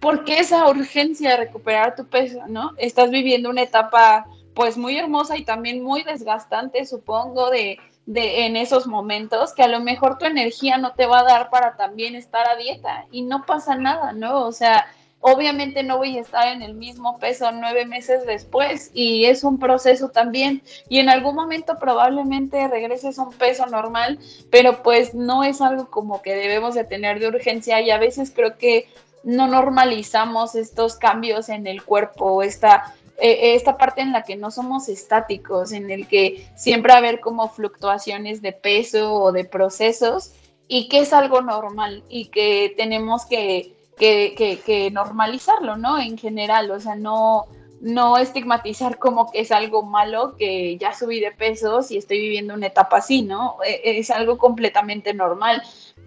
¿Por 0.00 0.24
qué 0.24 0.38
esa 0.38 0.66
urgencia 0.68 1.30
de 1.30 1.36
recuperar 1.36 1.94
tu 1.94 2.06
peso, 2.06 2.40
¿no? 2.48 2.72
Estás 2.78 3.10
viviendo 3.10 3.50
una 3.50 3.62
etapa 3.62 4.26
pues 4.54 4.78
muy 4.78 4.96
hermosa 4.96 5.36
y 5.36 5.44
también 5.44 5.82
muy 5.82 6.02
desgastante, 6.02 6.86
supongo, 6.86 7.50
de 7.50 7.78
de, 8.08 8.46
en 8.46 8.56
esos 8.56 8.86
momentos 8.86 9.52
que 9.52 9.62
a 9.62 9.68
lo 9.68 9.80
mejor 9.80 10.16
tu 10.16 10.24
energía 10.24 10.78
no 10.78 10.94
te 10.94 11.04
va 11.04 11.20
a 11.20 11.24
dar 11.24 11.50
para 11.50 11.76
también 11.76 12.14
estar 12.14 12.48
a 12.48 12.56
dieta 12.56 13.04
y 13.12 13.20
no 13.20 13.44
pasa 13.44 13.74
nada, 13.74 14.12
¿no? 14.12 14.46
O 14.46 14.52
sea, 14.52 14.86
obviamente 15.20 15.82
no 15.82 15.98
voy 15.98 16.16
a 16.16 16.22
estar 16.22 16.48
en 16.48 16.62
el 16.62 16.72
mismo 16.72 17.18
peso 17.18 17.52
nueve 17.52 17.84
meses 17.84 18.24
después 18.24 18.90
y 18.94 19.26
es 19.26 19.44
un 19.44 19.58
proceso 19.58 20.08
también 20.08 20.62
y 20.88 21.00
en 21.00 21.10
algún 21.10 21.34
momento 21.34 21.78
probablemente 21.78 22.66
regreses 22.66 23.18
a 23.18 23.24
un 23.24 23.34
peso 23.34 23.66
normal, 23.66 24.18
pero 24.50 24.82
pues 24.82 25.12
no 25.12 25.44
es 25.44 25.60
algo 25.60 25.90
como 25.90 26.22
que 26.22 26.34
debemos 26.34 26.74
de 26.74 26.84
tener 26.84 27.20
de 27.20 27.28
urgencia 27.28 27.82
y 27.82 27.90
a 27.90 27.98
veces 27.98 28.32
creo 28.34 28.56
que 28.56 28.88
no 29.22 29.48
normalizamos 29.48 30.54
estos 30.54 30.96
cambios 30.96 31.50
en 31.50 31.66
el 31.66 31.82
cuerpo, 31.82 32.42
esta 32.42 32.94
eh, 33.20 33.54
esta 33.54 33.76
parte 33.76 34.00
en 34.00 34.12
la 34.12 34.22
que 34.22 34.36
no 34.36 34.52
somos 34.52 34.88
estáticos, 34.88 35.72
en 35.72 35.90
el 35.90 36.06
que 36.06 36.48
siempre 36.54 36.92
va 36.92 36.96
a 36.96 36.98
haber 36.98 37.18
como 37.18 37.48
fluctuaciones 37.48 38.42
de 38.42 38.52
peso 38.52 39.12
o 39.12 39.32
de 39.32 39.44
procesos 39.44 40.32
y 40.68 40.88
que 40.88 41.00
es 41.00 41.12
algo 41.12 41.40
normal 41.40 42.04
y 42.08 42.26
que 42.26 42.74
tenemos 42.76 43.26
que, 43.26 43.74
que, 43.96 44.90
normalizarlo, 44.92 45.76
¿no? 45.76 45.98
En 45.98 46.16
general, 46.16 46.70
o 46.70 46.78
sea, 46.78 46.94
no, 46.94 47.46
no 47.80 48.18
estigmatizar 48.18 48.98
como 48.98 49.32
que 49.32 49.40
es 49.40 49.50
algo 49.50 49.82
malo 49.82 50.36
que 50.36 50.76
ya 50.78 50.94
subí 50.94 51.18
de 51.18 51.32
pesos 51.32 51.90
y 51.90 51.96
estoy 51.96 52.20
viviendo 52.20 52.54
una 52.54 52.68
etapa 52.68 52.98
así, 52.98 53.22
¿no? 53.22 53.56
E, 53.66 53.98
es 53.98 54.10
algo 54.12 54.38
completamente 54.38 55.12
normal. 55.12 55.60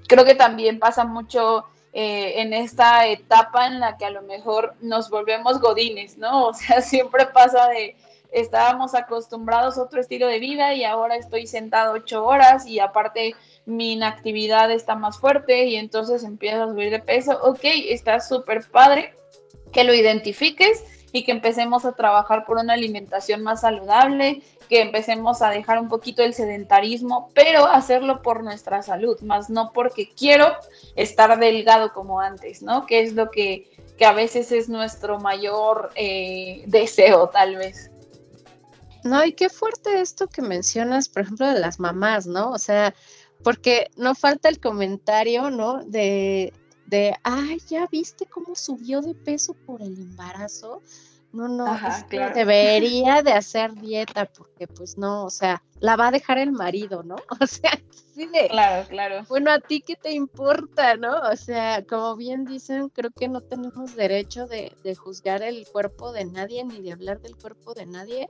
Creo 0.08 0.24
que 0.24 0.36
también 0.36 0.80
pasa 0.80 1.04
mucho 1.04 1.66
eh, 1.94 2.42
en 2.42 2.54
esta 2.54 3.08
etapa 3.08 3.68
en 3.68 3.80
la 3.80 3.98
que 3.98 4.06
a 4.06 4.12
lo 4.12 4.22
mejor 4.22 4.76
nos 4.82 5.10
volvemos 5.10 5.60
godines, 5.60 6.18
¿no? 6.18 6.48
O 6.48 6.54
sea, 6.54 6.82
siempre 6.82 7.26
pasa 7.28 7.68
de 7.68 7.96
estábamos 8.32 8.96
acostumbrados 8.96 9.78
a 9.78 9.84
otro 9.84 10.00
estilo 10.00 10.28
de 10.28 10.40
vida 10.40 10.74
y 10.74 10.86
ahora 10.86 11.18
estoy 11.18 11.48
sentado 11.48 11.94
ocho 11.94 12.26
horas 12.26 12.66
y 12.66 12.80
aparte 12.80 13.36
mi 13.66 13.94
inactividad 13.94 14.72
está 14.72 14.96
más 14.96 15.20
fuerte 15.20 15.66
y 15.66 15.76
entonces 15.76 16.24
empiezo 16.24 16.64
a 16.64 16.68
subir 16.68 16.92
de 16.92 17.00
peso. 17.00 17.38
Ok, 17.44 17.60
está 17.64 18.20
súper 18.20 18.64
padre 18.70 19.14
que 19.72 19.84
lo 19.84 19.94
identifiques 19.94 20.84
y 21.12 21.24
que 21.24 21.32
empecemos 21.32 21.86
a 21.86 21.92
trabajar 21.92 22.46
por 22.46 22.58
una 22.58 22.74
alimentación 22.74 23.44
más 23.44 23.62
saludable, 23.62 24.42
que 24.72 24.80
empecemos 24.80 25.42
a 25.42 25.50
dejar 25.50 25.80
un 25.80 25.90
poquito 25.90 26.24
el 26.24 26.34
sedentarismo, 26.34 27.30
pero 27.34 27.66
hacerlo 27.66 28.22
por 28.22 28.42
nuestra 28.42 28.82
salud, 28.82 29.20
más 29.20 29.50
no 29.50 29.74
porque 29.74 30.14
quiero 30.16 30.48
estar 30.96 31.38
delgado 31.38 31.92
como 31.92 32.22
antes, 32.22 32.64
¿no? 32.64 32.86
Que 32.86 33.02
es 33.02 33.12
lo 33.14 33.32
que, 33.32 33.70
a 34.00 34.14
veces 34.14 34.50
es 34.54 34.70
nuestro 34.70 35.20
mayor 35.20 35.92
eh, 35.96 36.64
deseo, 36.68 37.28
tal 37.28 37.58
vez. 37.58 37.92
No, 39.04 39.26
y 39.26 39.34
qué 39.34 39.50
fuerte 39.50 40.00
esto 40.00 40.28
que 40.28 40.42
mencionas, 40.42 41.10
por 41.10 41.24
ejemplo, 41.24 41.48
de 41.48 41.60
las 41.60 41.82
mamás, 41.82 42.26
¿no? 42.26 42.52
O 42.52 42.58
sea, 42.58 42.96
porque 43.44 43.92
no 43.98 44.16
falta 44.16 44.48
el 44.48 44.62
comentario, 44.62 45.52
¿no? 45.52 45.84
De, 45.84 46.54
de, 46.86 47.14
ay, 47.24 47.60
ya 47.68 47.88
viste 47.88 48.26
cómo 48.26 48.56
subió 48.56 49.02
de 49.02 49.16
peso 49.16 49.54
por 49.54 49.82
el 49.82 49.98
embarazo. 49.98 50.82
No, 51.34 51.48
no, 51.48 51.66
debería 52.36 53.22
de 53.22 53.32
hacer 53.32 53.74
dieta 53.76 54.26
porque 54.26 54.68
pues 54.68 54.98
no, 54.98 55.24
o 55.24 55.30
sea, 55.30 55.64
la 55.80 55.96
va 55.96 56.10
a 56.10 56.12
dejar 56.12 56.38
el 56.38 56.52
marido, 56.52 57.04
¿no? 57.04 57.16
O 57.42 57.48
sea, 57.48 57.72
sí 58.14 58.26
de... 58.28 58.50
Claro, 58.50 58.88
claro. 58.90 59.26
Bueno, 59.30 59.52
a 59.52 59.60
ti 59.60 59.82
qué 59.82 59.96
te 59.96 60.12
importa, 60.12 60.98
¿no? 60.98 61.20
O 61.32 61.36
sea, 61.38 61.86
como 61.86 62.18
bien 62.18 62.44
dicen, 62.44 62.90
creo 62.90 63.12
que 63.12 63.30
no 63.30 63.40
tenemos 63.40 63.96
derecho 63.96 64.46
de, 64.46 64.76
de 64.84 64.96
juzgar 64.96 65.42
el 65.42 65.66
cuerpo 65.68 66.12
de 66.12 66.26
nadie 66.26 66.66
ni 66.66 66.82
de 66.82 66.92
hablar 66.92 67.22
del 67.22 67.38
cuerpo 67.38 67.74
de 67.74 67.86
nadie 67.86 68.30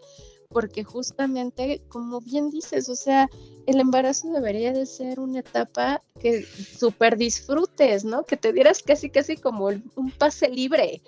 porque 0.51 0.83
justamente, 0.83 1.81
como 1.89 2.21
bien 2.21 2.49
dices, 2.49 2.89
o 2.89 2.95
sea, 2.95 3.29
el 3.65 3.79
embarazo 3.79 4.29
debería 4.29 4.73
de 4.73 4.85
ser 4.85 5.19
una 5.19 5.39
etapa 5.39 6.01
que 6.19 6.43
súper 6.43 7.17
disfrutes, 7.17 8.03
¿no? 8.03 8.23
Que 8.23 8.37
te 8.37 8.53
dieras 8.53 8.83
casi, 8.83 9.09
casi 9.09 9.37
como 9.37 9.65
un 9.65 10.11
pase 10.17 10.49
libre. 10.49 11.01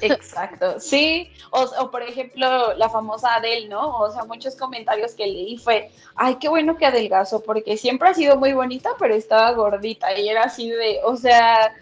Exacto, 0.00 0.80
sí, 0.80 1.30
o, 1.50 1.90
por 1.90 2.02
ejemplo 2.02 2.74
la 2.74 2.88
famosa 2.88 3.34
Adele, 3.34 3.68
¿no? 3.68 3.98
O 3.98 4.10
sea, 4.10 4.24
muchos 4.24 4.54
comentarios 4.56 5.14
que 5.14 5.26
leí 5.26 5.56
fue, 5.58 5.90
ay, 6.14 6.36
qué 6.36 6.48
bueno 6.48 6.76
que 6.76 6.86
adelgazó, 6.86 7.42
porque 7.42 7.76
siempre 7.76 8.08
ha 8.08 8.14
sido 8.14 8.36
muy 8.36 8.52
bonita, 8.52 8.90
pero 8.98 9.14
estaba 9.14 9.52
gordita 9.52 10.18
y 10.18 10.28
era 10.28 10.44
así 10.44 10.70
de, 10.70 11.00
o 11.04 11.16
sea, 11.16 11.74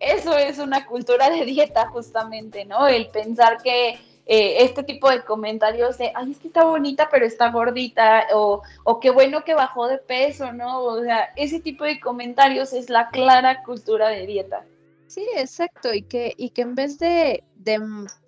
eso 0.00 0.36
es 0.36 0.58
una 0.58 0.86
cultura 0.86 1.30
de 1.30 1.44
dieta 1.44 1.88
justamente, 1.88 2.64
¿no? 2.64 2.86
El 2.86 3.08
pensar 3.08 3.62
que 3.62 3.98
eh, 4.26 4.64
este 4.64 4.82
tipo 4.82 5.10
de 5.10 5.22
comentarios 5.24 5.98
de, 5.98 6.10
ay, 6.14 6.30
es 6.30 6.38
que 6.38 6.48
está 6.48 6.64
bonita, 6.64 7.08
pero 7.10 7.26
está 7.26 7.50
gordita, 7.50 8.26
o, 8.32 8.62
o 8.84 9.00
qué 9.00 9.10
bueno 9.10 9.44
que 9.44 9.54
bajó 9.54 9.86
de 9.86 9.98
peso, 9.98 10.52
¿no? 10.52 10.82
O 10.82 11.02
sea, 11.02 11.30
ese 11.36 11.60
tipo 11.60 11.84
de 11.84 12.00
comentarios 12.00 12.72
es 12.72 12.88
la 12.88 13.10
clara 13.10 13.62
cultura 13.62 14.08
de 14.08 14.26
dieta. 14.26 14.64
Sí, 15.06 15.26
exacto, 15.36 15.92
y 15.92 16.02
que, 16.02 16.32
y 16.36 16.50
que 16.50 16.62
en 16.62 16.74
vez 16.74 16.98
de, 16.98 17.44
de 17.56 17.80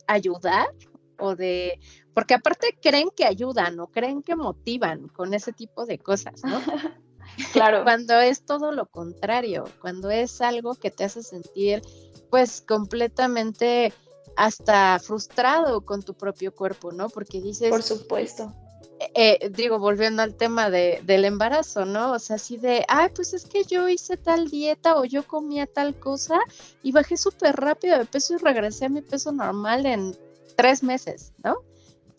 ayudar 0.06 0.68
o 1.18 1.34
de, 1.34 1.80
porque 2.12 2.34
aparte 2.34 2.76
creen 2.80 3.08
que 3.16 3.24
ayudan 3.24 3.80
o 3.80 3.86
creen 3.86 4.22
que 4.22 4.36
motivan 4.36 5.08
con 5.08 5.32
ese 5.32 5.52
tipo 5.52 5.86
de 5.86 5.98
cosas, 5.98 6.44
¿no? 6.44 6.60
claro. 7.52 7.84
cuando 7.84 8.20
es 8.20 8.42
todo 8.44 8.70
lo 8.70 8.86
contrario, 8.86 9.64
cuando 9.80 10.10
es 10.10 10.42
algo 10.42 10.74
que 10.74 10.90
te 10.90 11.04
hace 11.04 11.22
sentir 11.22 11.82
pues 12.30 12.60
completamente 12.60 13.92
hasta 14.36 14.98
frustrado 14.98 15.80
con 15.80 16.02
tu 16.02 16.14
propio 16.14 16.54
cuerpo, 16.54 16.92
¿no? 16.92 17.08
Porque 17.08 17.40
dices... 17.40 17.70
Por 17.70 17.82
supuesto. 17.82 18.52
Eh, 19.14 19.50
digo, 19.54 19.78
volviendo 19.78 20.22
al 20.22 20.34
tema 20.34 20.70
de, 20.70 21.02
del 21.04 21.26
embarazo, 21.26 21.84
¿no? 21.84 22.12
O 22.12 22.18
sea, 22.18 22.36
así 22.36 22.56
de, 22.56 22.84
ay, 22.88 23.10
pues 23.14 23.34
es 23.34 23.44
que 23.44 23.64
yo 23.64 23.88
hice 23.88 24.16
tal 24.16 24.48
dieta 24.48 24.96
o 24.96 25.04
yo 25.04 25.26
comía 25.26 25.66
tal 25.66 25.94
cosa 25.98 26.38
y 26.82 26.92
bajé 26.92 27.16
súper 27.16 27.56
rápido 27.56 27.98
de 27.98 28.06
peso 28.06 28.34
y 28.34 28.38
regresé 28.38 28.86
a 28.86 28.88
mi 28.88 29.02
peso 29.02 29.32
normal 29.32 29.84
en 29.84 30.16
tres 30.56 30.82
meses, 30.82 31.32
¿no? 31.44 31.56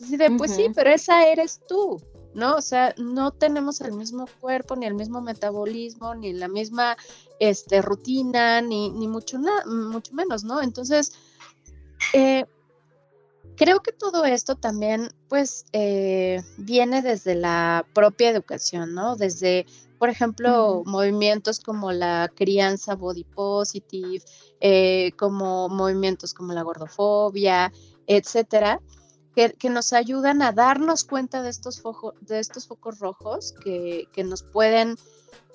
Así 0.00 0.16
de, 0.16 0.30
pues 0.30 0.54
sí, 0.54 0.68
pero 0.72 0.90
esa 0.90 1.26
eres 1.26 1.60
tú, 1.66 2.00
¿no? 2.34 2.54
O 2.54 2.62
sea, 2.62 2.94
no 2.96 3.32
tenemos 3.32 3.80
el 3.80 3.92
mismo 3.92 4.28
cuerpo, 4.40 4.76
ni 4.76 4.86
el 4.86 4.94
mismo 4.94 5.20
metabolismo, 5.20 6.14
ni 6.14 6.32
la 6.32 6.46
misma 6.46 6.96
este, 7.40 7.82
rutina, 7.82 8.60
ni, 8.60 8.90
ni 8.90 9.08
mucho, 9.08 9.40
mucho 9.66 10.14
menos, 10.14 10.44
¿no? 10.44 10.62
Entonces, 10.62 11.12
eh, 12.12 12.44
creo 13.56 13.80
que 13.80 13.92
todo 13.92 14.24
esto 14.24 14.56
también, 14.56 15.10
pues, 15.28 15.64
eh, 15.72 16.42
viene 16.56 17.02
desde 17.02 17.34
la 17.34 17.84
propia 17.92 18.30
educación, 18.30 18.94
¿no? 18.94 19.16
Desde, 19.16 19.66
por 19.98 20.08
ejemplo, 20.08 20.82
movimientos 20.86 21.60
como 21.60 21.92
la 21.92 22.30
crianza 22.34 22.94
body 22.94 23.24
positive, 23.24 24.24
eh, 24.60 25.12
como 25.16 25.68
movimientos 25.68 26.34
como 26.34 26.52
la 26.52 26.62
gordofobia, 26.62 27.72
etcétera, 28.06 28.80
que, 29.34 29.70
nos 29.70 29.92
ayudan 29.92 30.42
a 30.42 30.52
darnos 30.52 31.04
cuenta 31.04 31.42
de 31.42 31.50
estos, 31.50 31.82
de 32.22 32.40
estos 32.40 32.66
focos 32.66 32.98
rojos 32.98 33.54
que, 33.62 34.08
nos 34.24 34.42
pueden, 34.42 34.96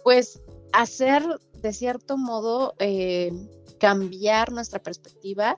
pues, 0.03 0.41
hacer 0.71 1.23
de 1.63 1.73
cierto 1.73 2.17
modo 2.17 2.75
eh, 2.77 3.31
cambiar 3.79 4.51
nuestra 4.51 4.79
perspectiva 4.79 5.57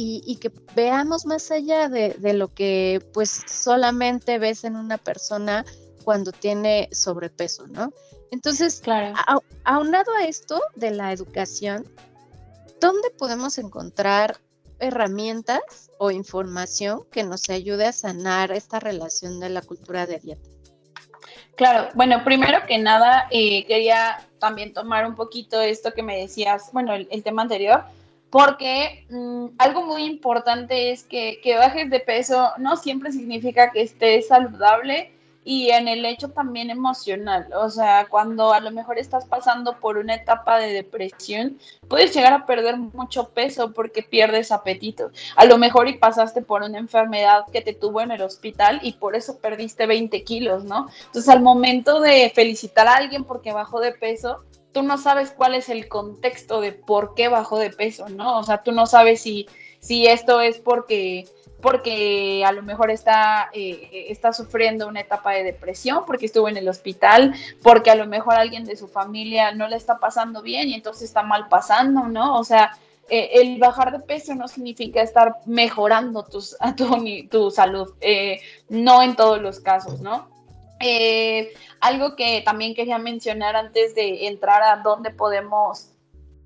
y, 0.00 0.36
que 0.36 0.52
veamos 0.76 1.26
más 1.26 1.50
allá 1.50 1.88
de, 1.88 2.32
lo 2.32 2.54
que 2.54 3.04
pues 3.12 3.42
solamente 3.48 4.38
ves 4.38 4.62
en 4.62 4.76
una 4.76 4.96
persona 4.96 5.64
cuando 6.04 6.30
tiene 6.30 6.88
sobrepeso, 6.92 7.66
¿no? 7.66 7.92
Entonces, 8.30 8.80
claro. 8.80 9.16
aunado 9.64 10.12
a 10.14 10.26
esto 10.26 10.60
de 10.76 10.92
la 10.92 11.12
educación, 11.12 11.84
¿dónde 12.80 13.10
podemos 13.10 13.58
encontrar 13.58 14.38
herramientas 14.78 15.90
o 15.98 16.12
información 16.12 17.02
que 17.10 17.24
nos 17.24 17.50
ayude 17.50 17.86
a 17.86 17.92
sanar 17.92 18.52
esta 18.52 18.78
relación 18.78 19.40
de 19.40 19.48
la 19.48 19.62
cultura 19.62 20.06
de 20.06 20.20
dieta? 20.20 20.48
Claro, 21.58 21.88
bueno, 21.94 22.22
primero 22.22 22.64
que 22.68 22.78
nada, 22.78 23.26
eh, 23.32 23.66
quería 23.66 24.24
también 24.38 24.72
tomar 24.72 25.04
un 25.04 25.16
poquito 25.16 25.60
esto 25.60 25.92
que 25.92 26.04
me 26.04 26.16
decías, 26.16 26.70
bueno, 26.72 26.94
el, 26.94 27.22
tema 27.24 27.42
anterior, 27.42 27.82
porque 28.30 29.04
mm, 29.10 29.46
algo 29.58 29.84
muy 29.84 30.04
importante 30.04 30.92
es 30.92 31.02
que, 31.02 31.40
que 31.42 31.56
bajes 31.56 31.90
de 31.90 31.98
peso 31.98 32.52
no 32.58 32.76
siempre 32.76 33.10
significa 33.10 33.72
que 33.72 33.82
estés 33.82 34.28
saludable 34.28 35.10
y 35.50 35.70
en 35.70 35.88
el 35.88 36.04
hecho 36.04 36.28
también 36.28 36.68
emocional, 36.68 37.48
o 37.54 37.70
sea, 37.70 38.06
cuando 38.10 38.52
a 38.52 38.60
lo 38.60 38.70
mejor 38.70 38.98
estás 38.98 39.24
pasando 39.24 39.80
por 39.80 39.96
una 39.96 40.14
etapa 40.14 40.58
de 40.58 40.74
depresión, 40.74 41.58
puedes 41.88 42.14
llegar 42.14 42.34
a 42.34 42.44
perder 42.44 42.76
mucho 42.76 43.30
peso 43.30 43.72
porque 43.72 44.02
pierdes 44.02 44.52
apetito. 44.52 45.10
A 45.36 45.46
lo 45.46 45.56
mejor 45.56 45.88
y 45.88 45.96
pasaste 45.96 46.42
por 46.42 46.64
una 46.64 46.76
enfermedad 46.76 47.46
que 47.50 47.62
te 47.62 47.72
tuvo 47.72 48.02
en 48.02 48.10
el 48.10 48.20
hospital 48.20 48.80
y 48.82 48.92
por 48.92 49.16
eso 49.16 49.38
perdiste 49.38 49.86
20 49.86 50.22
kilos, 50.22 50.64
¿no? 50.64 50.90
Entonces 51.06 51.30
al 51.30 51.40
momento 51.40 51.98
de 52.02 52.30
felicitar 52.34 52.86
a 52.86 52.96
alguien 52.96 53.24
porque 53.24 53.54
bajó 53.54 53.80
de 53.80 53.92
peso, 53.92 54.44
tú 54.72 54.82
no 54.82 54.98
sabes 54.98 55.30
cuál 55.30 55.54
es 55.54 55.70
el 55.70 55.88
contexto 55.88 56.60
de 56.60 56.72
por 56.72 57.14
qué 57.14 57.28
bajó 57.28 57.58
de 57.58 57.70
peso, 57.70 58.06
¿no? 58.10 58.38
O 58.38 58.42
sea, 58.42 58.62
tú 58.62 58.72
no 58.72 58.84
sabes 58.84 59.22
si, 59.22 59.48
si 59.80 60.08
esto 60.08 60.42
es 60.42 60.58
porque 60.58 61.26
porque 61.60 62.44
a 62.46 62.52
lo 62.52 62.62
mejor 62.62 62.90
está, 62.90 63.50
eh, 63.52 64.06
está 64.08 64.32
sufriendo 64.32 64.86
una 64.86 65.00
etapa 65.00 65.32
de 65.32 65.42
depresión, 65.42 66.04
porque 66.06 66.26
estuvo 66.26 66.48
en 66.48 66.56
el 66.56 66.68
hospital, 66.68 67.34
porque 67.62 67.90
a 67.90 67.96
lo 67.96 68.06
mejor 68.06 68.34
alguien 68.34 68.64
de 68.64 68.76
su 68.76 68.86
familia 68.86 69.52
no 69.52 69.66
le 69.66 69.76
está 69.76 69.98
pasando 69.98 70.42
bien 70.42 70.68
y 70.68 70.74
entonces 70.74 71.04
está 71.04 71.22
mal 71.22 71.48
pasando, 71.48 72.02
¿no? 72.02 72.38
O 72.38 72.44
sea, 72.44 72.78
eh, 73.08 73.30
el 73.34 73.58
bajar 73.58 73.90
de 73.90 74.00
peso 74.00 74.34
no 74.34 74.46
significa 74.46 75.02
estar 75.02 75.36
mejorando 75.46 76.24
tu, 76.24 76.40
tu 77.28 77.50
salud, 77.50 77.94
eh, 78.00 78.40
no 78.68 79.02
en 79.02 79.16
todos 79.16 79.40
los 79.40 79.60
casos, 79.60 80.00
¿no? 80.00 80.36
algo 81.80 82.14
que 82.14 82.40
también 82.42 82.72
quería 82.72 82.98
mencionar 82.98 83.56
antes 83.56 83.96
de 83.96 84.28
entrar 84.28 84.62
a 84.62 84.76
dónde 84.76 85.10
podemos, 85.10 85.90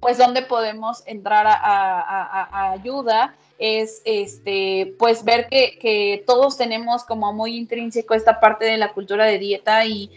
pues 0.00 0.16
dónde 0.16 0.40
podemos 0.40 1.02
entrar 1.06 1.46
a 1.46 2.70
ayuda, 2.72 3.34
es 3.62 4.02
este, 4.04 4.96
pues 4.98 5.24
ver 5.24 5.46
que, 5.48 6.24
todos 6.26 6.58
tenemos 6.58 7.04
como 7.04 7.32
muy 7.32 7.56
intrínseco 7.56 8.14
esta 8.14 8.40
parte 8.40 8.64
de 8.64 8.76
la 8.76 8.92
cultura 8.92 9.24
de 9.24 9.38
dieta 9.38 9.86
y 9.86 10.10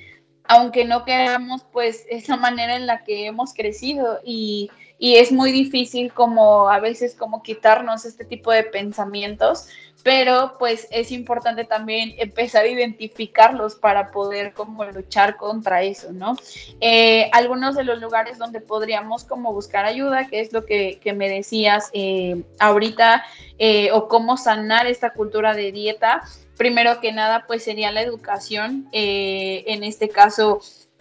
aunque 0.46 0.84
no 0.84 1.06
queramos, 1.06 1.64
pues 1.72 2.06
esa 2.10 2.38
manera 2.38 2.76
en 2.76 2.88
la 2.88 3.04
que 3.04 3.28
hemos 3.28 3.54
crecido 3.54 4.20
y, 4.26 4.72
y 4.98 5.18
es 5.18 5.32
muy 5.32 5.52
difícil 5.52 6.12
como 6.12 6.70
a 6.70 6.80
veces 6.80 7.14
como 7.14 7.44
quitarnos 7.44 8.06
este 8.06 8.26
tipo 8.26 8.52
de 8.52 8.64
pensamientos 8.64 9.68
pero 10.06 10.54
pues 10.60 10.88
es 10.92 11.12
importante 11.12 11.66
también 11.66 12.14
empezar 12.20 12.64
a 12.64 12.68
identificarlos 12.68 13.74
para 13.74 14.12
poder 14.12 14.54
como 14.54 14.86
luchar 14.86 15.36
contra 15.36 15.82
eso, 15.82 16.14
¿no? 16.14 16.38
Eh, 16.80 17.28
algunos 17.34 17.76
de 17.76 17.86
los 17.86 18.00
lugares 18.00 18.38
donde 18.38 18.62
podríamos 18.62 19.24
como 19.24 19.52
buscar 19.52 19.84
ayuda, 19.84 20.28
que 20.28 20.42
es 20.42 20.54
lo 20.54 20.64
que, 20.64 21.00
me 21.16 21.28
decías 21.28 21.90
eh, 21.94 22.44
ahorita, 22.60 23.26
eh, 23.58 23.92
o 23.94 24.08
cómo 24.08 24.38
sanar 24.38 24.86
esta 24.86 25.10
cultura 25.10 25.56
de 25.56 25.72
dieta, 25.72 26.22
primero 26.56 27.02
que 27.02 27.12
nada 27.12 27.46
pues 27.48 27.64
sería 27.64 27.92
la 27.92 28.04
educación, 28.04 28.88
en 28.92 29.84
este 29.84 30.10
caso 30.10 30.60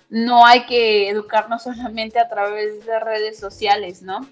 no 0.08 0.46
hay 0.46 0.64
que 0.64 1.10
educarnos 1.10 1.62
solamente 1.64 2.18
a 2.18 2.30
través 2.30 2.86
de 2.86 2.98
redes 3.00 3.38
sociales, 3.38 4.00
¿no? 4.00 4.26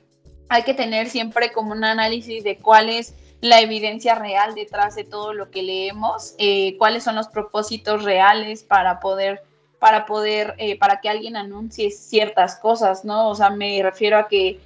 Hay 0.48 0.62
que 0.62 0.72
tener 0.72 1.10
siempre 1.10 1.52
como 1.52 1.72
un 1.72 1.84
análisis 1.84 2.42
de 2.42 2.56
cuáles 2.56 3.12
la 3.42 3.60
evidencia 3.60 4.14
real 4.14 4.54
detrás 4.54 4.94
de 4.94 5.04
todo 5.04 5.34
lo 5.34 5.50
que 5.50 5.62
leemos, 5.62 6.34
eh, 6.38 6.78
cuáles 6.78 7.02
son 7.02 7.16
los 7.16 7.28
propósitos 7.28 8.04
reales 8.04 8.62
para 8.62 9.00
poder 9.00 9.42
para 9.80 10.06
poder, 10.06 10.54
eh, 10.58 10.78
para 10.78 11.00
que 11.00 11.08
alguien 11.08 11.34
anuncie 11.34 11.90
ciertas 11.90 12.54
cosas, 12.54 13.04
¿no? 13.04 13.28
O 13.28 13.34
sea, 13.34 13.50
me 13.50 13.82
refiero 13.82 14.16
a 14.16 14.28
que 14.28 14.60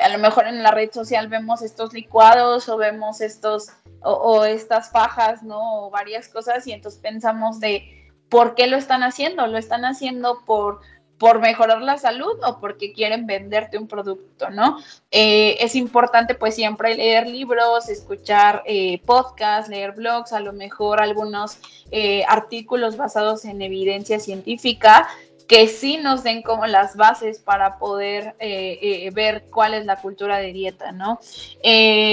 a 0.00 0.08
lo 0.08 0.16
mejor 0.16 0.46
en 0.46 0.62
la 0.62 0.70
red 0.70 0.90
social 0.90 1.28
vemos 1.28 1.60
estos 1.60 1.92
licuados 1.92 2.70
o 2.70 2.78
vemos 2.78 3.20
estos, 3.20 3.68
o, 4.00 4.12
o 4.12 4.44
estas 4.46 4.90
fajas, 4.90 5.42
¿no? 5.42 5.84
O 5.84 5.90
varias 5.90 6.26
cosas 6.26 6.66
y 6.66 6.72
entonces 6.72 6.98
pensamos 7.02 7.60
de, 7.60 8.10
¿por 8.30 8.54
qué 8.54 8.66
lo 8.66 8.78
están 8.78 9.02
haciendo? 9.02 9.46
Lo 9.46 9.58
están 9.58 9.84
haciendo 9.84 10.42
por 10.46 10.80
por 11.22 11.38
mejorar 11.38 11.80
la 11.82 11.98
salud 11.98 12.36
o 12.44 12.58
porque 12.58 12.92
quieren 12.92 13.28
venderte 13.28 13.78
un 13.78 13.86
producto, 13.86 14.50
¿no? 14.50 14.78
Eh, 15.12 15.56
es 15.60 15.76
importante 15.76 16.34
pues 16.34 16.56
siempre 16.56 16.96
leer 16.96 17.28
libros, 17.28 17.88
escuchar 17.88 18.64
eh, 18.66 19.00
podcasts, 19.06 19.70
leer 19.70 19.92
blogs, 19.92 20.32
a 20.32 20.40
lo 20.40 20.52
mejor 20.52 21.00
algunos 21.00 21.58
eh, 21.92 22.24
artículos 22.26 22.96
basados 22.96 23.44
en 23.44 23.62
evidencia 23.62 24.18
científica 24.18 25.08
que 25.52 25.68
sí 25.68 25.98
nos 25.98 26.22
den 26.22 26.40
como 26.40 26.66
las 26.66 26.96
bases 26.96 27.38
para 27.38 27.78
poder 27.78 28.34
ver 29.12 29.44
cuál 29.50 29.74
es 29.74 29.84
la 29.84 29.96
cultura 29.96 30.38
de 30.38 30.52
dieta, 30.52 30.92
¿no? 30.92 31.20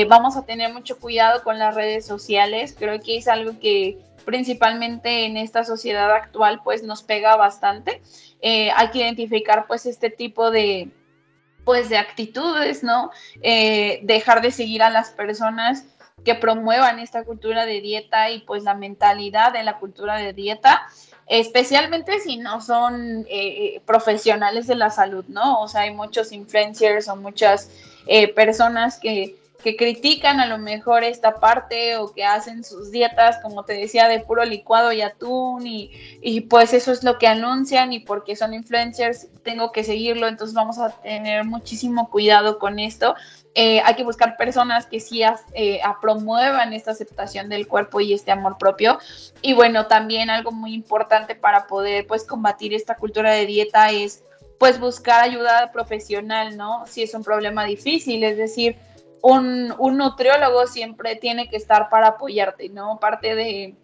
vamos 0.10 0.36
a 0.36 0.46
tener 0.46 0.74
mucho 0.74 1.00
cuidado 1.00 1.42
con 1.44 1.58
las 1.58 1.74
redes 1.74 2.06
sociales, 2.06 2.76
creo 2.78 3.00
que 3.00 3.18
es 3.18 3.30
algo 3.30 3.58
que 3.60 3.98
principalmente 4.30 5.26
en 5.26 5.38
esta 5.38 5.64
sociedad 5.64 6.12
actual 6.12 6.62
pues 6.64 6.84
nos 6.84 7.02
pega 7.02 7.36
bastante. 7.36 8.02
Eh, 8.42 8.70
hay 8.76 8.90
que 8.92 9.00
identificar 9.00 9.66
pues 9.68 9.88
este 9.88 10.12
tipo 10.12 10.52
de 10.52 10.92
pues 11.66 11.90
de 11.90 11.98
actitudes, 11.98 12.84
¿no? 12.84 13.12
Eh, 13.42 14.00
dejar 14.04 14.42
de 14.42 14.52
seguir 14.52 14.84
a 14.84 14.90
las 14.92 15.10
personas 15.10 15.86
que 16.24 16.36
promuevan 16.36 17.00
esta 17.00 17.24
cultura 17.24 17.66
de 17.66 17.82
dieta 17.82 18.30
y 18.30 18.42
pues 18.42 18.64
la 18.64 18.76
mentalidad 18.76 19.54
de 19.54 19.64
la 19.64 19.78
cultura 19.78 20.18
de 20.18 20.34
dieta, 20.34 20.88
especialmente 21.30 22.20
si 22.20 22.38
no 22.38 22.60
son 22.60 23.26
eh, 23.30 23.82
profesionales 23.86 24.68
de 24.68 24.76
la 24.76 24.90
salud, 24.90 25.24
¿no? 25.28 25.62
O 25.62 25.68
sea, 25.68 25.82
hay 25.82 25.94
muchos 25.94 26.32
influencers 26.32 27.08
o 27.08 27.16
muchas 27.16 27.70
personas 28.36 29.00
que 29.00 29.36
que 29.64 29.76
critican 29.76 30.40
a 30.40 30.46
lo 30.46 30.58
mejor 30.58 31.04
esta 31.04 31.36
parte 31.36 31.98
o 31.98 32.14
que 32.14 32.24
hacen 32.24 32.64
sus 32.64 32.92
dietas, 32.92 33.40
como 33.42 33.64
te 33.64 33.74
decía, 33.74 34.08
de 34.08 34.20
puro 34.20 34.46
licuado 34.46 34.92
y 34.92 35.02
atún 35.02 35.68
y, 35.68 35.92
y, 36.22 36.42
pues 36.42 36.74
eso 36.74 36.92
es 36.92 37.04
lo 37.04 37.18
que 37.18 37.28
anuncian 37.28 37.92
y 37.92 38.00
porque 38.00 38.36
son 38.36 38.54
influencers 38.54 39.28
tengo 39.44 39.72
que 39.72 39.84
seguirlo, 39.84 40.28
entonces 40.28 40.54
vamos 40.54 40.78
a 40.80 40.90
tener 41.02 41.44
muchísimo 41.44 42.10
cuidado 42.10 42.60
con 42.60 42.80
esto. 42.80 43.16
Eh, 43.56 43.82
hay 43.84 43.96
que 43.96 44.04
buscar 44.04 44.38
personas 44.38 44.86
que 44.86 45.00
sí 45.00 45.22
eh, 45.54 45.82
promuevan 46.02 46.72
esta 46.74 46.92
aceptación 46.92 47.50
del 47.50 47.68
cuerpo 47.68 48.00
y 48.00 48.14
este 48.14 48.32
amor 48.32 48.58
propio. 48.58 49.00
Y 49.42 49.54
bueno, 49.54 49.88
también 49.88 50.30
algo 50.30 50.52
muy 50.52 50.74
importante 50.74 51.36
para 51.36 51.68
poder 51.68 52.06
pues 52.08 52.24
combatir 52.24 52.74
esta 52.74 52.96
cultura 52.96 53.32
de 53.32 53.46
dieta 53.46 53.92
es 53.92 54.24
pues 54.60 54.80
buscar 54.80 55.24
ayuda 55.24 55.72
profesional, 55.72 56.58
¿no? 56.58 56.86
Si 56.86 57.02
es 57.02 57.14
un 57.14 57.24
problema 57.24 57.64
difícil, 57.64 58.24
es 58.24 58.38
decir, 58.38 58.78
un, 59.22 59.68
nutriólogo 59.98 60.68
siempre 60.68 61.16
tiene 61.16 61.50
que 61.50 61.58
estar 61.58 61.90
para 61.90 62.08
apoyarte, 62.08 62.70
¿no? 62.70 63.00
Parte 63.00 63.36
de, 63.36 63.76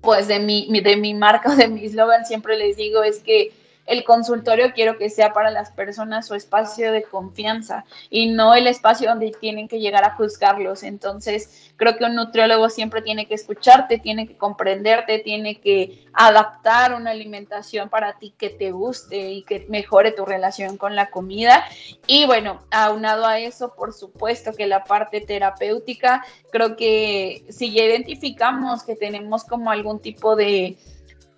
pues, 0.00 0.28
de 0.28 0.38
mi, 0.38 0.80
de 0.80 0.96
mi 0.96 1.14
marca, 1.14 1.54
de 1.56 1.68
mi 1.68 1.84
eslogan, 1.84 2.24
siempre 2.24 2.56
les 2.56 2.76
digo 2.76 3.02
es 3.02 3.20
que 3.22 3.52
el 3.86 4.04
consultorio 4.04 4.72
quiero 4.74 4.96
que 4.96 5.10
sea 5.10 5.32
para 5.32 5.50
las 5.50 5.70
personas 5.72 6.26
su 6.26 6.34
espacio 6.34 6.92
de 6.92 7.02
confianza 7.02 7.84
y 8.10 8.30
no 8.30 8.54
el 8.54 8.66
espacio 8.66 9.08
donde 9.08 9.32
tienen 9.40 9.68
que 9.68 9.80
llegar 9.80 10.04
a 10.04 10.14
juzgarlos. 10.14 10.82
Entonces, 10.82 11.72
creo 11.76 11.96
que 11.96 12.04
un 12.04 12.14
nutriólogo 12.14 12.68
siempre 12.68 13.02
tiene 13.02 13.26
que 13.26 13.34
escucharte, 13.34 13.98
tiene 13.98 14.28
que 14.28 14.36
comprenderte, 14.36 15.18
tiene 15.18 15.60
que 15.60 16.06
adaptar 16.12 16.94
una 16.94 17.10
alimentación 17.10 17.88
para 17.88 18.18
ti 18.18 18.34
que 18.36 18.50
te 18.50 18.70
guste 18.70 19.30
y 19.30 19.42
que 19.42 19.66
mejore 19.68 20.12
tu 20.12 20.24
relación 20.24 20.76
con 20.76 20.94
la 20.94 21.10
comida. 21.10 21.64
Y 22.06 22.26
bueno, 22.26 22.62
aunado 22.70 23.26
a 23.26 23.38
eso, 23.38 23.74
por 23.74 23.92
supuesto 23.92 24.52
que 24.52 24.66
la 24.66 24.84
parte 24.84 25.20
terapéutica, 25.20 26.24
creo 26.50 26.76
que 26.76 27.44
si 27.48 27.72
ya 27.72 27.84
identificamos 27.84 28.84
que 28.84 28.94
tenemos 28.94 29.44
como 29.44 29.70
algún 29.70 30.00
tipo 30.00 30.36
de 30.36 30.76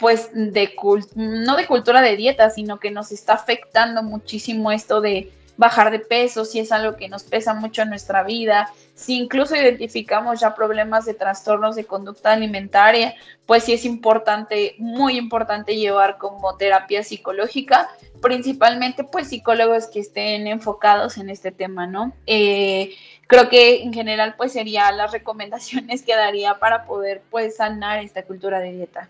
pues 0.04 0.28
de 0.34 0.76
no 1.14 1.56
de 1.56 1.66
cultura 1.66 2.02
de 2.02 2.14
dieta, 2.14 2.50
sino 2.50 2.78
que 2.78 2.90
nos 2.90 3.10
está 3.10 3.32
afectando 3.32 4.02
muchísimo 4.02 4.70
esto 4.70 5.00
de 5.00 5.32
bajar 5.56 5.90
de 5.90 5.98
peso, 5.98 6.44
si 6.44 6.58
es 6.58 6.72
algo 6.72 6.94
que 6.98 7.08
nos 7.08 7.22
pesa 7.22 7.54
mucho 7.54 7.80
en 7.80 7.88
nuestra 7.88 8.22
vida, 8.22 8.70
si 8.94 9.16
incluso 9.16 9.56
identificamos 9.56 10.40
ya 10.40 10.54
problemas 10.54 11.06
de 11.06 11.14
trastornos 11.14 11.74
de 11.74 11.86
conducta 11.86 12.34
alimentaria, 12.34 13.14
pues 13.46 13.64
sí 13.64 13.72
es 13.72 13.86
importante, 13.86 14.74
muy 14.76 15.16
importante 15.16 15.74
llevar 15.74 16.18
como 16.18 16.54
terapia 16.58 17.02
psicológica, 17.02 17.88
principalmente 18.20 19.04
pues 19.04 19.28
psicólogos 19.28 19.86
que 19.86 20.00
estén 20.00 20.46
enfocados 20.48 21.16
en 21.16 21.30
este 21.30 21.50
tema, 21.50 21.86
¿no? 21.86 22.12
Eh, 22.26 22.92
creo 23.26 23.48
que 23.48 23.82
en 23.82 23.94
general 23.94 24.34
pues 24.36 24.52
serían 24.52 24.98
las 24.98 25.12
recomendaciones 25.18 26.02
que 26.02 26.14
daría 26.14 26.58
para 26.58 26.84
poder 26.84 27.22
pues 27.30 27.56
sanar 27.56 28.00
esta 28.00 28.24
cultura 28.24 28.60
de 28.60 28.70
dieta. 28.70 29.08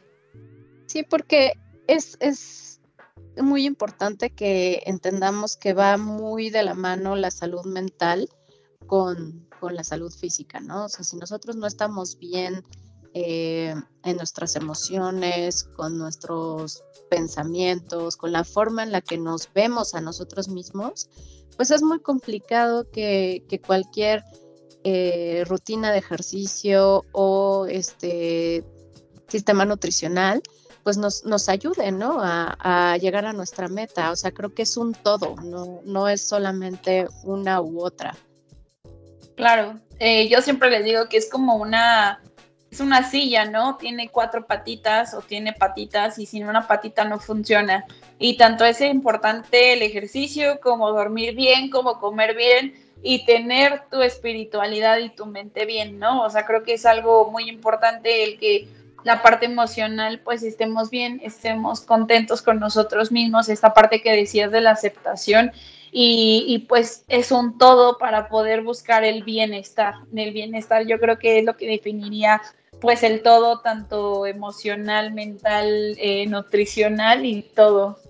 Sí, 0.95 1.03
porque 1.03 1.55
es, 1.89 2.17
es 2.21 2.81
muy 3.37 3.67
importante 3.67 4.31
que 4.31 4.81
entendamos 4.87 5.57
que 5.57 5.73
va 5.73 5.97
muy 5.97 6.51
de 6.51 6.63
la 6.63 6.75
mano 6.75 7.17
la 7.17 7.33
salud 7.33 7.65
mental 7.65 8.29
con, 8.87 9.49
la 9.61 9.83
salud 9.83 10.13
física, 10.13 10.61
¿no? 10.61 10.85
O 10.85 10.89
sea, 10.89 11.03
si 11.03 11.17
nosotros 11.17 11.57
no 11.57 11.67
estamos 11.67 12.17
bien 12.17 12.63
eh, 13.13 13.75
en 14.05 14.17
nuestras 14.17 14.55
emociones, 14.55 15.65
con 15.65 15.99
nuestros 15.99 16.85
pensamientos, 17.11 18.17
con 18.17 18.31
la 18.31 18.45
forma 18.45 18.85
en 18.85 18.93
la 18.93 19.01
que 19.01 19.19
nos 19.19 19.53
vemos 19.53 19.97
a 19.97 20.01
nosotros 20.01 20.47
mismos, 20.47 21.09
pues 21.57 21.73
es 21.73 21.83
muy 21.83 21.99
complicado 21.99 22.89
que, 22.93 23.43
cualquier 23.67 24.23
eh, 24.85 25.43
rutina 25.49 25.91
de 25.91 25.99
ejercicio 25.99 27.05
o 27.11 27.67
este 27.69 28.63
sistema 29.27 29.65
nutricional 29.65 30.41
pues 30.85 30.99
nos, 30.99 31.25
nos 31.25 31.49
ayude, 31.49 31.91
¿no? 31.91 32.19
A, 32.21 32.97
llegar 33.01 33.25
a 33.25 33.33
nuestra 33.33 33.69
meta. 33.69 34.13
O 34.13 34.17
sea, 34.17 34.31
creo 34.31 34.55
que 34.55 34.63
es 34.63 34.77
un 34.77 34.93
todo, 34.93 35.35
no, 35.43 35.81
no 35.85 36.09
es 36.09 36.29
solamente 36.29 37.09
una 37.25 37.61
u 37.61 37.83
otra. 37.83 38.15
Claro, 39.35 39.81
eh, 39.99 40.29
yo 40.29 40.41
siempre 40.43 40.71
les 40.71 40.85
digo 40.85 41.09
que 41.09 41.17
es 41.17 41.29
como 41.29 41.57
una, 41.57 42.23
es 42.71 42.81
una 42.81 43.09
silla, 43.09 43.47
¿no? 43.47 43.77
Tiene 43.77 44.11
cuatro 44.11 44.47
patitas 44.47 45.15
o 45.15 45.23
tiene 45.23 45.55
patitas 45.55 46.19
y 46.19 46.27
sin 46.27 46.47
una 46.47 46.69
patita 46.69 47.05
no 47.05 47.19
funciona. 47.19 47.85
Y 48.19 48.37
tanto 48.37 48.65
es 48.65 48.81
importante 48.83 49.73
el 49.73 49.83
ejercicio 49.83 50.61
como 50.61 50.93
dormir 50.93 51.35
bien, 51.35 51.71
como 51.71 51.99
comer 51.99 52.37
bien 52.37 52.75
y 53.03 53.25
tener 53.25 53.83
tu 53.91 54.03
espiritualidad 54.03 54.99
y 54.99 55.11
tu 55.11 55.27
mente 55.27 55.65
bien, 55.65 55.99
¿no? 55.99 56.23
O 56.23 56.31
sea, 56.31 56.47
creo 56.47 56.63
que 56.63 56.75
es 56.75 56.87
algo 56.87 57.31
muy 57.31 57.49
importante 57.49 58.25
el 58.25 58.39
que 58.39 58.69
la 59.05 59.23
parte 59.23 59.47
emocional, 59.47 60.21
pues 60.25 60.43
estemos 60.43 60.91
bien, 60.91 61.21
estemos 61.23 61.83
contentos 61.83 62.43
con 62.43 62.59
nosotros 62.59 63.13
mismos, 63.13 63.49
esta 63.49 63.75
parte 63.75 64.03
que 64.03 64.13
decías 64.13 64.51
de 64.51 64.63
la 64.63 64.71
aceptación 64.71 65.53
y, 65.97 66.67
pues 66.69 67.05
es 67.07 67.31
un 67.31 67.57
todo 67.57 67.99
para 67.99 68.29
poder 68.29 68.63
buscar 68.63 69.05
el 69.05 69.23
bienestar. 69.23 69.95
El 70.13 70.33
bienestar 70.33 70.85
yo 70.89 70.99
creo 70.99 71.21
que 71.21 71.39
es 71.39 71.45
lo 71.45 71.57
que 71.57 71.69
definiría 71.69 72.43
pues 72.81 73.05
el 73.05 73.23
todo, 73.23 73.61
tanto 73.61 74.27
emocional, 74.27 75.13
mental, 75.13 75.95
eh, 75.99 76.27
nutricional 76.27 77.25
y 77.25 77.43
todo. 77.43 78.01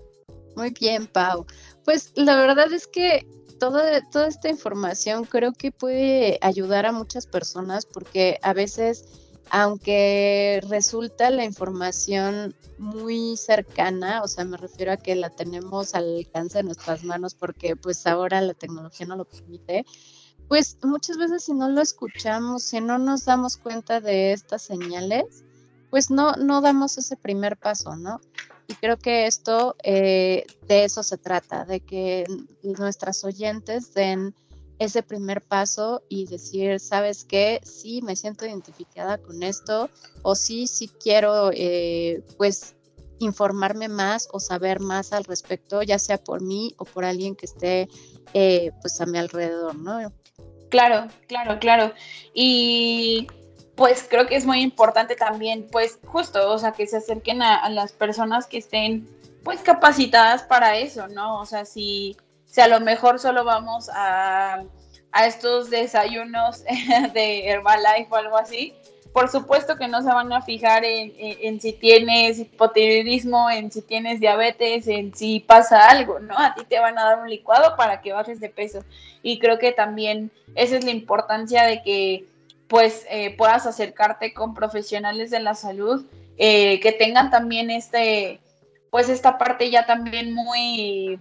Muy 0.55 0.71
bien, 0.71 1.05
Pau. 1.05 1.45
Pues 1.83 2.11
la 2.15 2.35
verdad 2.35 2.73
es 2.73 2.87
que 2.87 3.27
toda, 3.59 4.01
toda 4.09 4.29
esta 4.29 4.49
información 4.49 5.25
creo 5.25 5.53
que 5.53 5.71
puede 5.71 6.39
ayudar 6.41 6.87
a 6.87 6.91
muchas 6.91 7.27
personas 7.27 7.85
porque 7.85 8.39
a 8.41 8.53
veces 8.53 9.24
aunque 9.49 10.61
resulta 10.69 11.29
la 11.29 11.45
información 11.45 12.55
muy 12.77 13.37
cercana, 13.37 14.21
o 14.23 14.27
sea, 14.27 14.43
me 14.43 14.57
refiero 14.57 14.91
a 14.91 14.97
que 14.97 15.15
la 15.15 15.29
tenemos 15.29 15.95
al 15.95 16.17
alcance 16.17 16.57
de 16.57 16.63
nuestras 16.63 17.03
manos 17.03 17.35
porque 17.35 17.75
pues 17.75 18.05
ahora 18.05 18.41
la 18.41 18.53
tecnología 18.53 19.05
no 19.05 19.15
lo 19.15 19.25
permite, 19.25 19.85
pues 20.47 20.77
muchas 20.83 21.17
veces 21.17 21.43
si 21.43 21.53
no 21.53 21.69
lo 21.69 21.81
escuchamos, 21.81 22.63
si 22.63 22.81
no 22.81 22.97
nos 22.97 23.25
damos 23.25 23.57
cuenta 23.57 24.01
de 24.01 24.33
estas 24.33 24.61
señales, 24.61 25.43
pues 25.89 26.11
no, 26.11 26.33
no 26.33 26.61
damos 26.61 26.97
ese 26.97 27.15
primer 27.15 27.57
paso, 27.57 27.95
¿no? 27.95 28.19
Y 28.67 28.73
creo 28.73 28.97
que 28.97 29.27
esto, 29.27 29.75
eh, 29.83 30.45
de 30.67 30.85
eso 30.85 31.03
se 31.03 31.17
trata, 31.17 31.65
de 31.65 31.79
que 31.81 32.25
nuestras 32.63 33.23
oyentes 33.23 33.93
den 33.93 34.33
ese 34.79 35.03
primer 35.03 35.41
paso 35.41 36.03
y 36.09 36.25
decir, 36.25 36.79
¿sabes 36.79 37.23
qué? 37.23 37.61
Sí, 37.63 38.01
me 38.01 38.15
siento 38.15 38.45
identificada 38.45 39.17
con 39.17 39.43
esto 39.43 39.89
o 40.21 40.35
sí, 40.35 40.67
sí 40.67 40.89
quiero, 41.01 41.51
eh, 41.53 42.23
pues, 42.37 42.75
informarme 43.19 43.87
más 43.87 44.27
o 44.33 44.39
saber 44.39 44.81
más 44.81 45.13
al 45.13 45.23
respecto, 45.23 45.81
ya 45.81 45.97
sea 45.99 46.17
por 46.17 46.41
mí 46.41 46.75
o 46.77 46.85
por 46.85 47.05
alguien 47.05 47.35
que 47.35 47.45
esté, 47.45 47.87
eh, 48.33 48.71
pues, 48.81 48.99
a 48.99 49.05
mi 49.05 49.17
alrededor, 49.17 49.75
¿no? 49.75 50.11
Claro, 50.69 51.07
claro, 51.27 51.59
claro. 51.59 51.93
Y 52.33 53.27
pues 53.75 54.07
creo 54.09 54.25
que 54.25 54.37
es 54.37 54.45
muy 54.45 54.61
importante 54.61 55.15
también, 55.15 55.67
pues 55.69 55.99
justo, 56.05 56.49
o 56.49 56.57
sea, 56.57 56.71
que 56.71 56.87
se 56.87 56.97
acerquen 56.97 57.41
a, 57.41 57.57
a 57.57 57.69
las 57.69 57.91
personas 57.91 58.47
que 58.47 58.57
estén, 58.57 59.07
pues, 59.43 59.61
capacitadas 59.61 60.43
para 60.43 60.77
eso, 60.77 61.07
¿no? 61.09 61.41
O 61.41 61.45
sea, 61.45 61.65
si 61.65 62.15
si 62.55 62.61
a 62.61 62.69
lo 62.69 62.79
mejor 62.79 63.19
solo 63.19 63.43
vamos 63.43 63.89
a, 63.93 64.63
estos 65.25 65.69
desayunos 65.69 66.63
de 67.13 67.49
Herbalife 67.49 68.07
o 68.09 68.15
algo 68.15 68.37
así, 68.37 68.73
por 69.11 69.29
supuesto 69.29 69.75
que 69.75 69.89
no 69.89 70.01
se 70.01 70.07
van 70.07 70.31
a 70.31 70.41
fijar 70.41 70.85
en, 70.85 71.59
si 71.59 71.73
tienes 71.73 72.39
hipotiroidismo, 72.39 73.49
en 73.49 73.71
si 73.71 73.81
tienes 73.81 74.21
diabetes, 74.21 74.87
en 74.87 75.13
si 75.13 75.41
pasa 75.41 75.89
algo, 75.89 76.19
¿no? 76.19 76.37
A 76.37 76.55
ti 76.55 76.63
te 76.63 76.79
van 76.79 76.97
a 76.97 77.03
dar 77.03 77.19
un 77.19 77.29
licuado 77.29 77.75
para 77.75 78.01
que 78.01 78.13
bajes 78.13 78.39
de 78.39 78.49
peso. 78.49 78.85
Y 79.21 79.39
creo 79.39 79.59
que 79.59 79.73
también 79.73 80.31
esa 80.55 80.77
es 80.77 80.85
la 80.85 80.91
importancia 80.91 81.63
de 81.63 81.81
que 81.83 82.25
pues 82.67 83.05
eh, 83.09 83.35
puedas 83.35 83.65
acercarte 83.65 84.33
con 84.33 84.53
profesionales 84.53 85.29
de 85.29 85.41
la 85.41 85.55
salud 85.55 86.05
eh, 86.37 86.79
que 86.79 86.93
tengan 86.93 87.29
también 87.29 87.69
este, 87.69 88.39
pues 88.91 89.09
esta 89.09 89.37
parte 89.37 89.69
ya 89.69 89.85
también 89.85 90.33
muy 90.33 91.19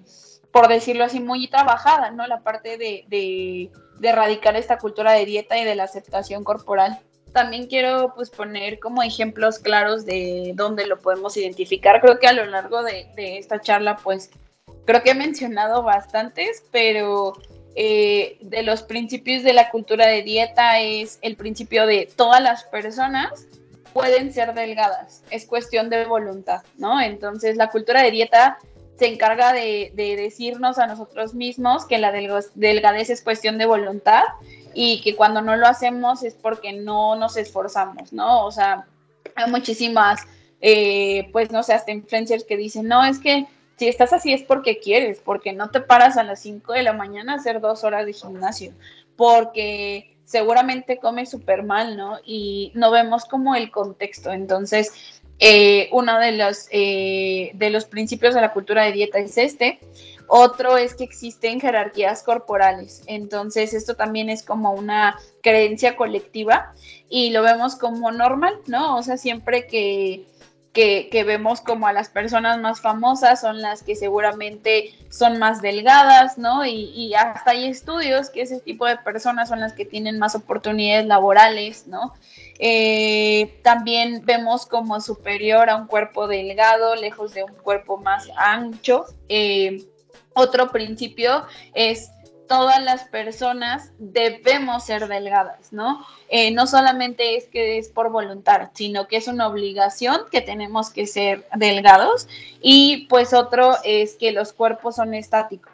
por 0.54 0.68
decirlo 0.68 1.02
así, 1.02 1.18
muy 1.18 1.48
trabajada, 1.48 2.12
¿no? 2.12 2.28
La 2.28 2.44
parte 2.44 2.78
de, 2.78 3.04
de, 3.08 3.72
erradicar 4.00 4.54
esta 4.54 4.78
cultura 4.78 5.10
de 5.10 5.26
dieta 5.26 5.58
y 5.58 5.64
de 5.64 5.74
la 5.74 5.82
aceptación 5.82 6.44
corporal. 6.44 7.00
También 7.32 7.66
quiero 7.66 8.12
pues 8.14 8.30
poner 8.30 8.78
como 8.78 9.02
ejemplos 9.02 9.58
claros 9.58 10.06
de 10.06 10.52
dónde 10.54 10.86
lo 10.86 11.00
podemos 11.00 11.36
identificar. 11.36 12.00
Creo 12.00 12.20
que 12.20 12.28
a 12.28 12.32
lo 12.32 12.46
largo 12.46 12.84
de, 12.84 13.08
esta 13.16 13.60
charla 13.60 13.96
pues 13.96 14.30
creo 14.84 15.02
que 15.02 15.10
he 15.10 15.14
mencionado 15.16 15.82
bastantes, 15.82 16.62
pero 16.70 17.32
eh, 17.74 18.38
de 18.40 18.62
los 18.62 18.84
principios 18.84 19.42
de 19.42 19.54
la 19.54 19.70
cultura 19.70 20.06
de 20.06 20.22
dieta 20.22 20.78
es 20.78 21.18
el 21.22 21.34
principio 21.34 21.84
de 21.84 22.08
todas 22.14 22.40
las 22.40 22.62
personas 22.62 23.48
pueden 23.92 24.32
ser 24.32 24.54
delgadas, 24.54 25.24
es 25.30 25.46
cuestión 25.46 25.90
de 25.90 26.04
voluntad, 26.04 26.62
¿no? 26.78 27.00
Entonces 27.00 27.56
la 27.56 27.70
cultura 27.70 28.02
de 28.02 28.12
dieta 28.12 28.58
se 28.98 29.06
encarga 29.06 29.52
de, 29.52 29.92
decirnos 29.94 30.78
a 30.78 30.86
nosotros 30.86 31.34
mismos 31.34 31.84
que 31.86 31.98
la 31.98 32.12
delgadez 32.12 33.10
es 33.10 33.22
cuestión 33.22 33.58
de 33.58 33.66
voluntad 33.66 34.22
y 34.72 35.00
que 35.02 35.16
cuando 35.16 35.40
no 35.40 35.56
lo 35.56 35.66
hacemos 35.66 36.22
es 36.22 36.34
porque 36.34 36.72
no 36.72 37.16
nos 37.16 37.36
esforzamos, 37.36 38.12
¿no? 38.12 38.44
O 38.44 38.52
sea, 38.52 38.86
hay 39.34 39.50
muchísimas, 39.50 40.22
eh, 40.60 41.28
pues 41.32 41.50
no 41.50 41.62
sé, 41.62 41.74
hasta 41.74 41.92
influencers 41.92 42.44
que 42.44 42.56
dicen, 42.56 42.86
no, 42.86 43.04
es 43.04 43.18
que 43.18 43.46
si 43.76 43.88
estás 43.88 44.12
así 44.12 44.32
es 44.32 44.42
porque 44.42 44.78
quieres, 44.78 45.20
porque 45.24 45.52
no 45.52 45.70
te 45.70 45.80
paras 45.80 46.16
a 46.16 46.22
las 46.22 46.40
5 46.40 46.72
de 46.72 46.82
la 46.82 46.92
mañana 46.92 47.32
a 47.32 47.36
hacer 47.36 47.60
dos 47.60 47.82
horas 47.82 48.06
de 48.06 48.12
gimnasio, 48.12 48.72
porque 49.16 50.16
seguramente 50.24 50.98
comes 50.98 51.30
súper 51.30 51.62
mal, 51.64 51.96
¿no? 51.96 52.18
Y 52.24 52.72
no 52.74 52.90
vemos 52.90 53.24
como 53.24 53.54
el 53.54 53.70
contexto. 53.70 54.32
Entonces, 54.32 55.22
eh, 55.38 55.88
uno 55.92 56.18
de 56.18 56.32
los, 56.32 56.68
eh, 56.70 57.50
de 57.54 57.70
los 57.70 57.84
principios 57.84 58.34
de 58.34 58.40
la 58.40 58.52
cultura 58.52 58.84
de 58.84 58.92
dieta 58.92 59.18
es 59.18 59.36
este. 59.38 59.80
Otro 60.26 60.78
es 60.78 60.94
que 60.94 61.04
existen 61.04 61.60
jerarquías 61.60 62.22
corporales. 62.22 63.02
Entonces, 63.06 63.74
esto 63.74 63.94
también 63.94 64.30
es 64.30 64.42
como 64.42 64.72
una 64.72 65.18
creencia 65.42 65.96
colectiva 65.96 66.72
y 67.10 67.30
lo 67.30 67.42
vemos 67.42 67.76
como 67.76 68.10
normal, 68.10 68.58
¿no? 68.66 68.96
O 68.96 69.02
sea, 69.02 69.18
siempre 69.18 69.66
que, 69.66 70.24
que, 70.74 71.24
vemos 71.24 71.60
como 71.60 71.86
a 71.86 71.92
las 71.92 72.08
personas 72.08 72.60
más 72.60 72.80
famosas 72.80 73.40
son 73.40 73.62
las 73.62 73.84
que 73.84 73.94
seguramente 73.94 74.92
son 75.08 75.38
más 75.38 75.62
delgadas, 75.62 76.36
¿no? 76.36 76.66
Y, 76.66 77.14
hasta 77.14 77.52
hay 77.52 77.66
estudios 77.66 78.28
que 78.28 78.42
ese 78.42 78.58
tipo 78.58 78.84
de 78.84 78.96
personas 78.98 79.48
son 79.48 79.60
las 79.60 79.72
que 79.72 79.84
tienen 79.84 80.18
más 80.18 80.34
oportunidades 80.34 81.06
laborales, 81.06 81.86
¿no? 81.86 82.12
Eh, 82.58 83.60
también 83.62 84.22
vemos 84.24 84.66
como 84.66 85.00
superior 85.00 85.70
a 85.70 85.76
un 85.76 85.86
cuerpo 85.86 86.26
delgado, 86.26 86.96
lejos 86.96 87.32
de 87.34 87.44
un 87.44 87.54
cuerpo 87.54 87.96
más 87.98 88.28
ancho. 88.36 89.06
Eh, 89.28 89.84
otro 90.34 90.72
principio 90.72 91.46
es 91.74 92.10
todas 92.46 92.82
las 92.82 93.04
personas 93.04 93.90
debemos 93.98 94.84
ser 94.84 95.08
delgadas, 95.08 95.72
¿no? 95.72 96.04
Eh, 96.28 96.50
no 96.50 96.66
solamente 96.66 97.36
es 97.36 97.46
que 97.46 97.78
es 97.78 97.88
por 97.88 98.10
voluntad, 98.10 98.70
sino 98.74 99.06
que 99.08 99.16
es 99.16 99.28
una 99.28 99.48
obligación 99.48 100.22
que 100.30 100.40
tenemos 100.40 100.90
que 100.90 101.06
ser 101.06 101.46
delgados. 101.56 102.28
Y 102.60 103.06
pues 103.08 103.32
otro 103.32 103.76
es 103.84 104.14
que 104.14 104.32
los 104.32 104.52
cuerpos 104.52 104.96
son 104.96 105.14
estáticos, 105.14 105.72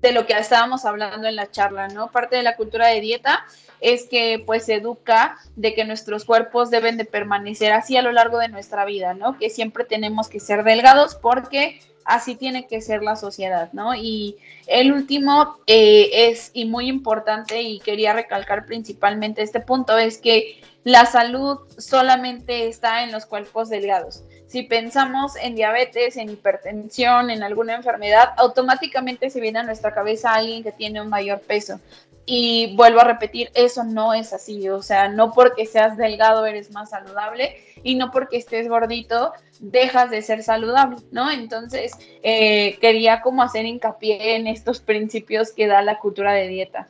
de 0.00 0.12
lo 0.12 0.26
que 0.26 0.34
estábamos 0.34 0.84
hablando 0.84 1.28
en 1.28 1.36
la 1.36 1.50
charla, 1.50 1.88
¿no? 1.88 2.10
Parte 2.10 2.36
de 2.36 2.42
la 2.42 2.56
cultura 2.56 2.88
de 2.88 3.00
dieta 3.00 3.44
es 3.80 4.08
que 4.08 4.42
pues 4.44 4.68
educa 4.68 5.38
de 5.56 5.74
que 5.74 5.84
nuestros 5.84 6.24
cuerpos 6.24 6.70
deben 6.70 6.96
de 6.96 7.04
permanecer 7.04 7.72
así 7.72 7.96
a 7.96 8.02
lo 8.02 8.12
largo 8.12 8.38
de 8.38 8.48
nuestra 8.48 8.84
vida, 8.84 9.14
¿no? 9.14 9.38
Que 9.38 9.50
siempre 9.50 9.84
tenemos 9.84 10.28
que 10.28 10.40
ser 10.40 10.64
delgados 10.64 11.16
porque 11.16 11.80
así 12.04 12.34
tiene 12.34 12.66
que 12.66 12.80
ser 12.80 13.02
la 13.02 13.16
sociedad, 13.16 13.72
¿no? 13.72 13.94
Y 13.94 14.36
el 14.66 14.92
último 14.92 15.58
eh, 15.66 16.28
es, 16.28 16.50
y 16.52 16.64
muy 16.64 16.88
importante, 16.88 17.62
y 17.62 17.80
quería 17.80 18.12
recalcar 18.12 18.66
principalmente 18.66 19.42
este 19.42 19.60
punto, 19.60 19.98
es 19.98 20.18
que 20.18 20.60
la 20.84 21.06
salud 21.06 21.58
solamente 21.78 22.68
está 22.68 23.04
en 23.04 23.12
los 23.12 23.26
cuerpos 23.26 23.68
delgados. 23.68 24.24
Si 24.48 24.62
pensamos 24.62 25.36
en 25.36 25.54
diabetes, 25.54 26.16
en 26.16 26.28
hipertensión, 26.28 27.30
en 27.30 27.42
alguna 27.42 27.74
enfermedad, 27.74 28.34
automáticamente 28.36 29.30
se 29.30 29.40
viene 29.40 29.60
a 29.60 29.62
nuestra 29.62 29.94
cabeza 29.94 30.34
alguien 30.34 30.62
que 30.62 30.72
tiene 30.72 31.00
un 31.00 31.08
mayor 31.08 31.40
peso. 31.40 31.80
Y 32.24 32.76
vuelvo 32.76 33.00
a 33.00 33.04
repetir, 33.04 33.50
eso 33.54 33.82
no 33.82 34.14
es 34.14 34.32
así, 34.32 34.68
o 34.68 34.80
sea, 34.80 35.08
no 35.08 35.32
porque 35.32 35.66
seas 35.66 35.96
delgado 35.96 36.46
eres 36.46 36.70
más 36.70 36.90
saludable 36.90 37.56
y 37.82 37.96
no 37.96 38.12
porque 38.12 38.36
estés 38.36 38.68
gordito 38.68 39.32
dejas 39.58 40.10
de 40.10 40.22
ser 40.22 40.42
saludable, 40.42 40.98
¿no? 41.10 41.30
Entonces, 41.30 41.92
eh, 42.22 42.78
quería 42.80 43.22
como 43.22 43.42
hacer 43.42 43.64
hincapié 43.66 44.36
en 44.36 44.46
estos 44.46 44.80
principios 44.80 45.52
que 45.52 45.66
da 45.66 45.82
la 45.82 45.98
cultura 45.98 46.32
de 46.32 46.48
dieta. 46.48 46.88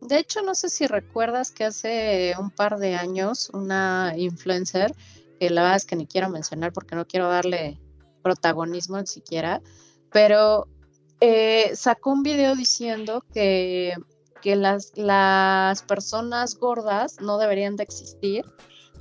De 0.00 0.18
hecho, 0.18 0.42
no 0.42 0.54
sé 0.54 0.70
si 0.70 0.86
recuerdas 0.86 1.50
que 1.50 1.64
hace 1.64 2.34
un 2.38 2.50
par 2.50 2.78
de 2.78 2.94
años 2.94 3.50
una 3.52 4.14
influencer, 4.16 4.92
que 5.38 5.50
la 5.50 5.62
verdad 5.62 5.76
es 5.76 5.84
que 5.84 5.96
ni 5.96 6.06
quiero 6.06 6.28
mencionar 6.30 6.72
porque 6.72 6.96
no 6.96 7.06
quiero 7.06 7.28
darle 7.28 7.78
protagonismo 8.22 8.98
ni 8.98 9.06
siquiera, 9.06 9.60
pero 10.10 10.68
eh, 11.20 11.72
sacó 11.74 12.10
un 12.10 12.22
video 12.22 12.54
diciendo 12.56 13.24
que, 13.32 13.94
que 14.40 14.56
las, 14.56 14.92
las 14.96 15.82
personas 15.82 16.56
gordas 16.56 17.20
no 17.20 17.38
deberían 17.38 17.76
de 17.76 17.84
existir 17.84 18.44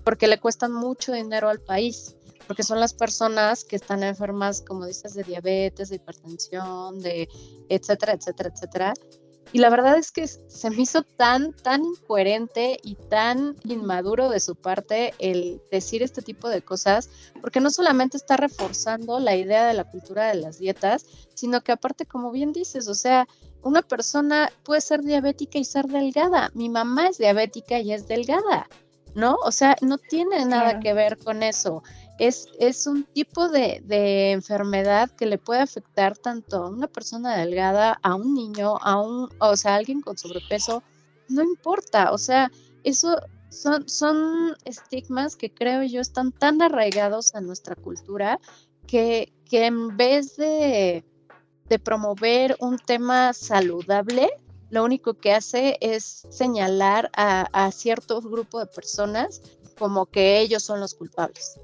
porque 0.03 0.27
le 0.27 0.39
cuestan 0.39 0.71
mucho 0.71 1.13
dinero 1.13 1.49
al 1.49 1.59
país, 1.59 2.15
porque 2.47 2.63
son 2.63 2.79
las 2.79 2.93
personas 2.93 3.63
que 3.63 3.75
están 3.75 4.03
enfermas, 4.03 4.61
como 4.61 4.85
dices, 4.85 5.13
de 5.13 5.23
diabetes, 5.23 5.89
de 5.89 5.97
hipertensión, 5.97 6.99
de 6.99 7.29
etcétera, 7.69 8.13
etcétera, 8.13 8.51
etcétera. 8.53 8.93
Y 9.51 9.59
la 9.59 9.69
verdad 9.69 9.97
es 9.97 10.11
que 10.11 10.27
se 10.27 10.69
me 10.69 10.83
hizo 10.83 11.01
tan, 11.01 11.53
tan 11.53 11.83
incoherente 11.83 12.79
y 12.83 12.95
tan 12.95 13.55
inmaduro 13.63 14.29
de 14.29 14.39
su 14.39 14.55
parte 14.55 15.15
el 15.17 15.59
decir 15.71 16.03
este 16.03 16.21
tipo 16.21 16.49
de 16.49 16.61
cosas, 16.61 17.09
porque 17.41 17.59
no 17.59 17.71
solamente 17.71 18.17
está 18.17 18.37
reforzando 18.37 19.19
la 19.19 19.35
idea 19.35 19.67
de 19.67 19.73
la 19.73 19.89
cultura 19.89 20.27
de 20.27 20.35
las 20.35 20.59
dietas, 20.59 21.05
sino 21.33 21.61
que 21.61 21.71
aparte, 21.71 22.05
como 22.05 22.31
bien 22.31 22.53
dices, 22.53 22.87
o 22.87 22.93
sea, 22.93 23.27
una 23.63 23.81
persona 23.81 24.51
puede 24.63 24.81
ser 24.81 25.01
diabética 25.01 25.57
y 25.57 25.65
ser 25.65 25.85
delgada. 25.87 26.51
Mi 26.53 26.69
mamá 26.69 27.07
es 27.07 27.17
diabética 27.17 27.79
y 27.79 27.91
es 27.91 28.07
delgada, 28.07 28.69
¿no? 29.15 29.35
O 29.43 29.51
sea, 29.51 29.75
no 29.81 29.97
tiene 29.97 30.45
nada 30.45 30.79
que 30.79 30.93
ver 30.93 31.17
con 31.17 31.41
eso 31.41 31.81
es, 32.19 32.85
un 32.85 33.05
tipo 33.05 33.47
de, 33.49 34.31
enfermedad 34.31 35.09
que 35.11 35.25
le 35.25 35.37
puede 35.37 35.61
afectar 35.61 36.17
tanto 36.17 36.57
a 36.57 36.69
una 36.69 36.87
persona 36.87 37.37
delgada, 37.37 37.97
a 38.03 38.15
un 38.15 38.33
niño, 38.33 38.77
a 38.81 39.01
un, 39.01 39.29
o 39.39 39.55
sea, 39.55 39.73
a 39.73 39.75
alguien 39.77 40.01
con 40.01 40.17
sobrepeso, 40.17 40.83
no 41.29 41.41
importa, 41.43 42.11
o 42.11 42.17
sea, 42.17 42.51
eso 42.83 43.17
son, 43.49 44.55
estigmas 44.65 45.35
que 45.35 45.51
creo 45.51 45.83
yo 45.83 46.01
están 46.01 46.31
tan 46.31 46.61
arraigados 46.61 47.33
a 47.35 47.41
nuestra 47.41 47.75
cultura 47.75 48.39
que, 48.85 49.31
en 49.51 49.95
vez 49.95 50.35
de, 50.35 51.05
de 51.69 51.79
promover 51.79 52.57
un 52.59 52.77
tema 52.77 53.33
saludable, 53.33 54.29
lo 54.69 54.83
único 54.83 55.15
que 55.15 55.33
hace 55.33 55.77
es 55.81 56.27
señalar 56.29 57.09
a, 57.15 57.47
a 57.53 57.71
cierto 57.71 58.21
grupo 58.21 58.59
de 58.59 58.67
personas 58.67 59.41
como 59.77 60.05
que 60.05 60.41
ellos 60.41 60.61
son 60.63 60.79
los 60.79 60.93
culpables. 60.93 61.57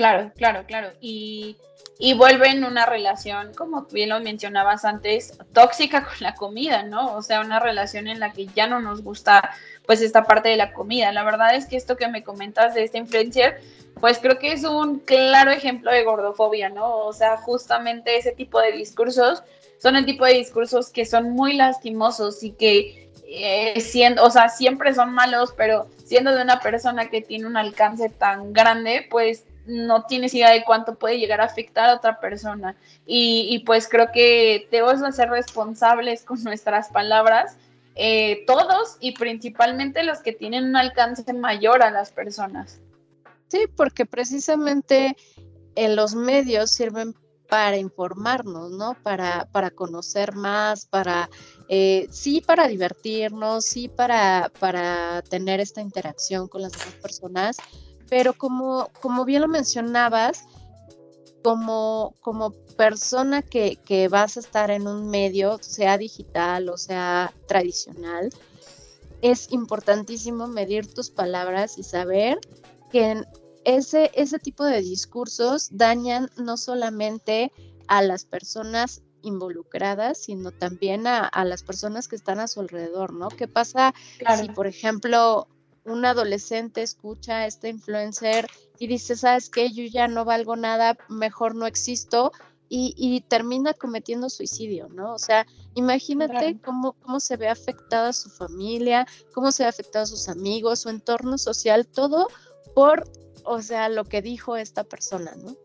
Claro, 0.00 0.32
claro, 0.34 0.64
claro. 0.66 0.92
Y, 1.02 1.58
y 1.98 2.14
vuelven 2.14 2.64
una 2.64 2.86
relación, 2.86 3.52
como 3.52 3.82
bien 3.82 4.08
lo 4.08 4.18
mencionabas 4.18 4.86
antes, 4.86 5.36
tóxica 5.52 6.04
con 6.08 6.14
la 6.20 6.34
comida, 6.34 6.84
¿no? 6.84 7.14
O 7.14 7.20
sea, 7.20 7.42
una 7.42 7.60
relación 7.60 8.08
en 8.08 8.18
la 8.18 8.32
que 8.32 8.46
ya 8.46 8.66
no 8.66 8.80
nos 8.80 9.02
gusta 9.02 9.50
pues 9.84 10.00
esta 10.00 10.24
parte 10.24 10.48
de 10.48 10.56
la 10.56 10.72
comida. 10.72 11.12
La 11.12 11.22
verdad 11.22 11.54
es 11.54 11.66
que 11.66 11.76
esto 11.76 11.98
que 11.98 12.08
me 12.08 12.24
comentas 12.24 12.72
de 12.72 12.84
esta 12.84 12.96
influencer, 12.96 13.60
pues 14.00 14.18
creo 14.20 14.38
que 14.38 14.52
es 14.52 14.64
un 14.64 15.00
claro 15.00 15.50
ejemplo 15.50 15.92
de 15.92 16.02
gordofobia, 16.02 16.70
¿no? 16.70 16.96
O 17.04 17.12
sea, 17.12 17.36
justamente 17.36 18.16
ese 18.16 18.32
tipo 18.32 18.58
de 18.58 18.72
discursos 18.72 19.42
son 19.82 19.96
el 19.96 20.06
tipo 20.06 20.24
de 20.24 20.32
discursos 20.32 20.88
que 20.88 21.04
son 21.04 21.32
muy 21.32 21.52
lastimosos 21.52 22.42
y 22.42 22.52
que 22.52 23.10
eh, 23.28 23.78
siendo, 23.82 24.24
o 24.24 24.30
sea, 24.30 24.48
siempre 24.48 24.94
son 24.94 25.12
malos, 25.12 25.52
pero 25.54 25.88
siendo 26.06 26.34
de 26.34 26.40
una 26.40 26.58
persona 26.60 27.10
que 27.10 27.20
tiene 27.20 27.46
un 27.46 27.58
alcance 27.58 28.08
tan 28.08 28.54
grande, 28.54 29.06
pues 29.10 29.44
no 29.70 30.04
tienes 30.04 30.34
idea 30.34 30.50
de 30.50 30.64
cuánto 30.64 30.96
puede 30.96 31.18
llegar 31.18 31.40
a 31.40 31.44
afectar 31.44 31.88
a 31.88 31.96
otra 31.96 32.20
persona. 32.20 32.76
Y, 33.06 33.62
pues 33.64 33.88
creo 33.88 34.10
que 34.12 34.68
debemos 34.70 35.14
ser 35.14 35.30
responsables 35.30 36.24
con 36.24 36.42
nuestras 36.44 36.88
palabras, 36.88 37.56
eh, 37.94 38.44
todos 38.46 38.96
y 39.00 39.12
principalmente 39.12 40.02
los 40.02 40.20
que 40.20 40.32
tienen 40.32 40.64
un 40.64 40.76
alcance 40.76 41.32
mayor 41.32 41.82
a 41.82 41.90
las 41.90 42.10
personas. 42.10 42.80
Sí, 43.48 43.66
porque 43.76 44.06
precisamente 44.06 45.16
en 45.74 45.96
los 45.96 46.14
medios 46.14 46.70
sirven 46.70 47.14
para 47.48 47.76
informarnos, 47.76 48.70
¿no? 48.70 48.96
Para, 49.02 49.48
para 49.50 49.70
conocer 49.70 50.34
más, 50.36 50.86
para, 50.86 51.28
eh, 51.68 52.06
sí, 52.10 52.40
para 52.40 52.68
divertirnos, 52.68 53.64
sí, 53.64 53.88
para, 53.88 54.50
para 54.60 55.20
tener 55.22 55.58
esta 55.58 55.80
interacción 55.80 56.46
con 56.46 56.62
las 56.62 56.72
demás 56.72 56.94
personas, 57.02 57.56
pero 58.10 58.34
como, 58.34 58.90
como 59.00 59.24
bien 59.24 59.40
lo 59.40 59.48
mencionabas, 59.48 60.44
como, 61.42 62.14
como 62.20 62.50
persona 62.76 63.40
que, 63.40 63.76
que, 63.76 64.08
vas 64.08 64.36
a 64.36 64.40
estar 64.40 64.70
en 64.70 64.86
un 64.86 65.08
medio, 65.08 65.58
sea 65.62 65.96
digital 65.96 66.68
o 66.68 66.76
sea 66.76 67.32
tradicional, 67.46 68.30
es 69.22 69.50
importantísimo 69.52 70.48
medir 70.48 70.92
tus 70.92 71.10
palabras 71.10 71.78
y 71.78 71.82
saber 71.82 72.38
que 72.90 73.22
ese, 73.64 74.10
ese 74.14 74.38
tipo 74.38 74.64
de 74.64 74.82
discursos 74.82 75.68
dañan 75.70 76.30
no 76.36 76.56
solamente 76.56 77.52
a 77.86 78.02
las 78.02 78.24
personas 78.24 79.02
involucradas, 79.22 80.18
sino 80.18 80.50
también 80.50 81.06
a, 81.06 81.26
a, 81.26 81.44
las 81.44 81.62
personas 81.62 82.08
que 82.08 82.16
están 82.16 82.40
a 82.40 82.48
su 82.48 82.60
alrededor, 82.60 83.12
¿no? 83.12 83.28
¿Qué 83.28 83.46
pasa 83.46 83.94
si, 84.40 84.48
por 84.48 84.66
ejemplo, 84.66 85.46
un 85.84 86.04
adolescente 86.04 86.82
escucha 86.82 87.38
a 87.38 87.46
este 87.46 87.68
influencer 87.68 88.46
y 88.78 88.86
dice, 88.86 89.16
sabes 89.16 89.50
qué, 89.50 89.70
yo 89.72 89.84
ya 89.84 90.08
no 90.08 90.24
valgo 90.24 90.56
nada, 90.56 90.96
mejor 91.08 91.54
no 91.54 91.66
existo, 91.66 92.32
y, 92.72 93.24
termina 93.26 93.74
cometiendo 93.74 94.30
suicidio, 94.30 94.88
¿no? 94.90 95.12
O 95.12 95.18
sea, 95.18 95.44
imagínate 95.74 96.56
cómo, 96.60 96.92
cómo 96.92 97.18
se 97.18 97.36
ve 97.36 97.48
afectada 97.48 98.12
su 98.12 98.30
familia, 98.30 99.08
cómo 99.34 99.50
se 99.50 99.64
ve 99.64 99.68
afectado 99.68 100.06
sus 100.06 100.28
amigos, 100.28 100.78
su 100.78 100.88
entorno 100.88 101.36
social, 101.36 101.88
todo 101.88 102.28
por, 102.72 103.10
o 103.44 103.60
sea, 103.60 103.88
lo 103.88 104.04
que 104.04 104.22
dijo 104.22 104.56
esta 104.56 104.84
persona, 104.84 105.34
¿no? 105.42 105.56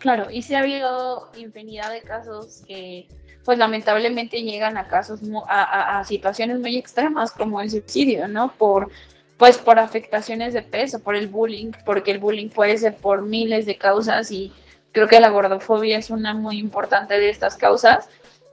Claro, 0.00 0.30
y 0.30 0.42
sí 0.42 0.54
ha 0.54 0.60
habido 0.60 1.30
infinidad 1.36 1.92
de 1.92 2.02
casos 2.02 2.62
que 2.66 3.06
pues 3.44 3.58
lamentablemente 3.58 4.42
llegan 4.42 4.76
a 4.76 4.88
casos, 4.88 5.20
a, 5.48 5.98
a, 5.98 6.04
situaciones 6.04 6.60
muy 6.60 6.76
extremas 6.76 7.32
como 7.32 7.60
el 7.60 7.70
suicidio, 7.70 8.28
¿no? 8.28 8.52
Por, 8.52 8.90
pues 9.38 9.58
por 9.58 9.78
afectaciones 9.78 10.52
de 10.52 10.62
peso, 10.62 11.00
por 11.00 11.16
el 11.16 11.28
bullying, 11.28 11.72
porque 11.84 12.10
el 12.10 12.18
bullying 12.18 12.50
puede 12.50 12.76
ser 12.76 12.96
por 12.96 13.22
miles 13.22 13.66
de 13.66 13.78
causas 13.78 14.30
y 14.30 14.52
creo 14.92 15.08
que 15.08 15.20
la 15.20 15.30
gordofobia 15.30 15.98
es 15.98 16.10
una 16.10 16.34
muy 16.34 16.58
importante 16.58 17.18
de 17.18 17.30
estas 17.30 17.56
causas. 17.56 18.08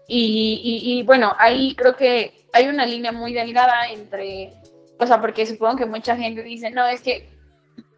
Y, 0.08 0.82
y, 0.86 1.04
bueno, 1.04 1.36
ahí 1.38 1.76
creo 1.76 1.98
que 1.98 2.46
hay 2.54 2.68
una 2.68 2.86
línea 2.86 3.12
muy 3.12 3.34
delgada 3.34 3.90
entre, 3.90 4.54
o 4.98 5.06
sea, 5.06 5.20
porque 5.20 5.46
supongo 5.46 5.76
que 5.76 5.86
mucha 5.86 6.16
gente 6.16 6.44
dice, 6.44 6.72
no, 6.72 6.88
es 6.88 7.02
que 7.02 7.30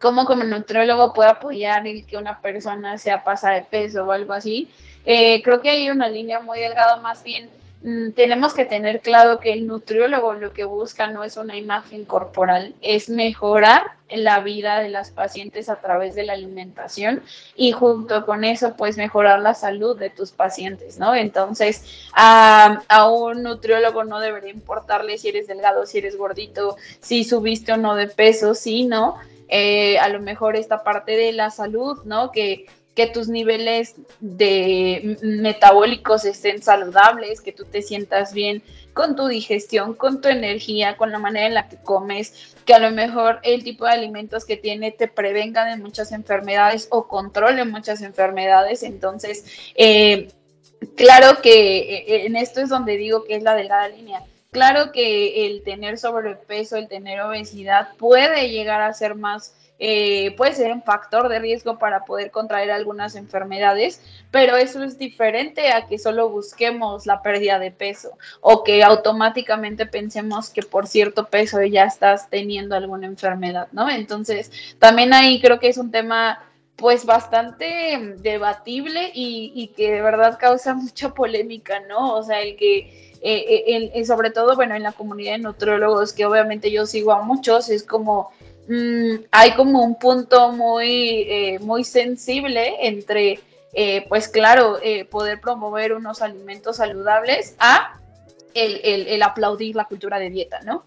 cómo 0.00 0.24
como 0.24 0.42
nutriólogo 0.42 1.12
puedo 1.12 1.30
apoyar 1.30 1.86
el 1.86 2.04
que 2.06 2.16
una 2.16 2.40
persona 2.40 2.98
sea 2.98 3.22
pasa 3.22 3.50
de 3.52 3.62
peso 3.62 4.04
o 4.04 4.12
algo 4.12 4.32
así. 4.32 4.68
Eh, 5.04 5.42
creo 5.42 5.60
que 5.60 5.70
hay 5.70 5.90
una 5.90 6.08
línea 6.08 6.40
muy 6.40 6.60
delgada 6.60 6.96
más 6.96 7.22
bien 7.22 7.50
Mm, 7.82 8.10
tenemos 8.12 8.52
que 8.52 8.66
tener 8.66 9.00
claro 9.00 9.40
que 9.40 9.54
el 9.54 9.66
nutriólogo 9.66 10.34
lo 10.34 10.52
que 10.52 10.64
busca 10.64 11.06
no 11.06 11.24
es 11.24 11.38
una 11.38 11.56
imagen 11.56 12.04
corporal, 12.04 12.74
es 12.82 13.08
mejorar 13.08 13.82
la 14.10 14.40
vida 14.40 14.80
de 14.80 14.90
las 14.90 15.10
pacientes 15.10 15.70
a 15.70 15.76
través 15.80 16.14
de 16.14 16.24
la 16.24 16.34
alimentación 16.34 17.22
y 17.56 17.72
junto 17.72 18.26
con 18.26 18.44
eso, 18.44 18.74
pues 18.76 18.98
mejorar 18.98 19.40
la 19.40 19.54
salud 19.54 19.98
de 19.98 20.10
tus 20.10 20.30
pacientes, 20.30 20.98
¿no? 20.98 21.14
Entonces, 21.14 21.84
a, 22.12 22.82
un 23.10 23.42
nutriólogo 23.42 24.04
no 24.04 24.20
debería 24.20 24.50
importarle 24.50 25.16
si 25.16 25.28
eres 25.28 25.46
delgado, 25.46 25.86
si 25.86 25.98
eres 25.98 26.18
gordito, 26.18 26.76
si 27.00 27.24
subiste 27.24 27.72
o 27.72 27.76
no 27.78 27.94
de 27.94 28.08
peso, 28.08 28.54
sino 28.54 29.16
eh, 29.48 29.98
a 29.98 30.08
lo 30.10 30.20
mejor 30.20 30.54
esta 30.54 30.82
parte 30.84 31.12
de 31.16 31.32
la 31.32 31.50
salud, 31.50 31.98
¿no? 32.04 32.30
Que 32.30 32.66
que 32.94 33.06
tus 33.06 33.28
niveles 33.28 33.94
de 34.20 35.16
metabólicos 35.22 36.24
estén 36.24 36.62
saludables, 36.62 37.40
que 37.40 37.52
tú 37.52 37.64
te 37.64 37.82
sientas 37.82 38.32
bien 38.34 38.62
con 38.92 39.16
tu 39.16 39.28
digestión, 39.28 39.94
con 39.94 40.20
tu 40.20 40.28
energía, 40.28 40.96
con 40.96 41.12
la 41.12 41.18
manera 41.18 41.46
en 41.46 41.54
la 41.54 41.68
que 41.68 41.76
comes, 41.76 42.56
que 42.64 42.74
a 42.74 42.78
lo 42.78 42.90
mejor 42.90 43.40
el 43.42 43.62
tipo 43.64 43.84
de 43.84 43.92
alimentos 43.92 44.44
que 44.44 44.56
tiene 44.56 44.90
te 44.90 45.08
prevengan 45.08 45.70
de 45.70 45.82
muchas 45.82 46.12
enfermedades 46.12 46.88
o 46.90 47.06
controlen 47.06 47.70
muchas 47.70 48.02
enfermedades. 48.02 48.82
Entonces, 48.82 49.44
eh, 49.76 50.28
claro 50.96 51.40
que 51.42 51.78
eh, 51.80 52.26
en 52.26 52.36
esto 52.36 52.60
es 52.60 52.68
donde 52.68 52.96
digo 52.96 53.24
que 53.24 53.36
es 53.36 53.42
la 53.42 53.54
delgada 53.54 53.88
línea. 53.88 54.22
Claro 54.50 54.90
que 54.90 55.46
el 55.46 55.62
tener 55.62 55.96
sobrepeso, 55.96 56.76
el 56.76 56.88
tener 56.88 57.20
obesidad 57.20 57.90
puede 57.96 58.50
llegar 58.50 58.82
a 58.82 58.92
ser 58.92 59.14
más 59.14 59.54
eh, 59.82 60.34
puede 60.36 60.52
ser 60.52 60.72
un 60.72 60.82
factor 60.82 61.30
de 61.30 61.38
riesgo 61.38 61.78
para 61.78 62.04
poder 62.04 62.30
contraer 62.30 62.70
algunas 62.70 63.16
enfermedades, 63.16 64.02
pero 64.30 64.58
eso 64.58 64.84
es 64.84 64.98
diferente 64.98 65.72
a 65.72 65.86
que 65.86 65.98
solo 65.98 66.28
busquemos 66.28 67.06
la 67.06 67.22
pérdida 67.22 67.58
de 67.58 67.70
peso 67.70 68.18
o 68.42 68.62
que 68.62 68.84
automáticamente 68.84 69.86
pensemos 69.86 70.50
que 70.50 70.62
por 70.62 70.86
cierto 70.86 71.28
peso 71.28 71.62
ya 71.62 71.84
estás 71.84 72.28
teniendo 72.28 72.76
alguna 72.76 73.06
enfermedad, 73.06 73.68
¿no? 73.72 73.88
Entonces, 73.88 74.52
también 74.78 75.14
ahí 75.14 75.40
creo 75.40 75.58
que 75.58 75.68
es 75.68 75.78
un 75.78 75.90
tema 75.90 76.44
pues 76.76 77.06
bastante 77.06 78.16
debatible 78.18 79.10
y, 79.14 79.72
que 79.76 79.92
de 79.92 80.02
verdad 80.02 80.38
causa 80.38 80.74
mucha 80.74 81.14
polémica, 81.14 81.80
¿no? 81.80 82.16
O 82.16 82.22
sea, 82.22 82.42
el 82.42 82.56
que, 82.56 83.16
eh, 83.22 83.90
eh, 83.94 84.04
sobre 84.04 84.30
todo, 84.30 84.56
bueno, 84.56 84.74
en 84.74 84.82
la 84.82 84.92
comunidad 84.92 85.32
de 85.32 85.38
nutriólogos, 85.38 86.12
que 86.12 86.26
obviamente 86.26 86.70
yo 86.70 86.84
sigo 86.84 87.12
a 87.12 87.22
muchos, 87.22 87.70
es 87.70 87.82
como 87.82 88.30
Mm, 88.70 89.24
hay 89.32 89.56
como 89.56 89.82
un 89.82 89.96
punto 89.96 90.52
muy, 90.52 91.22
eh, 91.28 91.58
muy 91.58 91.82
sensible 91.82 92.86
entre, 92.86 93.40
eh, 93.72 94.06
pues 94.08 94.28
claro, 94.28 94.78
eh, 94.80 95.04
poder 95.06 95.40
promover 95.40 95.92
unos 95.92 96.22
alimentos 96.22 96.76
saludables 96.76 97.56
a 97.58 98.00
el, 98.54 99.20
aplaudir 99.24 99.74
la 99.74 99.86
cultura 99.86 100.20
de 100.20 100.30
dieta, 100.30 100.60
¿no? 100.60 100.84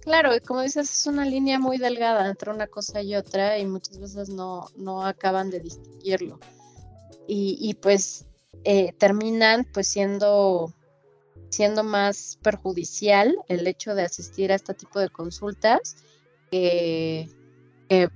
Claro, 0.00 0.30
como 0.44 0.62
dices, 0.62 0.90
es 0.90 1.06
una 1.06 1.24
línea 1.24 1.60
muy 1.60 1.78
delgada 1.78 2.28
entre 2.28 2.50
una 2.50 2.66
cosa 2.66 3.00
y 3.02 3.14
otra 3.14 3.56
y 3.56 3.66
muchas 3.66 3.98
veces 3.98 4.28
no, 4.28 4.66
no 4.74 5.06
acaban 5.06 5.50
de 5.50 5.60
distinguirlo. 5.60 6.40
Y, 7.28 7.56
y 7.60 7.74
pues 7.74 8.26
terminan 8.98 9.64
pues 9.72 9.86
siendo, 9.86 10.72
siendo 11.50 11.84
más 11.84 12.36
perjudicial 12.42 13.36
el 13.46 13.64
hecho 13.68 13.94
de 13.94 14.02
asistir 14.02 14.50
a 14.50 14.56
este 14.56 14.74
tipo 14.74 14.98
de 14.98 15.08
consultas 15.08 15.96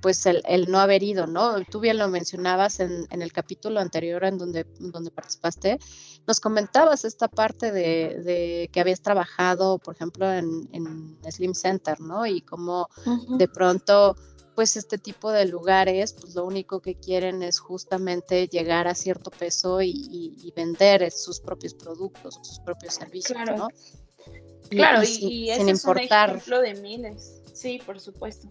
pues 0.01 0.25
el, 0.25 0.69
no 0.69 0.79
haber 0.79 1.03
ido, 1.03 1.27
¿no? 1.27 1.63
Tú 1.65 1.79
bien 1.79 1.97
lo 1.97 2.07
mencionabas 2.07 2.79
en, 2.79 3.07
el 3.09 3.31
capítulo 3.31 3.79
anterior 3.79 4.23
en 4.23 4.37
donde, 4.37 4.65
donde 4.79 5.11
participaste, 5.11 5.79
nos 6.27 6.39
comentabas 6.39 7.05
esta 7.05 7.27
parte 7.27 7.71
de, 7.71 8.69
que 8.71 8.79
habías 8.79 9.01
trabajado, 9.01 9.77
por 9.79 9.95
ejemplo, 9.95 10.31
en, 10.31 11.17
Slim 11.29 11.53
Center, 11.53 11.99
¿no? 12.01 12.25
Y 12.25 12.41
cómo 12.41 12.89
de 13.37 13.47
pronto, 13.47 14.15
pues 14.55 14.75
este 14.75 14.97
tipo 14.97 15.31
de 15.31 15.45
lugares, 15.45 16.13
pues 16.13 16.35
lo 16.35 16.45
único 16.45 16.81
que 16.81 16.95
quieren 16.95 17.43
es 17.43 17.59
justamente 17.59 18.47
llegar 18.47 18.87
a 18.87 18.95
cierto 18.95 19.31
peso 19.31 19.81
y, 19.81 20.53
vender 20.55 21.11
sus 21.11 21.39
propios 21.39 21.73
productos, 21.73 22.39
sus 22.41 22.59
propios 22.59 22.95
servicios, 22.95 23.37
¿no? 23.55 23.69
Claro, 24.69 25.01
y, 25.01 25.07
sin, 25.07 25.69
importar. 25.69 26.29
Es 26.29 26.47
un 26.47 26.53
ejemplo 26.53 26.61
de 26.61 26.73
miles. 26.75 27.38
Sí, 27.59 27.81
por 27.85 27.99
supuesto. 27.99 28.47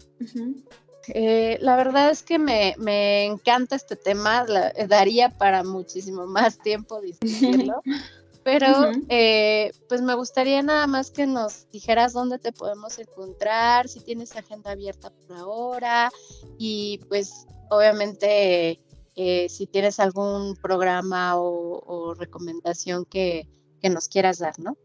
Eh, 1.07 1.57
la 1.61 1.75
verdad 1.75 2.11
es 2.11 2.21
que 2.21 2.37
me, 2.37 3.25
encanta 3.25 3.75
este 3.75 3.95
tema, 3.95 4.45
eh, 4.75 4.85
daría 4.85 5.35
para 5.35 5.63
muchísimo 5.63 6.27
más 6.27 6.59
tiempo 6.59 7.01
discutirlo, 7.01 7.81
pero 8.43 8.91
eh, 9.07 9.71
pues 9.87 10.03
me 10.03 10.13
gustaría 10.13 10.61
nada 10.61 10.85
más 10.85 11.09
que 11.09 11.25
nos 11.25 11.71
dijeras 11.71 12.13
dónde 12.13 12.37
te 12.37 12.51
podemos 12.51 12.99
encontrar, 12.99 13.87
si 13.87 13.99
tienes 14.01 14.35
agenda 14.35 14.71
abierta 14.71 15.09
por 15.09 15.37
ahora 15.37 16.11
y 16.59 16.99
pues 17.09 17.47
obviamente 17.71 18.79
si 19.15 19.65
tienes 19.65 19.99
algún 19.99 20.55
programa 20.55 21.33
o, 21.35 22.13
recomendación 22.13 23.05
que, 23.05 23.49
que 23.81 23.89
nos 23.89 24.07
quieras 24.07 24.37
dar, 24.37 24.57
¿no? 24.59 24.77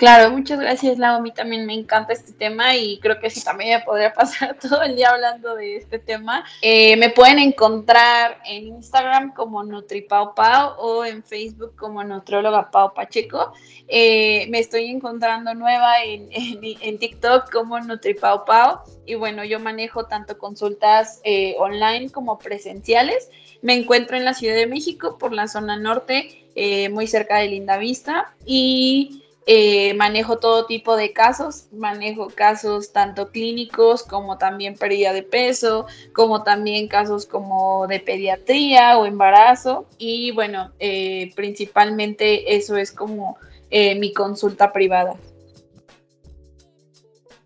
Claro, 0.00 0.30
muchas 0.30 0.58
gracias, 0.58 0.96
Lau. 0.96 1.16
A 1.16 1.20
mí 1.20 1.30
también 1.30 1.66
me 1.66 1.74
encanta 1.74 2.14
este 2.14 2.32
tema 2.32 2.74
y 2.74 2.98
creo 3.00 3.20
que 3.20 3.28
sí 3.28 3.44
también 3.44 3.78
me 3.78 3.84
podría 3.84 4.10
pasar 4.14 4.56
todo 4.58 4.80
el 4.80 4.96
día 4.96 5.10
hablando 5.10 5.54
de 5.56 5.76
este 5.76 5.98
tema. 5.98 6.42
Eh, 6.62 6.96
me 6.96 7.10
pueden 7.10 7.38
encontrar 7.38 8.38
en 8.46 8.68
Instagram 8.68 9.34
como 9.34 9.62
NutriPauPau 9.62 10.76
o 10.78 11.04
en 11.04 11.22
Facebook 11.22 11.76
como 11.76 12.02
Nutrióloga 12.02 12.70
Pau 12.70 12.94
Pacheco. 12.94 13.52
Eh, 13.88 14.46
me 14.48 14.60
estoy 14.60 14.86
encontrando 14.86 15.52
nueva 15.52 16.02
en, 16.02 16.30
en, 16.32 16.98
TikTok 16.98 17.50
como 17.50 17.78
NutriPauPau 17.78 18.78
y 19.04 19.16
bueno, 19.16 19.44
yo 19.44 19.60
manejo 19.60 20.06
tanto 20.06 20.38
consultas 20.38 21.20
eh, 21.24 21.56
online 21.58 22.08
como 22.08 22.38
presenciales. 22.38 23.28
Me 23.60 23.74
encuentro 23.74 24.16
en 24.16 24.24
la 24.24 24.32
Ciudad 24.32 24.54
de 24.54 24.66
México 24.66 25.18
por 25.18 25.34
la 25.34 25.46
zona 25.46 25.76
norte, 25.76 26.46
muy 26.90 27.06
cerca 27.06 27.36
de 27.36 27.48
Linda 27.48 27.76
Vista 27.76 28.34
y 28.46 29.20
eh, 29.52 29.94
manejo 29.94 30.38
todo 30.38 30.66
tipo 30.66 30.94
de 30.94 31.12
casos, 31.12 31.66
manejo 31.72 32.28
casos 32.28 32.92
tanto 32.92 33.32
clínicos 33.32 34.04
como 34.04 34.38
también 34.38 34.76
pérdida 34.76 35.12
de 35.12 35.24
peso, 35.24 35.86
como 36.12 36.44
también 36.44 36.86
casos 36.86 37.26
como 37.26 37.88
de 37.88 37.98
pediatría 37.98 38.96
o 38.96 39.06
embarazo 39.06 39.86
y 39.98 40.30
bueno, 40.30 40.70
eh, 40.78 41.32
principalmente 41.34 42.54
eso 42.54 42.76
es 42.76 42.92
como 42.92 43.38
eh, 43.70 43.98
mi 43.98 44.12
consulta 44.12 44.72
privada. 44.72 45.16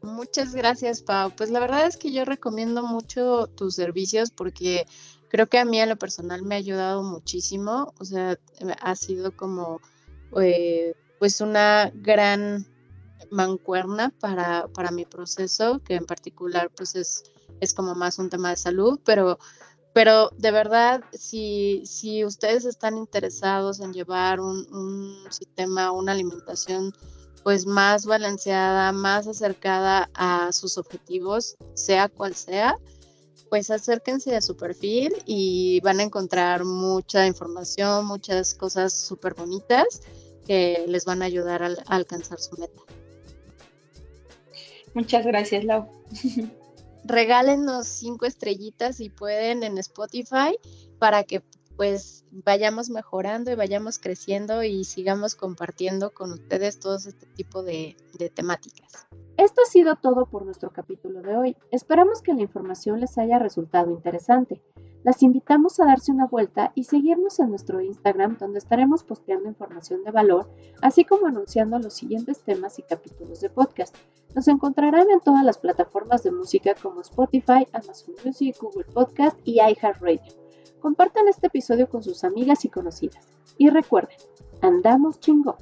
Muchas 0.02 0.54
gracias, 0.54 1.00
Pau. 1.00 1.30
Pues 1.34 1.48
la 1.48 1.60
verdad 1.60 1.86
es 1.86 1.96
que 1.96 2.12
yo 2.12 2.26
recomiendo 2.26 2.82
mucho 2.82 3.46
tus 3.46 3.76
servicios 3.76 4.30
porque 4.30 4.84
creo 5.30 5.46
que 5.46 5.56
a 5.58 5.64
mí 5.64 5.80
a 5.80 5.86
lo 5.86 5.96
personal 5.96 6.42
me 6.42 6.54
ha 6.54 6.58
ayudado 6.58 7.02
muchísimo. 7.02 7.94
O 7.98 8.04
sea, 8.04 8.38
ha 8.82 8.94
sido 8.94 9.34
como 9.34 9.80
pues 11.24 11.40
una 11.40 11.90
gran 11.94 12.66
mancuerna 13.30 14.12
para, 14.20 14.68
para 14.74 14.90
mi 14.90 15.06
proceso, 15.06 15.80
que 15.82 15.94
en 15.94 16.04
particular 16.04 16.70
pues 16.76 16.94
es, 16.96 17.22
es 17.60 17.72
como 17.72 17.94
más 17.94 18.18
un 18.18 18.28
tema 18.28 18.50
de 18.50 18.56
salud, 18.56 19.00
pero, 19.06 19.38
pero 19.94 20.28
de 20.36 20.50
verdad, 20.50 21.02
si, 21.14 21.82
si 21.86 22.26
ustedes 22.26 22.66
están 22.66 22.98
interesados 22.98 23.80
en 23.80 23.94
llevar 23.94 24.38
un, 24.38 24.70
un 24.70 25.32
sistema, 25.32 25.92
una 25.92 26.12
alimentación 26.12 26.92
pues 27.42 27.64
más 27.64 28.04
balanceada, 28.04 28.92
más 28.92 29.26
acercada 29.26 30.10
a 30.12 30.52
sus 30.52 30.76
objetivos, 30.76 31.56
sea 31.72 32.10
cual 32.10 32.34
sea, 32.34 32.76
pues 33.48 33.70
acérquense 33.70 34.36
a 34.36 34.42
su 34.42 34.58
perfil 34.58 35.14
y 35.24 35.80
van 35.80 36.00
a 36.00 36.02
encontrar 36.02 36.66
mucha 36.66 37.26
información, 37.26 38.04
muchas 38.04 38.52
cosas 38.52 38.92
súper 38.92 39.32
bonitas 39.32 40.02
que 40.46 40.84
les 40.88 41.04
van 41.04 41.22
a 41.22 41.26
ayudar 41.26 41.62
a, 41.62 41.74
alcanzar 41.86 42.38
su 42.38 42.56
meta. 42.56 42.80
Muchas 44.94 45.26
gracias, 45.26 45.64
Lau. 45.64 45.88
Regálenos 47.04 47.86
cinco 47.86 48.26
estrellitas 48.26 48.96
si 48.96 49.10
pueden 49.10 49.62
en 49.62 49.76
Spotify 49.78 50.56
para 50.98 51.24
que 51.24 51.42
pues 51.76 52.24
vayamos 52.30 52.88
mejorando 52.88 53.50
y 53.50 53.56
vayamos 53.56 53.98
creciendo 53.98 54.62
y 54.62 54.84
sigamos 54.84 55.34
compartiendo 55.34 56.14
con 56.14 56.32
ustedes 56.32 56.78
todo 56.78 56.96
este 56.96 57.26
tipo 57.26 57.62
de, 57.62 57.96
de 58.16 58.30
temáticas. 58.30 59.08
Esto 59.36 59.62
ha 59.62 59.68
sido 59.68 59.96
todo 59.96 60.26
por 60.26 60.44
nuestro 60.44 60.70
capítulo 60.70 61.20
de 61.20 61.36
hoy. 61.36 61.56
Esperamos 61.72 62.22
que 62.22 62.34
la 62.34 62.42
información 62.42 63.00
les 63.00 63.18
haya 63.18 63.40
resultado 63.40 63.90
interesante. 63.90 64.62
Las 65.02 65.24
invitamos 65.24 65.80
a 65.80 65.86
darse 65.86 66.12
una 66.12 66.26
vuelta 66.26 66.70
y 66.76 66.84
seguirnos 66.84 67.40
en 67.40 67.50
nuestro 67.50 67.80
Instagram 67.80 68.38
donde 68.38 68.58
estaremos 68.58 69.02
posteando 69.02 69.48
información 69.48 70.04
de 70.04 70.12
valor, 70.12 70.48
así 70.82 71.04
como 71.04 71.26
anunciando 71.26 71.80
los 71.80 71.94
siguientes 71.94 72.44
temas 72.44 72.78
y 72.78 72.82
capítulos 72.84 73.40
de 73.40 73.50
podcast. 73.50 73.96
Nos 74.36 74.46
encontrarán 74.46 75.10
en 75.10 75.20
todas 75.20 75.44
las 75.44 75.58
plataformas 75.58 76.22
de 76.22 76.30
música 76.30 76.76
como 76.80 77.00
Spotify, 77.00 77.66
Amazon 77.72 78.14
Music, 78.24 78.56
Google 78.60 78.84
Podcast 78.84 79.36
y 79.42 79.60
iHeartRadio. 79.60 80.32
Compartan 80.80 81.26
este 81.26 81.48
episodio 81.48 81.88
con 81.88 82.04
sus 82.04 82.22
amigas 82.22 82.64
y 82.64 82.68
conocidas. 82.68 83.26
Y 83.58 83.68
recuerden, 83.68 84.16
andamos 84.62 85.18
chingón. 85.18 85.56